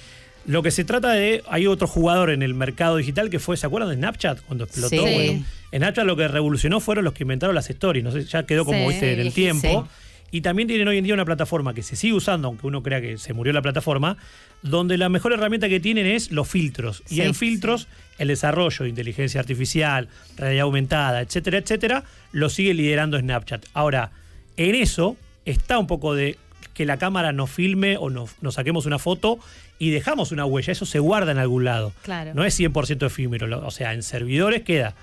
[0.46, 3.66] Lo que se trata de, hay otro jugador en el mercado digital que fue, ¿se
[3.66, 4.88] acuerdan de Snapchat cuando explotó?
[4.88, 4.98] Sí.
[4.98, 8.44] Bueno, en Snapchat lo que revolucionó fueron los que inventaron las stories, no sé, ya
[8.44, 9.88] quedó como Sí, viste en el tiempo.
[10.30, 13.00] Y también tienen hoy en día una plataforma que se sigue usando, aunque uno crea
[13.00, 14.16] que se murió la plataforma,
[14.62, 17.02] donde la mejor herramienta que tienen es los filtros.
[17.08, 23.18] y en filtros, el desarrollo de inteligencia artificial, realidad aumentada, etcétera, etcétera, lo sigue liderando
[23.18, 23.66] Snapchat.
[23.72, 24.12] Ahora,
[24.56, 26.38] en eso está un poco de
[26.74, 29.40] que la cámara nos filme o nos, nos saquemos una foto
[29.78, 30.72] y dejamos una huella.
[30.72, 31.92] Eso se guarda en algún lado.
[32.02, 32.32] Claro.
[32.34, 33.66] No es 100% efímero.
[33.66, 34.94] O sea, en servidores queda.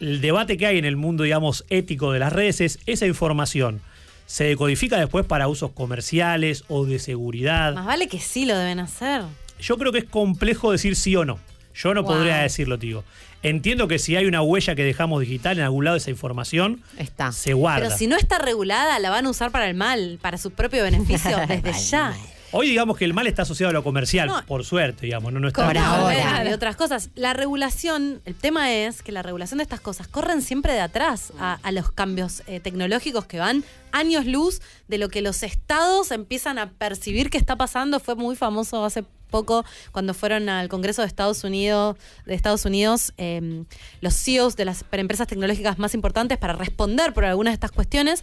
[0.00, 3.80] El debate que hay en el mundo, digamos, ético de las redes es esa información.
[4.26, 7.74] Se decodifica después para usos comerciales o de seguridad.
[7.74, 9.22] Más vale que sí lo deben hacer.
[9.60, 11.38] Yo creo que es complejo decir sí o no.
[11.74, 12.12] Yo no Wow.
[12.14, 13.04] podría decirlo, tío.
[13.42, 17.32] Entiendo que si hay una huella que dejamos digital en algún lado, esa información está.
[17.32, 17.86] se guarda.
[17.86, 20.82] Pero si no está regulada, la van a usar para el mal, para su propio
[20.84, 22.14] beneficio, desde ya.
[22.52, 24.44] Hoy digamos que el mal está asociado a lo comercial, No.
[24.46, 26.44] por suerte, digamos, no, no está Como ahora.
[26.48, 27.08] y otras cosas.
[27.14, 31.32] La regulación, el tema es que la regulación de estas cosas corren siempre de atrás
[31.38, 36.10] a, a los cambios eh, tecnológicos que van años luz de lo que los estados
[36.10, 38.00] empiezan a percibir que está pasando.
[38.00, 41.96] Fue muy famoso hace poco cuando fueron al Congreso de Estados Unidos,
[42.26, 43.64] de Estados Unidos, eh,
[44.02, 48.22] los CEOs de las empresas tecnológicas más importantes para responder por algunas de estas cuestiones.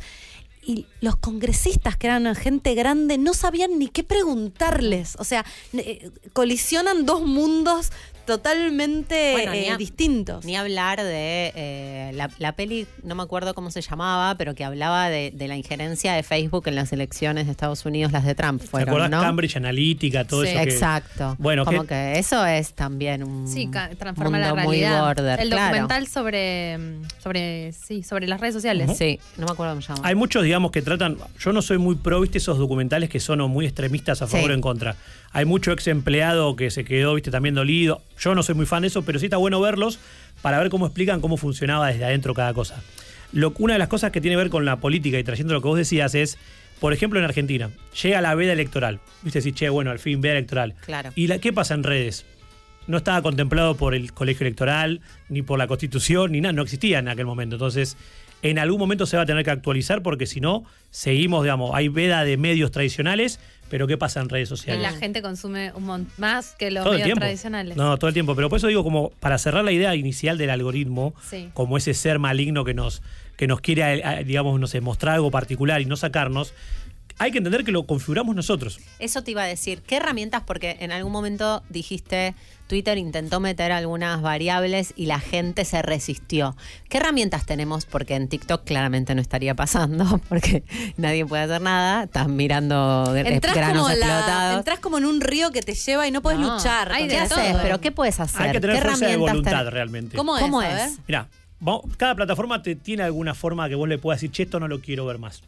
[0.69, 5.15] Y los congresistas, que eran gente grande, no sabían ni qué preguntarles.
[5.17, 5.43] O sea,
[5.73, 7.91] eh, colisionan dos mundos
[8.29, 10.45] totalmente Bueno, eh, ni a- distintos.
[10.45, 14.63] Ni hablar de eh, la, la peli, no me acuerdo cómo se llamaba, pero que
[14.63, 18.35] hablaba de, de la injerencia de Facebook en las elecciones de Estados Unidos, las de
[18.35, 19.21] Trump ¿Te fueron, acordás ¿no?
[19.21, 20.49] Cambridge Analytica, todo Sí.
[20.49, 20.63] eso?
[20.63, 21.35] que- Exacto.
[21.39, 25.01] Bueno, como que- que eso es también un Sí, transforma la mundo muy realidad.
[25.05, 25.63] border, el claro.
[25.73, 26.77] documental sobre,
[27.21, 28.97] sobre, sí, sobre las redes sociales.
[28.97, 30.07] Sí, no me acuerdo cómo se llama.
[30.07, 31.17] Hay muchos, digamos, que tratan.
[31.39, 34.47] Yo no soy muy pro, viste, esos documentales que son o muy extremistas a favor
[34.47, 34.51] Sí.
[34.51, 34.95] o en contra.
[35.31, 38.01] Hay mucho ex empleado que se quedó, viste, también dolido.
[38.19, 39.99] Yo no soy muy fan de eso, pero sí está bueno verlos
[40.41, 42.81] para ver cómo explican cómo funcionaba desde adentro cada cosa.
[43.31, 45.61] Lo, una de las cosas que tiene que ver con la política y trayendo lo
[45.61, 46.37] que vos decías es,
[46.79, 47.69] por ejemplo, en Argentina,
[48.01, 48.99] llega la veda electoral.
[49.21, 50.73] Viste, si, che, bueno, al fin, veda electoral.
[50.85, 51.11] Claro.
[51.15, 52.25] ¿Y la, qué pasa en redes?
[52.89, 56.97] no estaba contemplado por el colegio electoral, ni por la constitución, ni nada, no existía
[56.97, 57.55] en aquel momento.
[57.55, 57.97] Entonces,
[58.41, 61.87] en algún momento se va a tener que actualizar porque si no, seguimos, digamos, hay
[61.87, 63.39] veda de medios tradicionales,
[63.69, 64.81] Pero ¿qué pasa en redes sociales?
[64.81, 67.77] la gente consume un montón más que los todo medios tradicionales.
[67.77, 68.35] No, todo el tiempo.
[68.35, 71.49] Pero por eso digo, como para cerrar la idea inicial del algoritmo, Sí.
[71.53, 73.01] como ese ser maligno que nos,
[73.37, 76.53] que nos quiere, eh, digamos, no sé, mostrar algo particular y no sacarnos,
[77.19, 78.79] hay que entender que lo configuramos nosotros.
[78.97, 79.81] Eso te iba a decir.
[79.85, 80.41] ¿Qué herramientas?
[80.45, 82.33] Porque en algún momento dijiste,
[82.67, 86.55] Twitter intentó meter algunas variables y la gente se resistió.
[86.87, 87.85] ¿Qué herramientas tenemos?
[87.85, 90.63] Porque en TikTok claramente no estaría pasando, porque
[90.97, 92.03] nadie puede hacer nada.
[92.05, 94.57] Estás mirando Entrás granos como, la, explotados.
[94.59, 96.91] entrás como en un río que te lleva y no puedes No, luchar.
[96.91, 97.35] hay eso.
[97.35, 98.41] haces, pero ¿qué puedes hacer?
[98.43, 100.17] Hay que tener ¿Qué fuerza de herramientas voluntad ten- realmente.
[100.17, 100.41] ¿Cómo es?
[100.43, 100.99] ¿Cómo es?
[101.97, 104.79] cada plataforma te tiene alguna forma que vos le puedas decir, che, esto no lo
[104.79, 105.41] quiero ver más.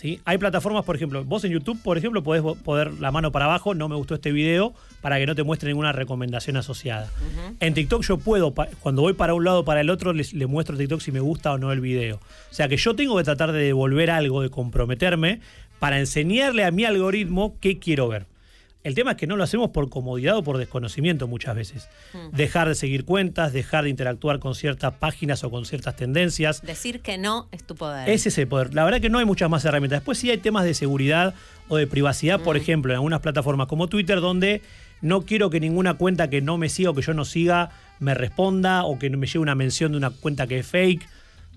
[0.00, 0.18] ¿Sí?
[0.24, 3.74] Hay plataformas, por ejemplo, vos en YouTube, por ejemplo, podés poner la mano para abajo,
[3.74, 4.72] no me gustó este video,
[5.02, 7.10] para que no te muestre ninguna recomendación asociada.
[7.60, 10.46] En TikTok yo puedo, cuando voy para un lado o para el otro, les- le
[10.46, 12.16] muestro a TikTok si me gusta o no el video.
[12.16, 15.40] O sea que yo tengo que tratar de devolver algo, de comprometerme,
[15.78, 18.24] para enseñarle a mi algoritmo qué quiero ver.
[18.82, 21.88] El tema es que no lo hacemos por comodidad o por desconocimiento muchas veces.
[22.32, 26.62] Dejar de seguir cuentas, dejar de interactuar con ciertas páginas o con ciertas tendencias.
[26.62, 28.08] Decir que no es tu poder.
[28.08, 28.74] Ese es el poder.
[28.74, 30.00] La verdad que no hay muchas más herramientas.
[30.00, 31.34] Después sí hay temas de seguridad
[31.68, 34.62] o de privacidad, por ejemplo, en algunas plataformas como Twitter, donde
[35.02, 38.14] no quiero que ninguna cuenta que no me siga o que yo no siga me
[38.14, 41.06] responda o que me llegue una mención de una cuenta que es fake.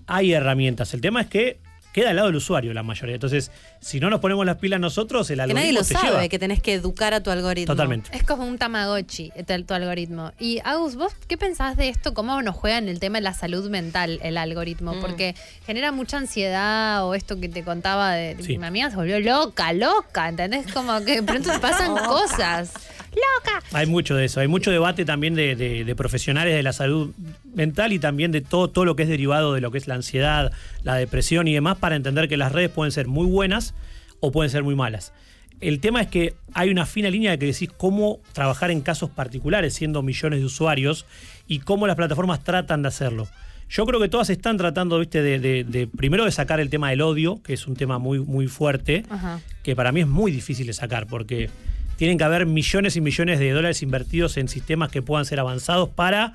[0.06, 0.92] Hay herramientas.
[0.92, 1.58] El tema es que
[1.94, 3.14] queda al lado del usuario la mayoría.
[3.14, 6.08] Entonces, si no nos ponemos las pilas nosotros, el Que algoritmo nadie lo te sabe,
[6.08, 6.28] lleva.
[6.28, 7.72] que tenés que educar a tu algoritmo.
[7.72, 8.10] Totalmente.
[8.14, 9.30] Es como un tamagotchi,
[9.66, 10.32] tu algoritmo.
[10.40, 12.12] Y Agus, ¿vos qué pensás de esto?
[12.12, 14.94] ¿Cómo nos juega en el tema de la salud mental el algoritmo?
[14.94, 15.00] Mm.
[15.00, 18.58] Porque genera mucha ansiedad o esto que te contaba de, Sí.
[18.58, 20.70] mi amiga se volvió loca, loca, ¿entendés?
[20.72, 22.72] Como que de pronto pasan cosas.
[23.14, 23.62] ¡Loca!
[23.72, 27.12] Hay mucho de eso, hay mucho debate también de, de- de profesionales de la salud
[27.54, 29.94] mental y también de todo, todo lo que es derivado de lo que es la
[29.94, 33.74] ansiedad, la depresión y demás para entender que las redes pueden ser muy buenas
[34.20, 35.12] o pueden ser muy malas.
[35.60, 39.08] El tema es que hay una fina línea de que decís cómo trabajar en casos
[39.10, 41.06] particulares, siendo millones de usuarios,
[41.46, 43.28] y cómo las plataformas tratan de hacerlo.
[43.70, 46.90] Yo creo que todas están tratando, viste, de, de- de- primero de sacar el tema
[46.90, 49.40] del odio, que es un tema muy, muy fuerte, Ajá.
[49.62, 51.48] que para mí es muy difícil de sacar porque
[51.96, 55.88] tienen que haber millones y millones de dólares invertidos en sistemas que puedan ser avanzados
[55.88, 56.34] para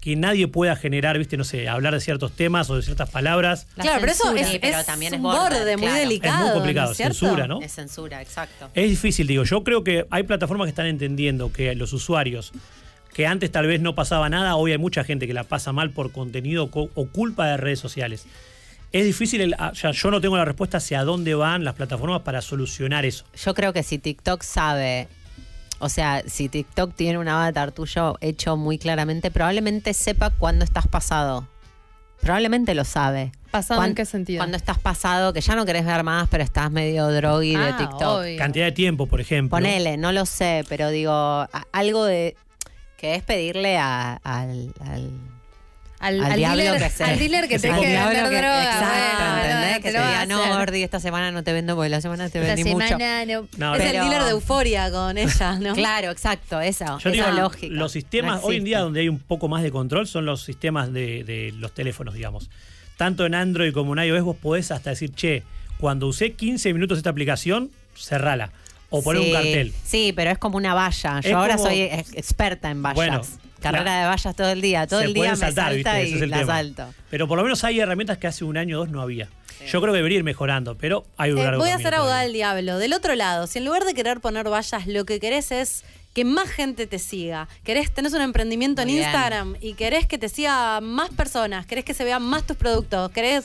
[0.00, 3.66] que nadie pueda generar, viste, no sé, hablar de ciertos temas o de ciertas palabras.
[3.76, 6.00] La Claro, pero eso es, Sí, pero es también es un borde muy claro.
[6.00, 6.38] delicado.
[6.38, 7.60] Es muy complicado, ¿no es censura, ¿no?
[7.60, 8.70] Es censura, exacto.
[8.72, 9.44] Es difícil, digo.
[9.44, 12.52] Yo creo que hay plataformas que están entendiendo que los usuarios,
[13.12, 15.90] que antes tal vez no pasaba nada, hoy hay mucha gente que la pasa mal
[15.90, 18.24] por contenido co- o culpa de redes sociales.
[18.92, 22.22] Es difícil, el- ah, ya yo no tengo la respuesta hacia dónde van las plataformas
[22.22, 23.24] para solucionar eso.
[23.44, 25.06] Yo creo que si TikTok sabe,
[25.78, 30.88] o sea, si TikTok tiene un avatar tuyo hecho muy claramente, probablemente sepa cuándo estás
[30.88, 31.46] pasado.
[32.20, 33.32] Probablemente lo sabe.
[33.50, 34.38] ¿Pasado en qué sentido?
[34.40, 37.76] Cuando estás pasado, que ya no querés ver más, pero estás medio drogui de Ah,
[37.78, 38.02] TikTok.
[38.02, 38.36] obvio.
[38.38, 39.56] Cantidad de tiempo, por ejemplo.
[39.56, 42.36] Ponele, no lo sé, pero digo, a- algo de
[42.98, 45.10] que es pedirle a- al, al-
[46.00, 48.22] Al, al al diablo dealer, que se- al dealer que te al deje de vender
[48.30, 48.62] que- droga.
[48.64, 49.74] Exacto, bueno, ¿entendés?
[49.76, 50.56] te Que lo te va a diga, no.
[50.58, 52.86] Gordi, esta semana no te vendo porque la semana te vendí mucho.
[52.86, 53.48] semana no.
[53.58, 53.86] No, Es no.
[53.90, 55.74] el dealer de euforia con ella, ¿no?
[55.74, 57.74] Claro, exacto, eso, Yo esa digo, lógica.
[57.74, 60.42] los sistemas, No hoy en día donde hay un poco más de control son los
[60.42, 62.48] sistemas de, de los teléfonos, digamos.
[62.96, 65.42] Tanto en Android como en iOS vos podés hasta decir, che,
[65.78, 68.52] cuando usé 15 minutos esta aplicación, cerrala.
[68.88, 69.72] O poner Sí, un cartel.
[69.84, 71.20] Sí, pero es como una valla.
[71.20, 72.96] Yo Es ahora como- soy ex- experta en vallas.
[72.96, 73.22] Bueno,
[73.60, 74.86] Carrera la- de vallas todo el día.
[74.86, 76.08] Todo Se el día pueden me saltar, salta ¿viste?
[76.10, 76.52] Y es el la tema.
[76.54, 76.94] salto.
[77.10, 79.28] Pero por lo menos hay herramientas que hace un año o dos no había.
[79.66, 82.32] Yo creo que debería ir mejorando, pero hay un Eh, voy a ser abogada del
[82.32, 82.78] diablo.
[82.78, 85.84] Del otro lado, si en lugar de querer poner vallas, lo que querés es
[86.14, 87.46] que más gente te siga.
[87.62, 89.08] Querés, tenés un emprendimiento Muy en bien.
[89.10, 93.10] Instagram y querés que te siga más personas, querés que se vean más tus productos,
[93.12, 93.44] querés.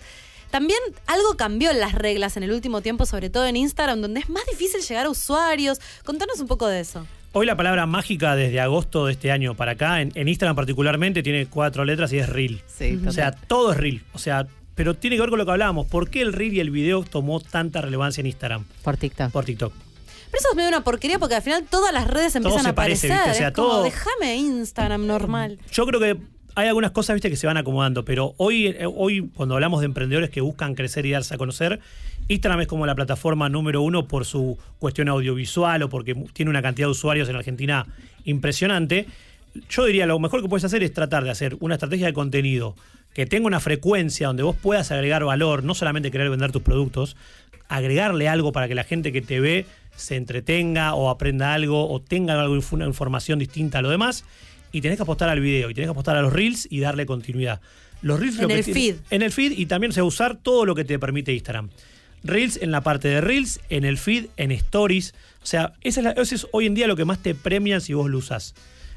[0.52, 4.22] También algo cambió en las reglas en el último tiempo, sobre todo en Instagram, donde
[4.22, 5.82] es más difícil llegar a usuarios.
[6.06, 7.06] Contanos un poco de eso.
[7.38, 11.22] Hoy la palabra mágica desde agosto de este año para acá, en, en Instagram particularmente,
[11.22, 12.62] tiene cuatro letras y es Reel.
[12.66, 14.04] Sí, O sea, todo es Reel.
[14.14, 15.86] O sea, pero tiene que ver con lo que hablábamos.
[15.88, 18.64] ¿Por qué el Reel y el video tomó tanta relevancia en Instagram?
[18.84, 19.32] Por TikTok.
[19.32, 19.74] Por TikTok.
[19.74, 22.70] Pero eso es medio una porquería porque al final todas las redes Todo empiezan se
[22.70, 23.28] a parece, aparecer.
[23.28, 23.32] ¿viste?
[23.32, 25.60] O sea, es todo- déjame Instagram normal.
[25.74, 26.18] Yo creo que
[26.56, 29.88] hay algunas cosas, viste, que se van acomodando, pero hoy, eh, hoy cuando hablamos de
[29.88, 31.82] emprendedores que buscan crecer y darse a conocer,
[32.30, 36.62] Instagram es como la plataforma número uno por su cuestión audiovisual o porque tiene una
[36.62, 37.86] cantidad de usuarios en Argentina
[38.24, 39.06] impresionante.
[39.70, 42.76] Yo diría, lo mejor que puedes hacer es tratar de hacer una estrategia de contenido
[43.14, 47.16] que tenga una frecuencia donde vos puedas agregar valor, no solamente querer vender tus productos,
[47.70, 49.66] agregarle algo para que la gente que te ve
[49.96, 54.26] se entretenga o aprenda algo o tenga algo, una información distinta a lo demás.
[54.76, 57.06] Y tenés que apostar al video y tenés que apostar a los reels y darle
[57.06, 57.62] continuidad.
[58.02, 58.96] Los reels En lo que el tiene- feed.
[59.10, 61.70] En el feed y también o sea, usar todo lo que te permite Instagram.
[62.24, 65.14] Reels en la parte de Reels, en el feed, en Stories.
[65.42, 67.80] O sea, esa es la- eso es hoy en día lo que más te premian
[67.82, 68.54] si vos lo usás.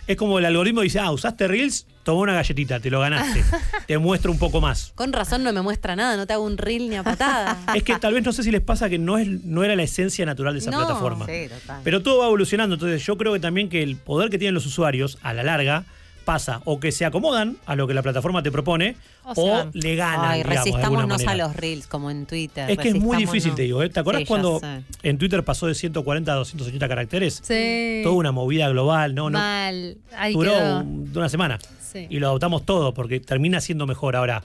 [0.09, 3.45] Es como el algoritmo dice, ah, usaste Reels, toma una galletita, te lo ganaste.
[3.87, 4.93] te muestro un poco más.
[4.95, 7.59] Con razón no me muestra nada, no te hago un reel ni a patada.
[7.75, 9.83] Es que tal vez no sé si les pasa que no, es, no era la
[9.83, 10.79] esencia natural de esa No.
[10.79, 11.27] plataforma.
[11.27, 11.83] Sí, total.
[11.85, 14.65] Pero todo va evolucionando, entonces yo creo que también que el poder que tienen los
[14.65, 15.85] usuarios a la larga
[16.29, 20.31] pasa o que se acomodan a lo que la plataforma te propone O le ganan.
[20.31, 22.71] Ay, digamos, resistámonos a los reels, como en Twitter.
[22.71, 23.83] Es que es muy difícil, te digo.
[23.83, 23.89] ¿eh?
[23.89, 24.83] ¿Te acuerdas Sí, ya cuando sé.
[25.05, 27.41] en Twitter pasó de 140 a 280 caracteres?
[27.43, 28.01] Sí.
[28.03, 29.31] Toda una movida global, ¿no?
[29.31, 29.97] no Mal.
[30.19, 31.59] Ahí duró un- una semana.
[31.81, 32.07] Sí.
[32.11, 34.15] Y lo adoptamos todo porque termina siendo mejor.
[34.15, 34.43] Ahora,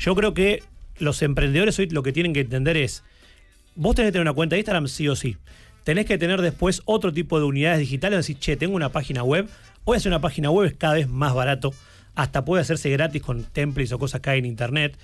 [0.00, 0.64] yo creo que
[0.98, 3.04] los emprendedores hoy lo que tienen que entender es,
[3.76, 5.36] vos tenés que tener una cuenta de Instagram sí o sí.
[5.84, 9.48] Tenés que tener después otro tipo de unidades digitales, decir, che, tengo una página web,
[9.84, 11.72] voy a hacer una página web, es cada vez más barato,
[12.14, 14.96] hasta puede hacerse gratis con templates o cosas que hay en internet.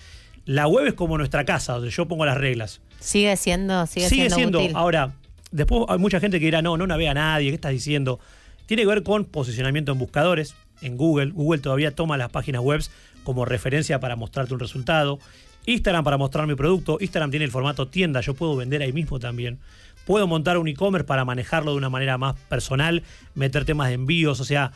[0.46, 2.80] La web es como nuestra casa, donde yo pongo las reglas.
[2.98, 4.58] Sigue siendo, sigue, Sigue, siendo, siendo.
[4.60, 4.72] útil.
[4.74, 5.12] Ahora,
[5.50, 8.20] después hay mucha gente que dirá, no, no navega nadie, ¿qué estás diciendo?
[8.66, 11.32] Tiene que ver con posicionamiento en buscadores, en Google.
[11.32, 12.82] Google todavía toma las páginas web
[13.24, 15.18] como referencia para mostrarte un resultado.
[15.66, 16.96] Instagram para mostrar mi producto.
[17.00, 19.58] Instagram tiene el formato tienda, yo puedo vender ahí mismo también.
[20.06, 23.02] Puedo montar un e-commerce para manejarlo de una manera más personal,
[23.34, 24.72] meter temas de envíos, o sea,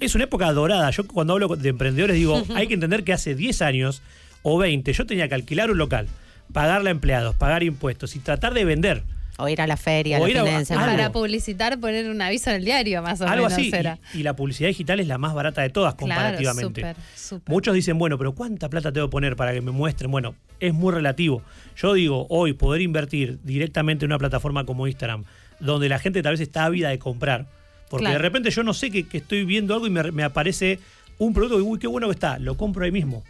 [0.00, 0.90] es una época dorada.
[0.90, 4.02] Yo cuando hablo de emprendedores digo, hay que entender que hace 10 años
[4.42, 6.08] o 20 yo tenía que alquilar un local,
[6.52, 9.04] pagarle a empleados, pagar impuestos y tratar de vender.
[9.42, 10.92] O ir a la feria, O los ir a- semana.
[10.92, 13.70] Para publicitar, poner un aviso en el diario, más o Algo menos así.
[13.74, 13.98] era.
[14.14, 16.80] Y, y la publicidad digital es la más barata de todas Claro, comparativamente.
[16.82, 17.52] súper, súper.
[17.52, 20.10] Muchos dicen, bueno, pero ¿cuánta plata tengo que poner para que me muestren?
[20.10, 21.42] Bueno, es muy relativo.
[21.76, 25.24] Yo digo, hoy poder invertir directamente en una plataforma como Instagram,
[25.60, 27.46] donde la gente tal vez está ávida de comprar,
[27.88, 28.14] porque Claro.
[28.18, 30.78] de repente yo no sé que, que estoy viendo algo y me, me aparece
[31.18, 33.24] un producto y, uy, qué bueno que está, lo compro ahí mismo.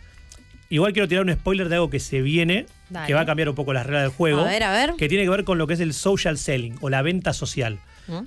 [0.71, 3.09] Igual quiero tirar un spoiler de algo que se viene, Dale.
[3.09, 4.41] que va a cambiar un poco las reglas del juego.
[4.41, 4.95] A ver, a ver.
[4.97, 7.79] Que tiene que ver con lo que es el social selling o la venta social.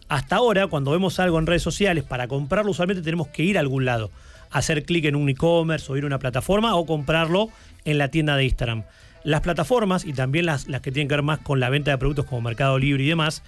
[0.07, 3.60] Hasta ahora, cuando vemos algo en redes sociales, para comprarlo usualmente tenemos que ir a
[3.60, 4.11] algún lado.
[4.49, 7.49] Hacer clic en un e-commerce o ir a una plataforma o comprarlo
[7.84, 8.84] en la tienda de Instagram.
[9.24, 11.98] Las plataformas y también las, las que tienen que ver más con la venta de
[11.98, 13.41] productos como Mercado Libre y demás,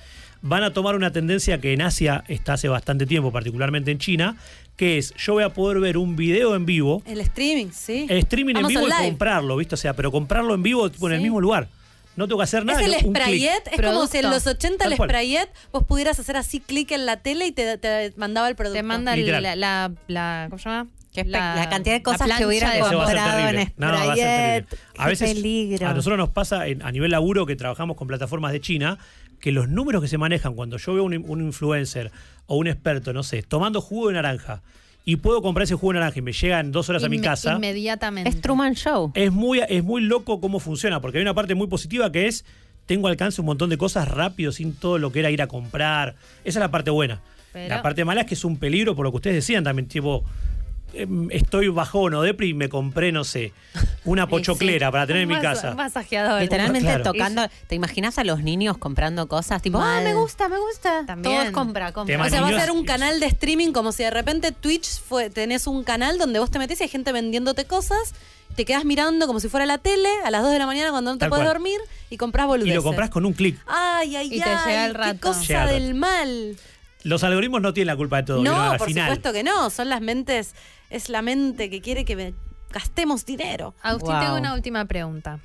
[0.48, 4.38] van a tomar una tendencia que en Asia está hace bastante tiempo, particularmente en China,
[4.76, 8.06] que es yo voy a poder ver un video en vivo El streaming, sí.
[8.10, 9.10] el streaming en Amazon vivo y Live.
[9.10, 9.74] comprarlo, ¿viste?
[9.76, 11.68] O sea, pero comprarlo en vivo tipo, en el mismo lugar.
[12.16, 12.80] No tengo que hacer nada.
[12.82, 16.38] Es el sprayet, es como si en los 80 Tal el sprayet vos pudieras hacer
[16.38, 18.78] así clic en la tele y te, te mandaba el producto.
[18.80, 20.90] Te manda el- la, la, la- ¿Cómo se llama?
[21.26, 23.74] La, la cantidad de cosas que hubiera comprado en.
[23.78, 24.66] No, va a ser Sprayet.
[24.68, 24.78] terrible.
[24.98, 25.88] A veces peligro.
[25.88, 28.98] a nosotros nos pasa en- a nivel laburo que trabajamos con plataformas de China
[29.46, 32.10] que los números que se manejan cuando yo veo un, un influencer
[32.48, 34.64] o un experto, no sé, tomando jugo de naranja
[35.06, 37.54] y puedo comprar ese jugo de naranja y me llegan dos horas a mi casa.
[37.54, 38.28] Inmediatamente.
[38.28, 39.12] Es Truman Show.
[39.14, 42.44] Es muy, es muy loco cómo funciona, porque hay una parte muy positiva que es,
[42.88, 45.48] tengo alcance a un montón de cosas rápido, sin todo lo que era ir a
[45.48, 46.16] comprar.
[46.44, 47.22] Esa es la parte buena.
[47.54, 49.88] Pero- La parte mala es que es un peligro, por lo que ustedes decían también,
[49.88, 50.24] tipo,
[51.32, 53.54] estoy bajón o depri y me compré, no sé,
[54.06, 55.72] una pochoclera para tener en mi casa.
[55.72, 56.42] un masajeador.
[56.42, 57.04] Literalmente Claro.
[57.04, 57.48] tocando.
[57.68, 59.62] ¿Te imaginas a los niños comprando cosas?
[59.62, 61.06] Tipo, ah, me gusta, me gusta.
[61.06, 61.36] También.
[61.36, 62.16] Todos compra, compra.
[62.18, 64.52] Te O sea, va a niños- ser un canal de streaming como si de repente
[64.52, 68.14] Twitch fue, tenés un canal donde vos te metés y hay gente vendiéndote cosas,
[68.56, 71.12] te quedas mirando como si fuera la tele a las 2 de la mañana cuando
[71.12, 71.78] no te puedes dormir
[72.10, 72.76] y compras Y boludeces.
[72.76, 73.58] lo compras con un clic.
[73.68, 75.20] Ay, ay, Y te ay, llega el qué rato.
[75.22, 76.56] cosa Llega el del mal.
[77.04, 78.44] Los algoritmos no tienen la culpa de todo.
[78.44, 79.06] No, Al por final.
[79.10, 79.70] supuesto que no.
[79.70, 80.56] Son las mentes,
[80.90, 82.34] es la mente que quiere que me-
[82.72, 83.74] gastemos dinero.
[83.82, 84.22] Agustín, Wow.
[84.22, 85.40] tengo una última pregunta.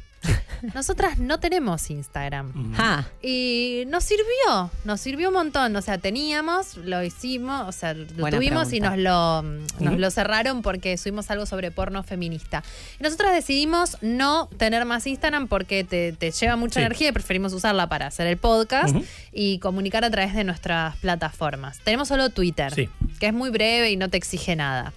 [0.75, 2.75] Nosotras no tenemos Instagram.
[2.77, 5.75] Ah, Y nos sirvió, nos sirvió un montón.
[5.75, 9.99] O sea, teníamos, lo hicimos, o sea, lo Buena tuvimos y nos lo, nos Ujú.
[9.99, 12.63] lo cerraron porque subimos algo sobre porno feminista.
[12.99, 16.85] Y nosotras decidimos no tener más Instagram porque te, te lleva mucha Sí.
[16.85, 18.95] energía y preferimos usarla para hacer el podcast
[19.33, 21.79] y comunicar a través de nuestras plataformas.
[21.79, 22.91] Tenemos solo Twitter, Sí.
[23.19, 24.93] que es muy breve y no te exige nada.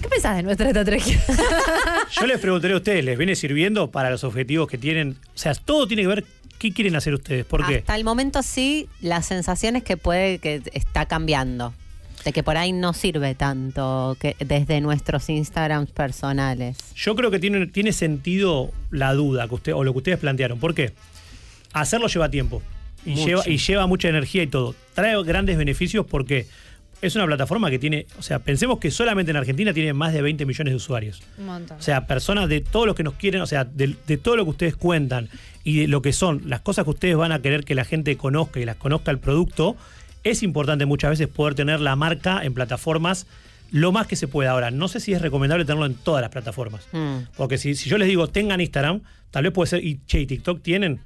[0.00, 1.20] ¿Qué pensás de nuestra estrategia?
[2.20, 5.16] Yo les preguntaré a ustedes, ¿les viene sirviendo para los objetivos que tienen?
[5.34, 6.24] O sea, todo tiene que ver
[6.58, 7.44] qué quieren hacer ustedes.
[7.44, 7.76] ¿Por qué?
[7.76, 11.72] hasta el momento sí, la sensación es que puede que está cambiando.
[12.24, 16.76] De que por ahí no sirve tanto que desde nuestros Instagrams personales.
[16.96, 20.58] Yo creo que tiene, tiene sentido la duda que usted, o lo que ustedes plantearon.
[20.58, 20.92] ¿Por qué?
[21.72, 22.62] Hacerlo lleva tiempo.
[23.04, 23.26] Y Mucho.
[23.26, 24.74] lleva, y lleva mucha energía y todo.
[24.94, 26.48] Trae grandes beneficios porque
[27.02, 28.06] es una plataforma que tiene.
[28.18, 31.22] O sea, pensemos que solamente en Argentina tiene más de 20 millones de usuarios.
[31.38, 31.78] Un montón.
[31.78, 34.44] O sea, personas de todos los que nos quieren, o sea, de, de todo lo
[34.44, 35.28] que ustedes cuentan
[35.64, 38.16] y de lo que son las cosas que ustedes van a querer que la gente
[38.16, 39.76] conozca y las conozca el producto,
[40.24, 43.26] es importante muchas veces poder tener la marca en plataformas
[43.70, 44.52] lo más que se pueda.
[44.52, 46.86] Ahora, no sé si es recomendable tenerlo en todas las plataformas.
[46.92, 47.18] Mm.
[47.36, 50.26] Porque si, si yo les digo tengan Instagram, tal vez puede ser, y che, ¿y
[50.26, 51.00] TikTok tienen.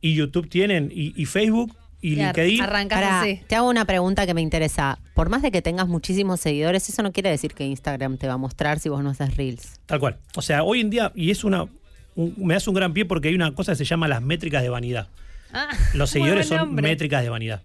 [0.00, 1.76] y YouTube tienen, y, y Facebook
[2.06, 2.60] y Ya, LinkedIn.
[2.62, 3.40] arrancas Pará, así.
[3.46, 4.98] te hago una pregunta que me interesa.
[5.14, 8.34] Por más de que tengas muchísimos seguidores, eso no quiere decir que Instagram te va
[8.34, 9.80] a mostrar si vos no haces reels.
[9.86, 10.18] Tal cual.
[10.36, 11.62] O sea, hoy en día, y es una.
[12.16, 14.62] un- me hace un gran pie porque hay una cosa que se llama las métricas
[14.62, 15.08] de vanidad.
[15.52, 16.82] Ah, Los seguidores son nombre.
[16.82, 17.62] métricas de vanidad.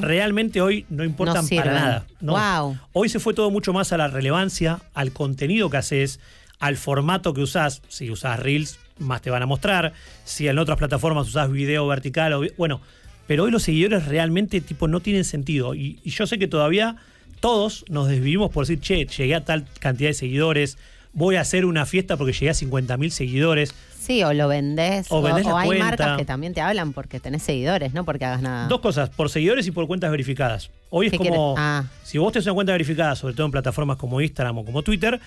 [0.00, 2.06] Realmente hoy no importan No para nada.
[2.20, 2.32] No.
[2.32, 2.78] Wow.
[2.92, 6.20] Hoy se fue todo mucho más a la relevancia, al contenido que haces,
[6.60, 7.82] al formato que usás.
[7.88, 9.92] Si usás Reels, más te van a mostrar.
[10.24, 12.80] Si en otras plataformas usás video vertical o bueno,
[13.26, 15.74] pero hoy los seguidores realmente tipo no tienen sentido.
[15.74, 16.96] Y, y yo sé que todavía
[17.40, 20.78] todos nos desvivimos por decir, che, llegué a tal cantidad de seguidores,
[21.12, 23.74] voy a hacer una fiesta porque llegué a 50.000 seguidores.
[23.98, 25.06] Sí, o lo vendés.
[25.10, 25.84] O vendés la hay cuenta.
[25.84, 28.68] marcas que también te hablan porque tenés seguidores, no porque hagas nada.
[28.68, 30.70] Dos cosas, por seguidores y por cuentas verificadas.
[30.90, 31.54] Hoy es ¿Qué como?
[31.58, 31.84] Ah.
[32.02, 35.20] si vos tenés una cuenta verificada, sobre todo en plataformas como Instagram o como Twitter,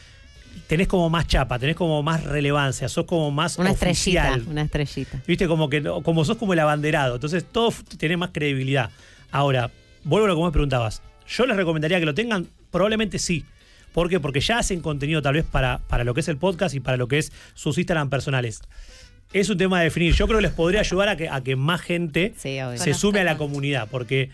[0.68, 4.26] tenés como más chapa, tenés como más relevancia, sos como más Una oficial.
[4.28, 5.22] estrellita, una estrellita.
[5.28, 7.16] Viste, como que como sos como el abanderado.
[7.16, 8.90] Entonces todo f- tiene más credibilidad.
[9.32, 9.72] Ahora,
[10.04, 11.02] vuelvo a lo que vos me preguntabas.
[11.28, 13.46] Yo les recomendaría que lo tengan, probablemente sí.
[13.94, 14.20] ¿Por qué?
[14.20, 16.98] Porque ya hacen contenido tal vez para, para lo que es el podcast y para
[16.98, 18.62] lo que es sus Instagram personales.
[19.34, 20.14] Es un tema de definir.
[20.14, 23.22] Yo creo que les podría ayudar a que, a que más gente Sí, se sume
[23.22, 24.30] a la comunidad, porque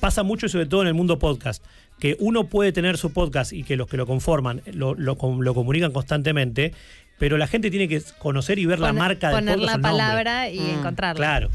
[0.00, 1.62] pasa mucho y sobre todo en el mundo podcast,
[1.98, 5.40] que uno puede tener su podcast y que los que lo conforman lo, lo, com-
[5.40, 6.72] lo comunican constantemente,
[7.18, 9.66] pero la gente tiene que conocer y ver la marca del poner podcast.
[9.66, 9.90] la nombre.
[9.90, 11.16] palabra y Mm, encontrarla.
[11.16, 11.50] Claro.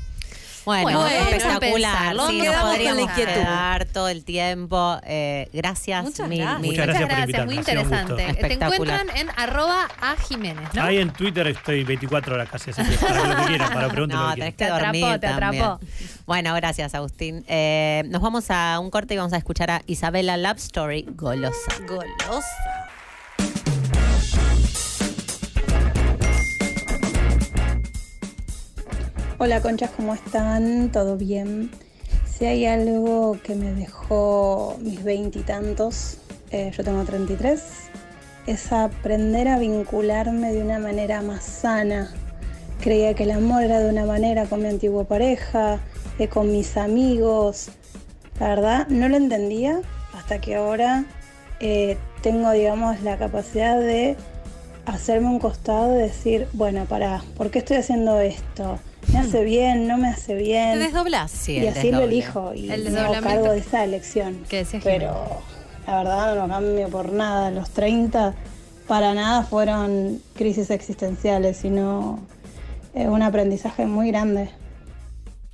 [0.66, 2.12] Bueno, Bueno, vamos a espectacular.
[2.12, 3.34] Sí, nos quedamos con la podríamos inquietud.
[3.34, 4.98] quedar todo el tiempo.
[5.04, 6.04] Eh, gracias.
[6.04, 6.62] Muchas mil, gracias.
[6.62, 6.72] mil.
[6.72, 8.14] Muchas gracias por invitarme, muy interesante.
[8.16, 9.00] Te Espectacular.
[9.02, 10.84] encuentran en arroba a Jiménez, ¿no?
[10.84, 14.18] Ahí en Twitter estoy 24 horas casi, así que para lo que quieran, para preguntar
[14.20, 15.80] No, lo que tenés que Te dormir atrapó, te atrapó.
[16.26, 17.44] Bueno, gracias, Agustín.
[17.48, 21.58] Eh, nos vamos a un corte y vamos a escuchar a Isabela Love Story Golosa.
[21.88, 22.91] Golosa.
[29.44, 30.92] Hola conchas, ¿cómo están?
[30.92, 31.72] ¿Todo bien?
[32.28, 36.20] Si hay algo que me dejó mis veintitantos,
[36.52, 37.60] eh, yo tengo 33,
[38.46, 42.14] es aprender a vincularme de una manera más sana.
[42.82, 45.80] Creía que el amor era de una manera con mi antigua pareja,
[46.20, 47.70] eh, con mis amigos.
[48.40, 49.82] La verdad, no lo entendía
[50.14, 51.06] hasta que ahora
[51.60, 54.18] eh, tengo, digamos, la capacidad de
[54.86, 58.78] hacerme un costado y decir, bueno, para, ¿por qué estoy haciendo esto?
[59.08, 59.88] ¿Me hace bien?
[59.88, 60.80] ¿No me hace ¿Te bien?
[60.80, 61.32] desdoblás?
[61.32, 64.44] Sí, y así lo elijo y El me hago cargo de esa elección.
[64.48, 65.00] que decía Jimena.
[65.00, 65.42] Pero
[65.88, 67.52] la verdad no cambio por nada.
[67.52, 68.34] Los 30
[68.88, 72.20] para nada fueron crisis existenciales, sino
[72.94, 74.50] eh, un aprendizaje muy grande.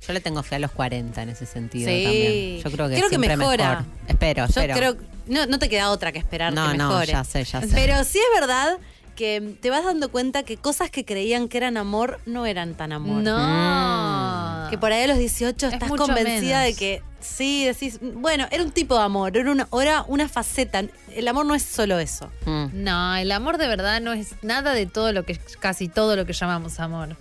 [0.06, 2.04] Yo le tengo fe a los 40 en ese sentido Sí.
[2.04, 2.58] también.
[2.62, 3.68] Yo creo que Creo que mejora.
[3.70, 3.84] mejor.
[4.08, 4.74] Espero, Yo espero.
[4.74, 4.96] creo
[5.26, 7.68] no, no te queda otra que esperar No, que no, ya sé, ya sé.
[7.74, 8.78] Pero sí es verdad
[9.18, 12.92] que te vas dando cuenta que cosas que creían que eran amor no eran tan
[12.92, 13.20] amor.
[13.22, 14.66] No.
[14.70, 16.64] Que por ahí a los 18 Es estás convencida menos.
[16.64, 20.84] de que sí, decís, bueno, era un tipo de amor, era una, era una faceta.
[21.14, 22.30] El amor no es solo eso.
[22.46, 22.66] Mm.
[22.84, 26.24] No, el amor de verdad no es nada de todo lo que, casi todo lo
[26.24, 27.16] que llamamos amor.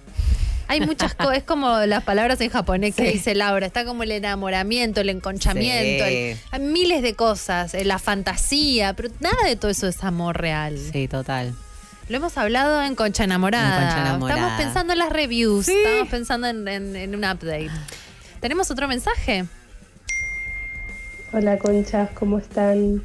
[0.70, 3.14] Hay muchas cosas, es como las palabras en japonés que Sí.
[3.14, 6.14] dice Laura, está como el enamoramiento, el enconchamiento, Sí.
[6.14, 10.38] el- hay miles de cosas, eh, la fantasía, pero nada de todo eso es amor
[10.40, 10.78] real.
[10.78, 11.56] Sí, total.
[12.10, 13.78] Lo hemos hablado en Concha Enamorada.
[13.78, 14.40] En Concha Enamorada.
[14.42, 17.70] Estamos pensando en las reviews, estamos pensando en, en- en un update.
[18.40, 19.46] ¿Tenemos otro mensaje?
[21.34, 23.04] Hola conchas, ¿cómo están?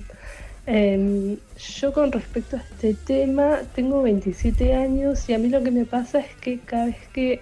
[0.66, 1.36] Em,
[1.80, 5.84] yo con respecto a este tema tengo 27 años y a mí lo que me
[5.84, 7.40] pasa es que cada vez que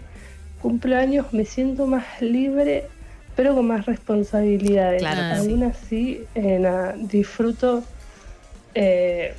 [0.62, 2.86] cumplo años me siento más libre
[3.36, 5.00] pero con más responsabilidades.
[5.02, 5.50] Claro que sí.
[5.50, 7.84] Aún así, eh, nada, disfruto,
[8.74, 9.34] eh,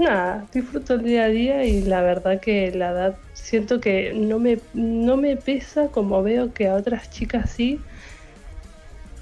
[0.00, 4.38] nada, disfruto el día a día y la verdad que la edad siento que no
[4.38, 7.78] me, no me pesa como veo que a otras chicas sí.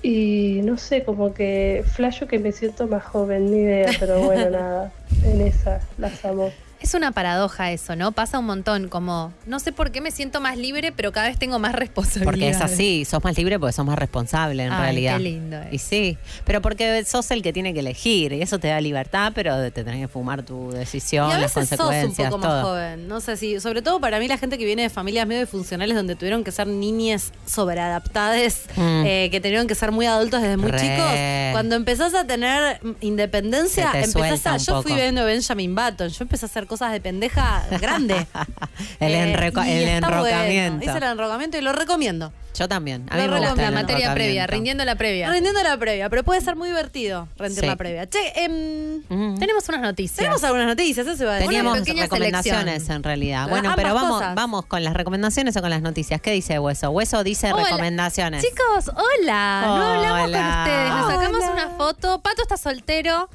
[0.01, 4.51] Y no sé, como que flasho que me siento más joven, ni idea, pero bueno,
[4.59, 4.93] nada,
[5.25, 6.53] en esa las amo.
[6.81, 8.13] Es una paradoja eso, ¿no?
[8.13, 11.37] Pasa un montón, como, no sé por qué me siento más libre, pero cada vez
[11.37, 12.25] tengo más responsabilidad.
[12.31, 15.17] Porque es así, sos más libre porque sos más responsable en Ay, realidad.
[15.17, 15.73] qué lindo es.
[15.73, 19.33] Y sí, pero porque sos el que tiene que elegir y eso te da libertad,
[19.35, 22.39] pero te tenés que fumar tu decisión, Y a las veces sos un consecuencias, poco
[22.47, 22.71] más todo.
[22.75, 23.09] joven.
[23.09, 25.97] No sé si, sobre todo para mí, la gente que viene de familias medio disfuncionales
[25.97, 29.03] donde tuvieron que ser niñas sobreadaptadas, Mm.
[29.05, 30.79] eh, que tenían que ser muy adultos desde muy Re.
[30.79, 31.53] chicos.
[31.53, 34.57] Cuando empezás a tener independencia, te empezás a.
[34.59, 38.27] Yo fui viendo Benjamin Button, yo empecé a hacer cosas de pendeja grande.
[39.01, 40.07] El, Eh, y el bueno.
[40.09, 40.85] enrocamiento.
[40.85, 42.33] Hice el enrocamiento y lo recomiendo.
[42.55, 43.07] Yo también.
[43.11, 45.31] A Lo mí me gusta La materia previa, rindiendo la previa.
[45.31, 47.67] Rindiendo la previa, pero puede ser muy divertido rendir Sí.
[47.67, 48.07] la previa.
[48.09, 49.03] Che, em,
[49.39, 50.17] Tenemos unas noticias.
[50.17, 51.49] tenemos algunas noticias, eso iba a decir.
[51.49, 52.97] Teníamos recomendaciones selección.
[52.97, 53.49] en realidad.
[53.49, 54.35] Bueno, ambas pero vamos, cosas.
[54.35, 56.21] vamos con las recomendaciones o con las noticias.
[56.21, 56.91] ¿Qué dice Hueso?
[56.91, 57.65] Hueso dice Hola.
[57.65, 58.45] recomendaciones.
[58.45, 59.63] Chicos, hola.
[59.65, 60.89] No hablamos con ustedes.
[60.91, 61.53] Nos sacamos Hola.
[61.53, 62.21] una foto.
[62.23, 63.29] Pato está soltero.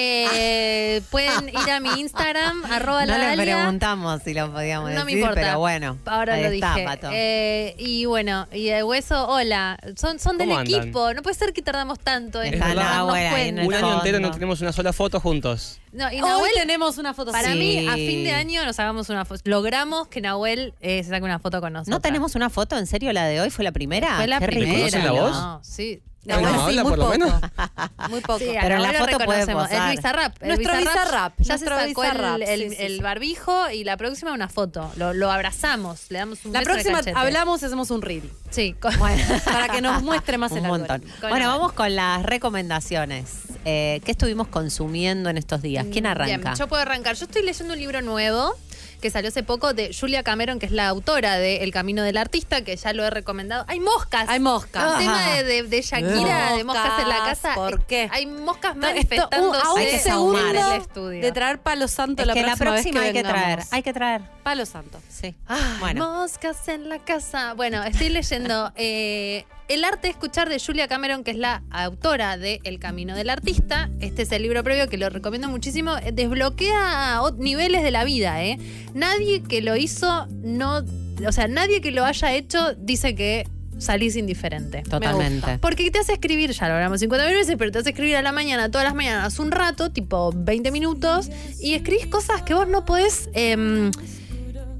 [0.00, 5.04] Eh, pueden ir a mi Instagram, arroba no la le preguntamos si lo podíamos No
[5.04, 5.40] me decir, importa.
[5.40, 5.98] pero bueno.
[6.06, 6.86] Ahora ahí lo está, dije.
[6.86, 7.08] Pato.
[7.12, 9.78] Eh, y bueno, y de hueso, hola.
[9.96, 10.80] Son, son del ¿Cómo andan?
[10.82, 11.12] equipo.
[11.14, 13.60] No puede ser que tardamos tanto en Está darnos Nahuel ahí en cuenta.
[13.62, 15.80] el Un año entero no tenemos una sola foto juntos.
[15.92, 17.58] No, y Hoy Nahuel, tenemos una foto para Sí.
[17.58, 19.40] mí, a fin de año nos hagamos una foto.
[19.44, 21.90] Logramos que Nahuel eh, se saque una foto con nosotros.
[21.96, 22.76] ¿No tenemos una foto?
[22.78, 24.16] ¿En serio la de hoy fue la primera?
[24.16, 24.78] Fue la Qué primera.
[24.78, 25.32] ¿Conocen la voz?
[25.32, 26.02] No, sí.
[26.34, 27.18] Bueno, Nahuel, habla muy por lo poco.
[27.18, 27.40] menos.
[28.10, 28.38] Muy poco.
[28.38, 29.62] Sí, Pero en la lo foto puede reconocemos.
[29.68, 29.90] posar.
[29.90, 30.36] Es Bizarrap.
[30.42, 33.00] El Nuestro Bizarrap, Ya nuestro se sacó el, Bizarrap, el- sí, sí, el sí.
[33.02, 34.90] barbijo y la próxima una foto.
[34.96, 37.18] Lo, lo abrazamos, le damos un La beso en el próxima cachete.
[37.18, 38.30] hablamos y hacemos un reel.
[38.50, 38.94] Sí, con-
[39.44, 40.90] Para que nos muestre más Un el montón.
[40.92, 41.20] algoritmo.
[41.20, 42.22] Con Bueno, vamos con las
[42.68, 43.30] recomendaciones.
[43.64, 45.86] Eh, ¿Qué estuvimos consumiendo en estos días?
[45.92, 46.36] ¿Quién arranca?
[46.38, 47.16] Bien, yo puedo arrancar.
[47.16, 48.54] Yo estoy leyendo un libro nuevo
[49.00, 52.16] que salió hace poco de Julia Cameron, que es la autora de El Camino del
[52.16, 53.64] Artista, que ya lo he recomendado.
[53.68, 54.28] ¡Hay moscas!
[54.28, 54.92] Hay moscas.
[54.94, 57.54] El tema de, de- de Shakira, de moscas en la casa.
[57.54, 58.08] ¿por qué?
[58.12, 61.22] Hay moscas Esto- manifestándose a un Hay que segundo en el estudio.
[61.22, 63.58] de traer palo santo Es la que la próxima, vez hay que traer.
[63.70, 64.22] Hay que traer.
[64.48, 64.98] Palo santo.
[65.10, 65.34] Sí.
[65.46, 66.10] Ay, Bueno.
[66.10, 67.52] Moscas en la casa.
[67.52, 72.38] Bueno, estoy leyendo eh, El arte de escuchar de Julia Cameron, que es la autora
[72.38, 73.90] de El Camino del Artista.
[74.00, 75.98] Este es el libro previo que lo recomiendo muchísimo.
[75.98, 78.58] Eh, Desbloquea niveles de la vida, ¿eh?
[78.94, 80.82] Nadie que lo hizo, no.
[81.26, 83.46] O sea, nadie que lo haya hecho dice que
[83.76, 84.78] salís indiferente.
[84.78, 85.58] Me Totalmente.
[85.58, 88.22] Porque te hace escribir, ya lo hablamos 50 mil veces, pero te hace escribir a
[88.22, 91.28] la mañana, todas las mañanas, un rato, tipo 20 minutos,
[91.60, 93.90] y escribís cosas que vos no podés em,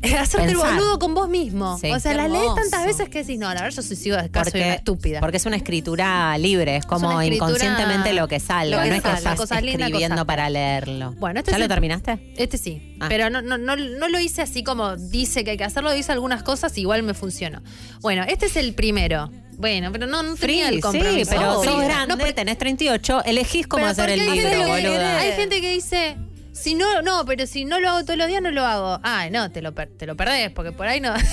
[0.02, 1.78] hacerte el boludo con vos mismo.
[1.78, 1.90] Sí.
[1.90, 4.60] o sea, las lees tantas veces que decís, no, la verdad yo soy, sigo, soy
[4.60, 5.20] una estúpida.
[5.20, 8.38] Porque es una escritura libre, es como inconscientemente lo que
[8.82, 11.12] que no es que estás escribiendo para leerlo.
[11.18, 12.32] Bueno, este ¿Ya lo terminaste?
[12.36, 13.06] Este sí, Ah.
[13.08, 16.12] pero no, no, no, no lo hice así como dice que hay que hacerlo, hice
[16.12, 17.62] algunas cosas, igual me funcionó.
[18.00, 19.30] Bueno, este es el primero.
[19.56, 21.30] Bueno, pero no, no tenía Free, el compromiso.
[21.30, 21.70] sí, pero Free.
[21.72, 25.18] sos grande, No, pero- tenés 38, elegís cómo hacer el porque libro, boluda.
[25.18, 26.16] Hay gente que dice,
[26.60, 29.00] si no, no, pero si no lo hago todos los días, no lo hago.
[29.02, 31.14] Ah, no, te lo, per- te lo perdés, porque por ahí no.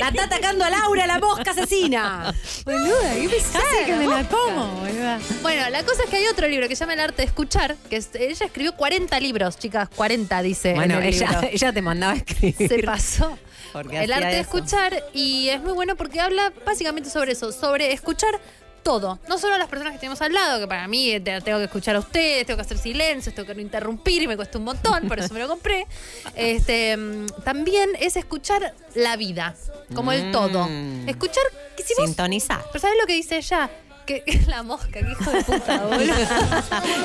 [0.00, 2.34] La está atacando a Laura, la mosca asesina.
[2.64, 5.18] Boluda, qué pesada que me la como, boluda.
[5.42, 7.76] Bueno, la cosa es que hay otro libro que se llama El arte de escuchar,
[7.88, 10.70] que es- ella escribió 40 libros, chicas, 40 dice.
[10.70, 11.48] en Bueno, el ella, libro.
[11.52, 12.68] ella te mandaba a escribir.
[12.68, 13.38] se pasó.
[13.72, 17.92] Porque El arte de escuchar y es muy bueno porque habla básicamente sobre eso, sobre
[17.92, 18.40] escuchar
[18.86, 21.40] todo, no solo a las personas que tenemos al lado, que para mí eh, te-
[21.40, 24.36] tengo que escuchar a ustedes, tengo que hacer silencio, tengo que no interrumpir y me
[24.36, 25.86] cuesta un montón, por eso me lo compré.
[26.36, 29.56] Este, mm, también es escuchar la vida,
[29.92, 30.68] como el todo.
[30.68, 31.08] Mm.
[31.08, 31.42] Escuchar
[31.76, 32.62] que si vos, Sintonizar.
[32.72, 33.68] pero ¿sabes lo que dice ella?
[34.06, 36.14] Que la mosca, que hijo de puta, boludo.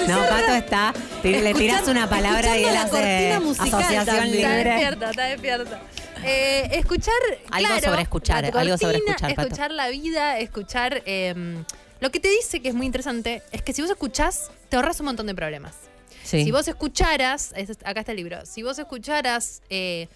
[0.08, 0.94] No, Pato está,
[1.24, 4.36] le tiras una palabra y él escuchando la hace cortina musical asociación también.
[4.38, 4.70] Está libre.
[4.70, 5.82] despierta, está despierta.
[6.24, 7.14] Eh, escuchar.
[7.52, 9.42] Algo claro, sobre escuchar, algo sobre escuchar, Pato.
[9.48, 11.02] Escuchar la vida, escuchar.
[11.06, 11.64] eh,
[12.00, 15.00] lo que te dice que es muy interesante es que si vos escuchás, te ahorras
[15.00, 15.76] un montón de problemas.
[16.24, 16.44] Sí.
[16.44, 20.08] Si vos escucharas, es- acá está el libro, si vos escucharas eh,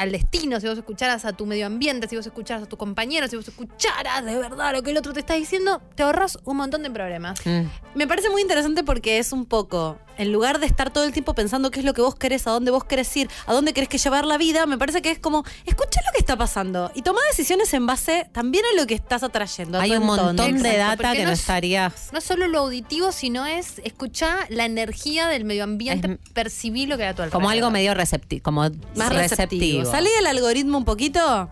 [0.00, 3.28] al destino, si vos escucharas a tu medio ambiente, si vos escucharas a tu compañero,
[3.28, 6.56] si vos escucharas de verdad lo que el otro te está diciendo, te ahorras un
[6.56, 7.38] montón de problemas.
[7.44, 7.62] Mm.
[7.94, 11.34] Me parece muy interesante porque es un poco, en lugar de estar todo el tiempo
[11.34, 13.88] pensando qué es lo que vos querés, a dónde vos querés ir, a dónde querés
[13.90, 17.02] que llevar la vida, me parece que es como, escucha lo que está pasando y
[17.02, 19.78] toma decisiones en base también a lo que estás atrayendo.
[19.78, 22.08] Hay un montón de Exacto, data que no no es- estarías.
[22.12, 26.88] No es solo lo auditivo, sino es escuchar la energía del medio ambiente, Es- percibir
[26.88, 27.32] lo que hay a tu alrededor.
[27.42, 28.62] Como algo medio receptivo, como
[28.96, 29.89] Más receptivo.
[29.90, 31.50] Salí del algoritmo un poquito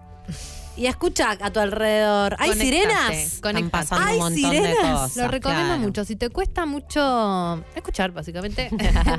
[0.78, 2.36] y escucha a tu alrededor.
[2.38, 3.70] ¿Hay Conectate, sirenas?
[3.70, 5.00] Pasando ¿Hay un montón de sirenas?
[5.00, 5.16] cosas.
[5.16, 5.82] Lo recomiendo claro.
[5.82, 6.04] mucho.
[6.04, 8.70] Si te cuesta mucho escuchar, básicamente,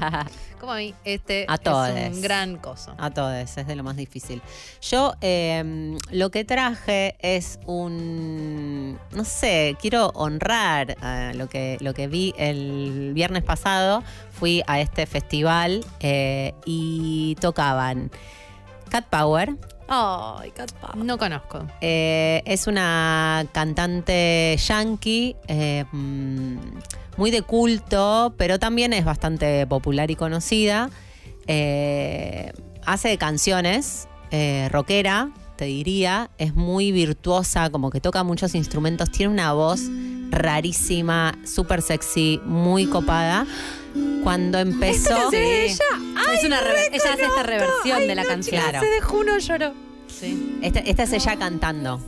[0.59, 2.95] como a mí, este A es un gran coso.
[2.97, 4.41] A todos, es de lo más difícil.
[4.81, 11.93] Yo eh, lo que traje es un, no sé, quiero honrar eh, lo, que, lo
[11.93, 14.01] que vi el viernes pasado.
[14.31, 18.11] Fui a este festival eh, y tocaban
[18.89, 19.55] Cat Power.
[19.87, 20.97] Ay, Cat Power.
[20.97, 21.65] No conozco.
[21.81, 26.57] Eh, es una cantante yankee, eh, mm,
[27.17, 30.89] muy de culto, pero también es bastante popular y conocida.
[31.47, 32.51] Eh,
[32.85, 39.33] hace canciones, eh, rockera, te diría, es muy virtuosa, como que toca muchos instrumentos, tiene
[39.33, 39.81] una voz
[40.29, 43.45] rarísima, súper sexy, muy copada.
[44.23, 45.09] Cuando empezó.
[45.09, 45.83] ¿Esta canción es de ella?
[46.27, 48.61] Ay, es una ella hace esta reversión Ay, de la no, canción.
[48.65, 49.73] chicas, se de Juno lloró.
[50.07, 50.59] Sí.
[50.61, 52.01] Esta, esta es ella cantando.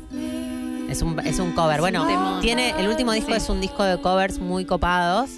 [0.90, 1.80] Es un, es un cover.
[1.80, 3.38] Bueno, tiene el último disco Sí.
[3.38, 5.30] es un disco de covers muy copados.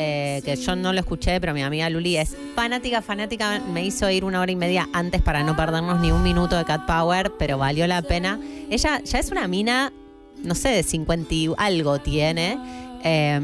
[0.00, 3.60] eh, que yo no lo escuché, pero mi amiga Luli es fanática, fanática.
[3.72, 6.64] Me hizo ir una hora y media antes para no perdernos ni un minuto de
[6.64, 8.38] Cat Power, pero valió la pena.
[8.70, 9.92] Ella ya es una mina,
[10.44, 12.58] no sé, de 50 y algo tiene.
[13.04, 13.40] Eh,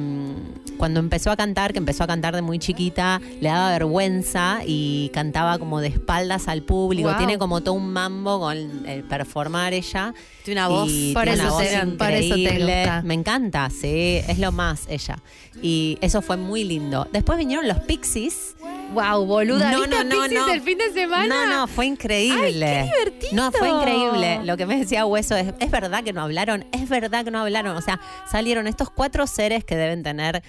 [0.77, 5.11] cuando empezó a cantar, que empezó a cantar de muy chiquita, le daba vergüenza y
[5.15, 7.09] cantaba como de espaldas al público.
[7.09, 7.19] Wow.
[7.19, 8.57] Tiene como todo un mambo con
[8.87, 10.13] el performar ella.
[10.45, 10.91] Tiene una voz.
[10.91, 11.53] Y Por tiene eso una
[11.85, 12.77] voz por eso te increíble.
[12.81, 13.03] gusta.
[13.03, 15.19] Me encanta, sí, es lo más ella.
[15.63, 17.07] Y eso fue muy lindo.
[17.13, 18.57] Después vinieron los Pixies.
[18.93, 19.71] Wow, boluda.
[19.73, 20.53] No, ¿Viste no, no, Pixies no.
[20.53, 21.47] el fin de semana?
[21.47, 22.67] No, no, fue increíble.
[22.67, 23.33] Ay, qué divertido.
[23.33, 24.41] No, fue increíble.
[24.45, 27.41] Lo que me decía Hueso es, es verdad que no hablaron, es verdad que no
[27.41, 27.77] hablaron.
[27.77, 28.01] O sea,
[28.31, 30.43] salieron estos cuatro seres que deben tener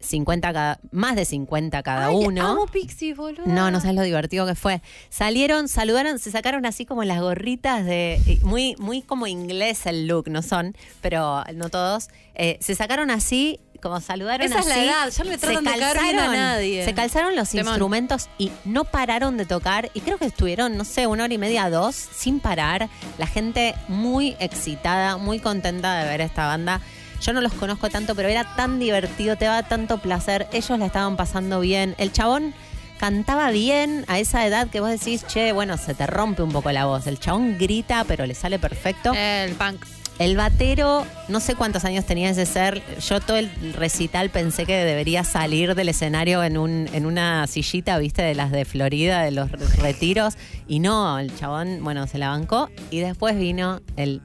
[0.00, 2.46] 50 cada, más de 50 cada Ay, uno.
[2.46, 3.44] Amo Pixies, boluda.
[3.46, 4.80] No, no sabes lo divertido que fue.
[5.10, 8.18] Salieron, saludaron, se sacaron así como las gorritas de.
[8.42, 12.08] Muy, muy como inglés el look, no son, pero no todos.
[12.34, 14.78] Eh, se sacaron así, como saludaron Esa es así.
[14.78, 16.84] la edad, ya no le se tratan de caer bien a nadie.
[16.86, 17.66] Se calzaron los Temón.
[17.66, 19.90] instrumentos y no pararon de tocar.
[19.92, 22.88] Y creo que estuvieron, no sé, una hora y media, dos, sin parar.
[23.18, 26.80] La gente muy excitada, muy contenta de ver esta banda.
[27.20, 30.48] Yo no los conozco tanto, pero era tan divertido, te daba tanto placer.
[30.52, 31.94] Ellos la estaban pasando bien.
[31.98, 32.54] El chabón
[32.98, 36.70] cantaba bien a esa edad que vos decís, che, bueno, se te rompe un poco
[36.72, 37.06] la voz.
[37.06, 39.12] El chabón grita, pero le sale perfecto.
[39.14, 39.84] El punk.
[40.18, 42.82] El batero, no sé cuántos años tenía ese ser.
[43.00, 47.96] Yo todo el recital pensé que debería salir del escenario en, un, en una sillita,
[47.96, 50.34] viste, de las de Florida, de los retiros.
[50.68, 52.68] Y no, el chabón, bueno, se la bancó.
[52.90, 54.20] Y después vino el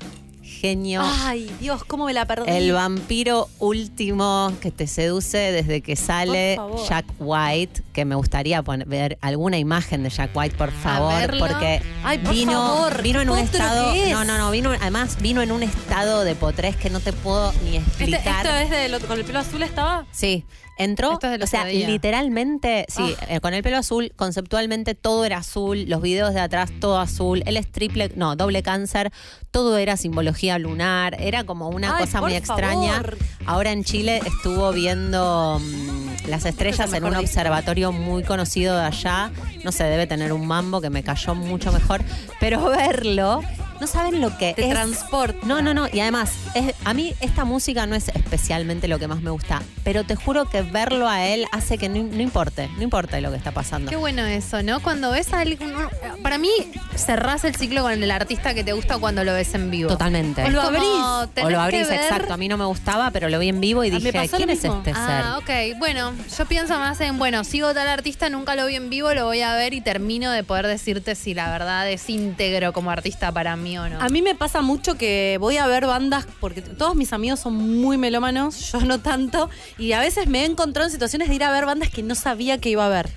[0.65, 1.01] genio.
[1.03, 2.49] Ay, Dios, cómo me la perdí.
[2.49, 6.57] El vampiro último que te seduce desde que sale.
[6.89, 11.81] Jack White, que me gustaría poner, ver alguna imagen de Jack White, por favor, porque
[12.03, 14.11] Ay, por vino, favor, vino en un estado, es.
[14.11, 17.53] no, no, no, vino, además vino en un estado de potrés que no te puedo
[17.63, 18.45] ni Este, explicar.
[18.45, 20.05] ¿Esta es de lo- con el pelo azul estaba?
[20.11, 20.45] Sí,
[20.77, 23.25] entró, Esto es de o sea, literalmente, sí, Ah.
[23.29, 27.43] eh, con el pelo azul, conceptualmente todo era azul, los videos de atrás todo azul,
[27.45, 29.11] él es triple, no, doble cáncer,
[29.51, 32.93] todo era simbología lunar, era como una Ay, cosa muy extraña.
[32.95, 33.17] favor.
[33.45, 37.23] Ahora en Chile estuvo viendo mm, las estrellas es el en un disco.
[37.25, 39.31] observatorio muy conocido de allá,
[39.63, 42.01] no sé, debe tener un mambo que me cayó mucho mejor,
[42.39, 43.41] pero verlo,
[43.79, 44.69] no saben lo que Te es.
[44.69, 45.45] transporta.
[45.45, 45.87] No, no, no.
[45.91, 49.61] Y además, es- a mí esta música no es especialmente lo que más me gusta,
[49.83, 53.31] pero te juro que verlo a él hace que no, no importe, no importa lo
[53.31, 53.89] que está pasando.
[53.89, 54.81] Qué bueno eso, ¿no?
[54.81, 55.73] Cuando ves a alguien.
[56.21, 56.49] Para mí,
[56.95, 59.89] cerrás el ciclo con el artista que te gusta cuando lo ves en vivo.
[59.89, 60.43] Totalmente.
[60.43, 61.43] O lo abrís.
[61.43, 62.33] O lo abrís, ver- exacto.
[62.33, 64.91] A mí no me gustaba, pero lo vi en vivo y dije, ¿quién es este
[64.95, 65.73] Ah, ser?
[65.73, 65.77] ok.
[65.79, 69.25] Bueno, yo pienso más en, bueno, sigo tal artista, nunca lo vi en vivo, lo
[69.25, 73.31] voy a ver y termino de poder decirte si la verdad es íntegro como artista
[73.31, 73.99] para mí o no.
[74.01, 77.55] A mí me pasa mucho que voy a ver bandas, porque todos mis amigos son
[77.81, 81.43] muy melómanos, yo no tanto, y a veces me he encontrado en situaciones de ir
[81.43, 83.09] a ver bandas que no sabía que iba a ver.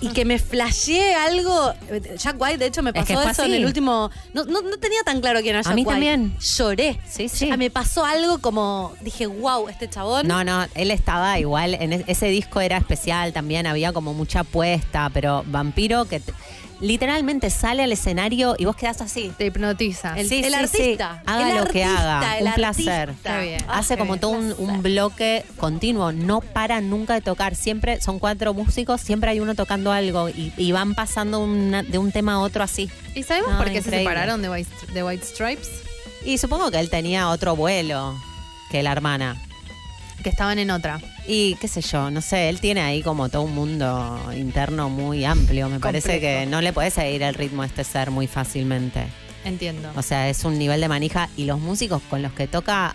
[0.00, 1.74] Y que me flasheé algo.
[2.16, 3.50] Jack White, de hecho, me Es que pasó fue eso así.
[3.50, 4.08] en el último.
[4.32, 5.90] No, no, no tenía tan claro quién era Jack A mí White.
[5.90, 6.36] también.
[6.38, 7.00] Lloré.
[7.10, 7.50] Sí, sí.
[7.58, 8.94] Me pasó algo como.
[9.00, 10.28] Dije, wow, este chabón.
[10.28, 15.10] No, no, él estaba igual, en ese disco era especial también, había como mucha apuesta,
[15.12, 16.32] pero Vampiro que te-
[16.80, 19.32] literalmente sale al escenario y vos quedás así.
[19.36, 20.18] Te hipnotiza.
[20.18, 20.54] El- Sí, el sí, sí.
[20.82, 22.38] artista, Haga el lo que haga.
[22.38, 23.14] el un placer.
[23.22, 23.64] Qué bien.
[23.68, 26.12] Hace Ah, como qué todo un, bloque continuo.
[26.12, 27.54] No para nunca de tocar.
[27.54, 31.98] Siempre son cuatro músicos, siempre hay uno tocando algo y, y van pasando una- de
[31.98, 32.90] un tema a otro así.
[33.14, 35.68] ¿Y sabemos No, por qué se separaron de White, de White Stripes?
[36.24, 38.14] Y supongo que él tenía otro vuelo
[38.70, 39.36] que la hermana.
[40.28, 41.00] Que estaban en otra.
[41.26, 45.24] Y qué sé yo, no sé, él tiene ahí como todo un mundo interno muy
[45.24, 45.70] amplio.
[45.70, 49.06] Me parece que no le podés seguir el ritmo a este ser muy fácilmente.
[49.46, 49.90] Entiendo.
[49.96, 52.94] O sea, es un nivel de manija y los músicos con los que toca,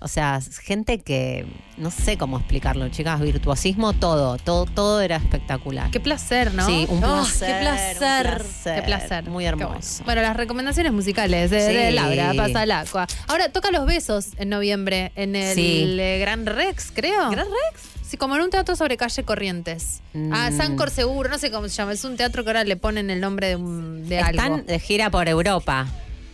[0.00, 1.46] o sea, gente que
[1.76, 5.90] no sé cómo explicarlo, chicas, virtuosismo todo, todo todo era espectacular.
[5.90, 6.66] Qué placer, ¿no?
[6.66, 7.54] Sí, un Oh, placer.
[7.54, 8.26] qué placer.
[8.26, 9.24] un placer, Qué placer.
[9.30, 10.02] Muy hermoso.
[10.04, 11.94] Bueno, las recomendaciones musicales de, de Sí.
[11.94, 13.06] Laura pasa al agua.
[13.28, 15.96] Ahora toca los besos en noviembre en el Sí.
[16.00, 17.30] eh, Gran Rex, creo.
[17.30, 17.82] ¿Gran Rex?
[18.06, 20.00] Sí, como en un teatro sobre calle Corrientes.
[20.32, 20.56] Ah, Mm.
[20.56, 21.92] Sancor Seguro, no sé cómo se llama.
[21.92, 24.56] Es un teatro que ahora le ponen el nombre de, un- de Están algo.
[24.62, 25.86] de gira por Europa.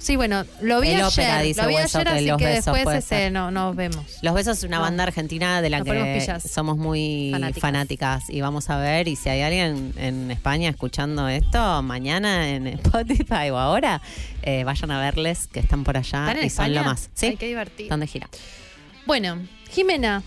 [0.06, 1.06] Sí, bueno, lo vi El ayer.
[1.06, 3.74] ópera, dice lo vi Hueso, ayer, que así los que besos después ese, no, nos
[3.74, 4.04] vemos.
[4.22, 4.82] Los Besos es una No.
[4.82, 7.60] banda argentina de la Nos que somos muy Fanáticas.
[7.60, 8.30] fanáticas.
[8.30, 13.50] y vamos a ver y si hay alguien en España escuchando esto mañana en Spotify
[13.50, 14.00] o ahora
[14.42, 16.82] eh, vayan a verles que están por allá ¿Están en y son España?
[16.82, 17.10] lo más.
[17.14, 17.86] Sí, Ay, qué divertido.
[17.86, 18.28] están de gira.
[19.06, 20.22] Bueno, Jimena,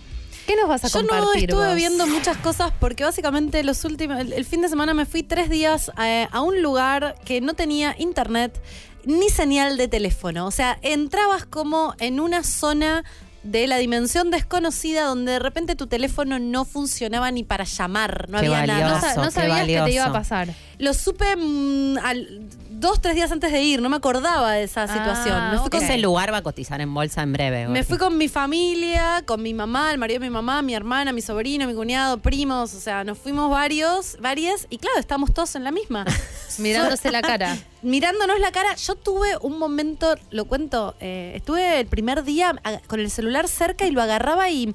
[0.47, 1.75] ¿Qué nos vas a Yo no compartir estuve vos?
[1.75, 5.47] viendo muchas cosas porque básicamente los últimos, el, el fin de semana me fui tres
[5.47, 8.59] días eh, a un lugar que no tenía internet
[9.05, 10.45] ni señal de teléfono.
[10.45, 13.03] O sea, entrabas como en una zona
[13.43, 18.39] de la dimensión desconocida donde de repente tu teléfono no funcionaba ni para llamar, no
[18.39, 19.15] Qué había nada.
[19.15, 20.49] No No qué sabías que te iba a pasar.
[20.77, 22.41] Lo supe mm, al-
[22.79, 25.35] dos, tres días antes de ir, no me acordaba de esa situación.
[25.35, 27.67] Ah, me, fui con, Ese lugar va a cotizar en bolsa en breve.
[27.67, 31.11] me fui con mi familia, con mi mamá, el marido de mi mamá, mi hermana,
[31.11, 35.55] mi sobrino, mi cuñado, primos, o sea, nos fuimos varios, varias, y claro, estamos todos
[35.55, 36.05] en la misma.
[36.57, 37.57] Mirándose la cara.
[37.81, 42.79] Mirándonos la cara, yo tuve un momento, lo cuento, eh, estuve el primer día a-
[42.87, 44.73] con el celular cerca y lo agarraba y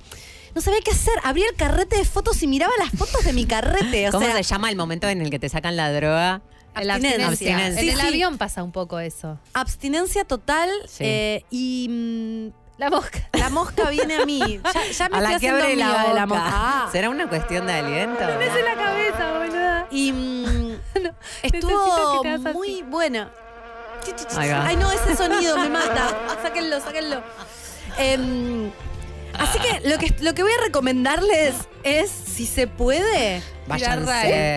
[0.55, 1.15] no sabía qué hacer.
[1.25, 4.09] Abría el carrete de fotos y miraba las fotos de mi carrete.
[4.09, 6.43] O ¿Cómo sea, se llama el momento en el que te sacan la droga?
[6.83, 7.67] La Abstinencia.
[7.69, 8.07] En el Sí, sí.
[8.07, 9.39] avión pasa un poco eso.
[9.53, 11.05] abstinencia total Sí.
[11.07, 13.29] eh, y mm, La mosca.
[13.33, 14.61] la mosca viene a mí.
[14.75, 16.09] Ya, ya me a la que abre la boca.
[16.09, 16.45] de la mosca.
[16.47, 16.89] Ah.
[16.91, 18.21] ¿Será una cuestión de aliento?
[18.21, 19.87] la cabeza, boluda.
[19.91, 20.79] Y mm,
[21.43, 22.23] estuvo
[22.53, 23.31] muy buena.
[24.37, 26.11] Ay, no, ese sonido me mata.
[26.43, 27.23] Sáquenlo, sáquenlo.
[27.97, 28.71] Em,
[29.39, 34.01] así que lo, que lo que voy a recomendarles es, si se puede, Váyanse.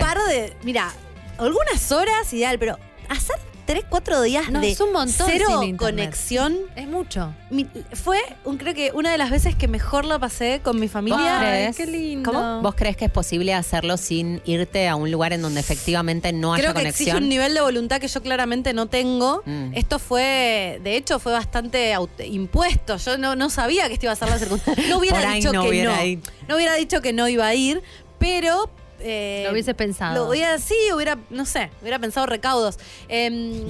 [0.06, 0.54] par de.
[0.64, 0.92] Mira,
[1.38, 2.78] algunas horas ideal, pero
[3.08, 6.56] hacer tres, cuatro días No, de es un montón cero conexión.
[6.74, 7.34] Es mucho.
[7.50, 10.88] Mi- fue, un, creo que una de las veces que mejor la pasé con mi
[10.88, 11.38] familia.
[11.38, 11.76] Ay, crees?
[11.76, 12.32] qué lindo.
[12.32, 12.62] ¿Cómo?
[12.62, 16.54] ¿Vos crees que es posible hacerlo sin irte a un lugar en donde efectivamente no
[16.54, 17.22] haya Creo exige conexión?
[17.24, 19.42] un nivel de voluntad que yo claramente no tengo.
[19.44, 19.72] Mm.
[19.74, 21.94] Esto fue, de hecho, fue bastante
[22.24, 22.96] impuesto.
[22.96, 24.82] Yo no, no sabía que esto iba a ser la circunstancia.
[24.88, 26.04] No hubiera Por ahí dicho no que hubiera no.
[26.06, 26.22] ido.
[26.48, 27.82] No hubiera dicho que no iba a ir,
[28.18, 28.70] pero.
[29.00, 30.14] Eh, Lo hubieses pensado.
[30.14, 32.78] Lo hubiera, sí, hubiera, no sé, hubiera pensado recaudos.
[33.08, 33.64] Em,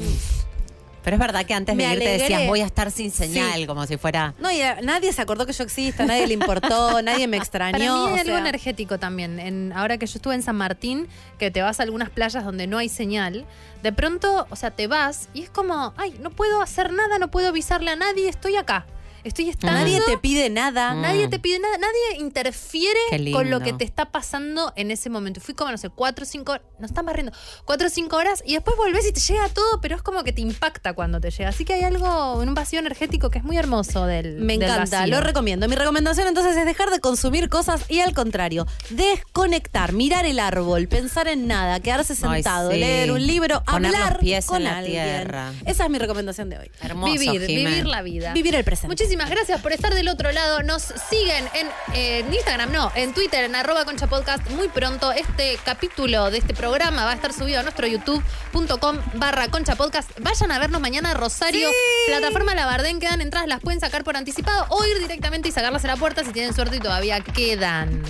[1.05, 2.49] Pero es verdad que antes de Me irte decías alegré.
[2.49, 3.67] voy a estar sin señal, Sí.
[3.67, 4.35] como si fuera...
[4.41, 7.73] no, y a- nadie se acordó que yo exista, nadie le importó, nadie me extrañó.
[7.79, 9.39] Para mí hay algo sea, energético también.
[9.41, 12.67] En, ahora que yo estuve en San Martín, que te vas a algunas playas donde
[12.67, 13.47] no hay señal,
[13.83, 17.31] de pronto, o sea, te vas y es como, ay, no puedo hacer nada, no
[17.31, 18.85] puedo avisarle a nadie, estoy acá.
[19.25, 19.79] Estoy estando.
[19.79, 20.95] Nadie te pide nada.
[20.95, 21.03] Mm.
[21.03, 22.99] Nadie te pide nada, nadie interfiere
[23.33, 25.41] con lo que te está pasando en ese momento.
[25.41, 27.33] Fui como, no sé, cuatro o cinco horas, nos están barriendo,
[27.65, 30.33] cuatro o cinco horas y después volvés y te llega todo, pero es como que
[30.33, 31.49] te impacta cuando te llega.
[31.51, 34.63] Así que hay algo en un vacío energético que es muy hermoso del Me del
[34.71, 35.15] encanta, vacío.
[35.15, 35.69] lo recomiendo.
[35.69, 40.87] Mi recomendación entonces es dejar de consumir cosas y al contrario, desconectar, mirar el árbol,
[40.89, 42.79] pensar en nada, quedarse Ay, sentado, sí.
[42.79, 44.93] leer un libro, Poner los hablar en con la alguien.
[45.05, 45.53] tierra.
[45.67, 46.71] Esa es mi recomendación de hoy.
[46.81, 47.71] Hermoso, vivir, Jimé.
[47.71, 48.33] vivir la vida.
[48.33, 48.89] Vivir el presente.
[48.89, 50.63] Muchísimas gracias por estar del otro lado.
[50.63, 54.49] Nos siguen en, eh, en Instagram, no, en Twitter, en arroba concha podcast.
[54.51, 59.49] Muy pronto este capítulo de este programa va a estar subido a nuestro youtube.com barra
[59.49, 60.11] concha podcast.
[60.21, 61.71] Vayan a vernos mañana a Rosario,
[62.07, 63.01] plataforma Labardén.
[63.01, 66.23] Quedan entradas, las pueden sacar por anticipado o ir directamente y sacarlas a la puerta
[66.25, 68.03] si tienen suerte y todavía quedan.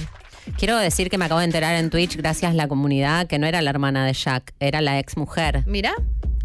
[0.56, 3.46] Quiero decir que me acabo de enterar en Twitch, gracias a la comunidad, que no
[3.46, 5.62] era la hermana de Jack, era la ex mujer.
[5.66, 5.94] Mira,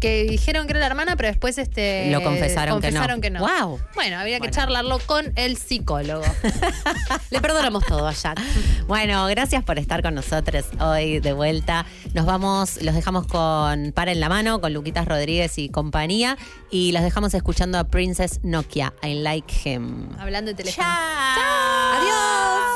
[0.04, 2.92] que dijeron que era la hermana, pero después este Lo confesaron que no.
[2.98, 3.40] confesaron que no.
[3.40, 3.80] Guau.
[3.94, 4.54] Bueno, habría que Bueno.
[4.54, 6.24] charlarlo con el psicólogo.
[7.30, 8.38] Le perdonamos todo a Jack.
[8.86, 11.86] Bueno, gracias por estar con nosotros hoy de vuelta.
[12.12, 16.36] Nos vamos, los dejamos con Para en la mano, con Luquitas Rodríguez y compañía.
[16.70, 20.08] Y los dejamos escuchando a Princess Nokia, I Like Him.
[20.18, 20.86] Hablando de teléfono.
[20.86, 22.73] Adiós.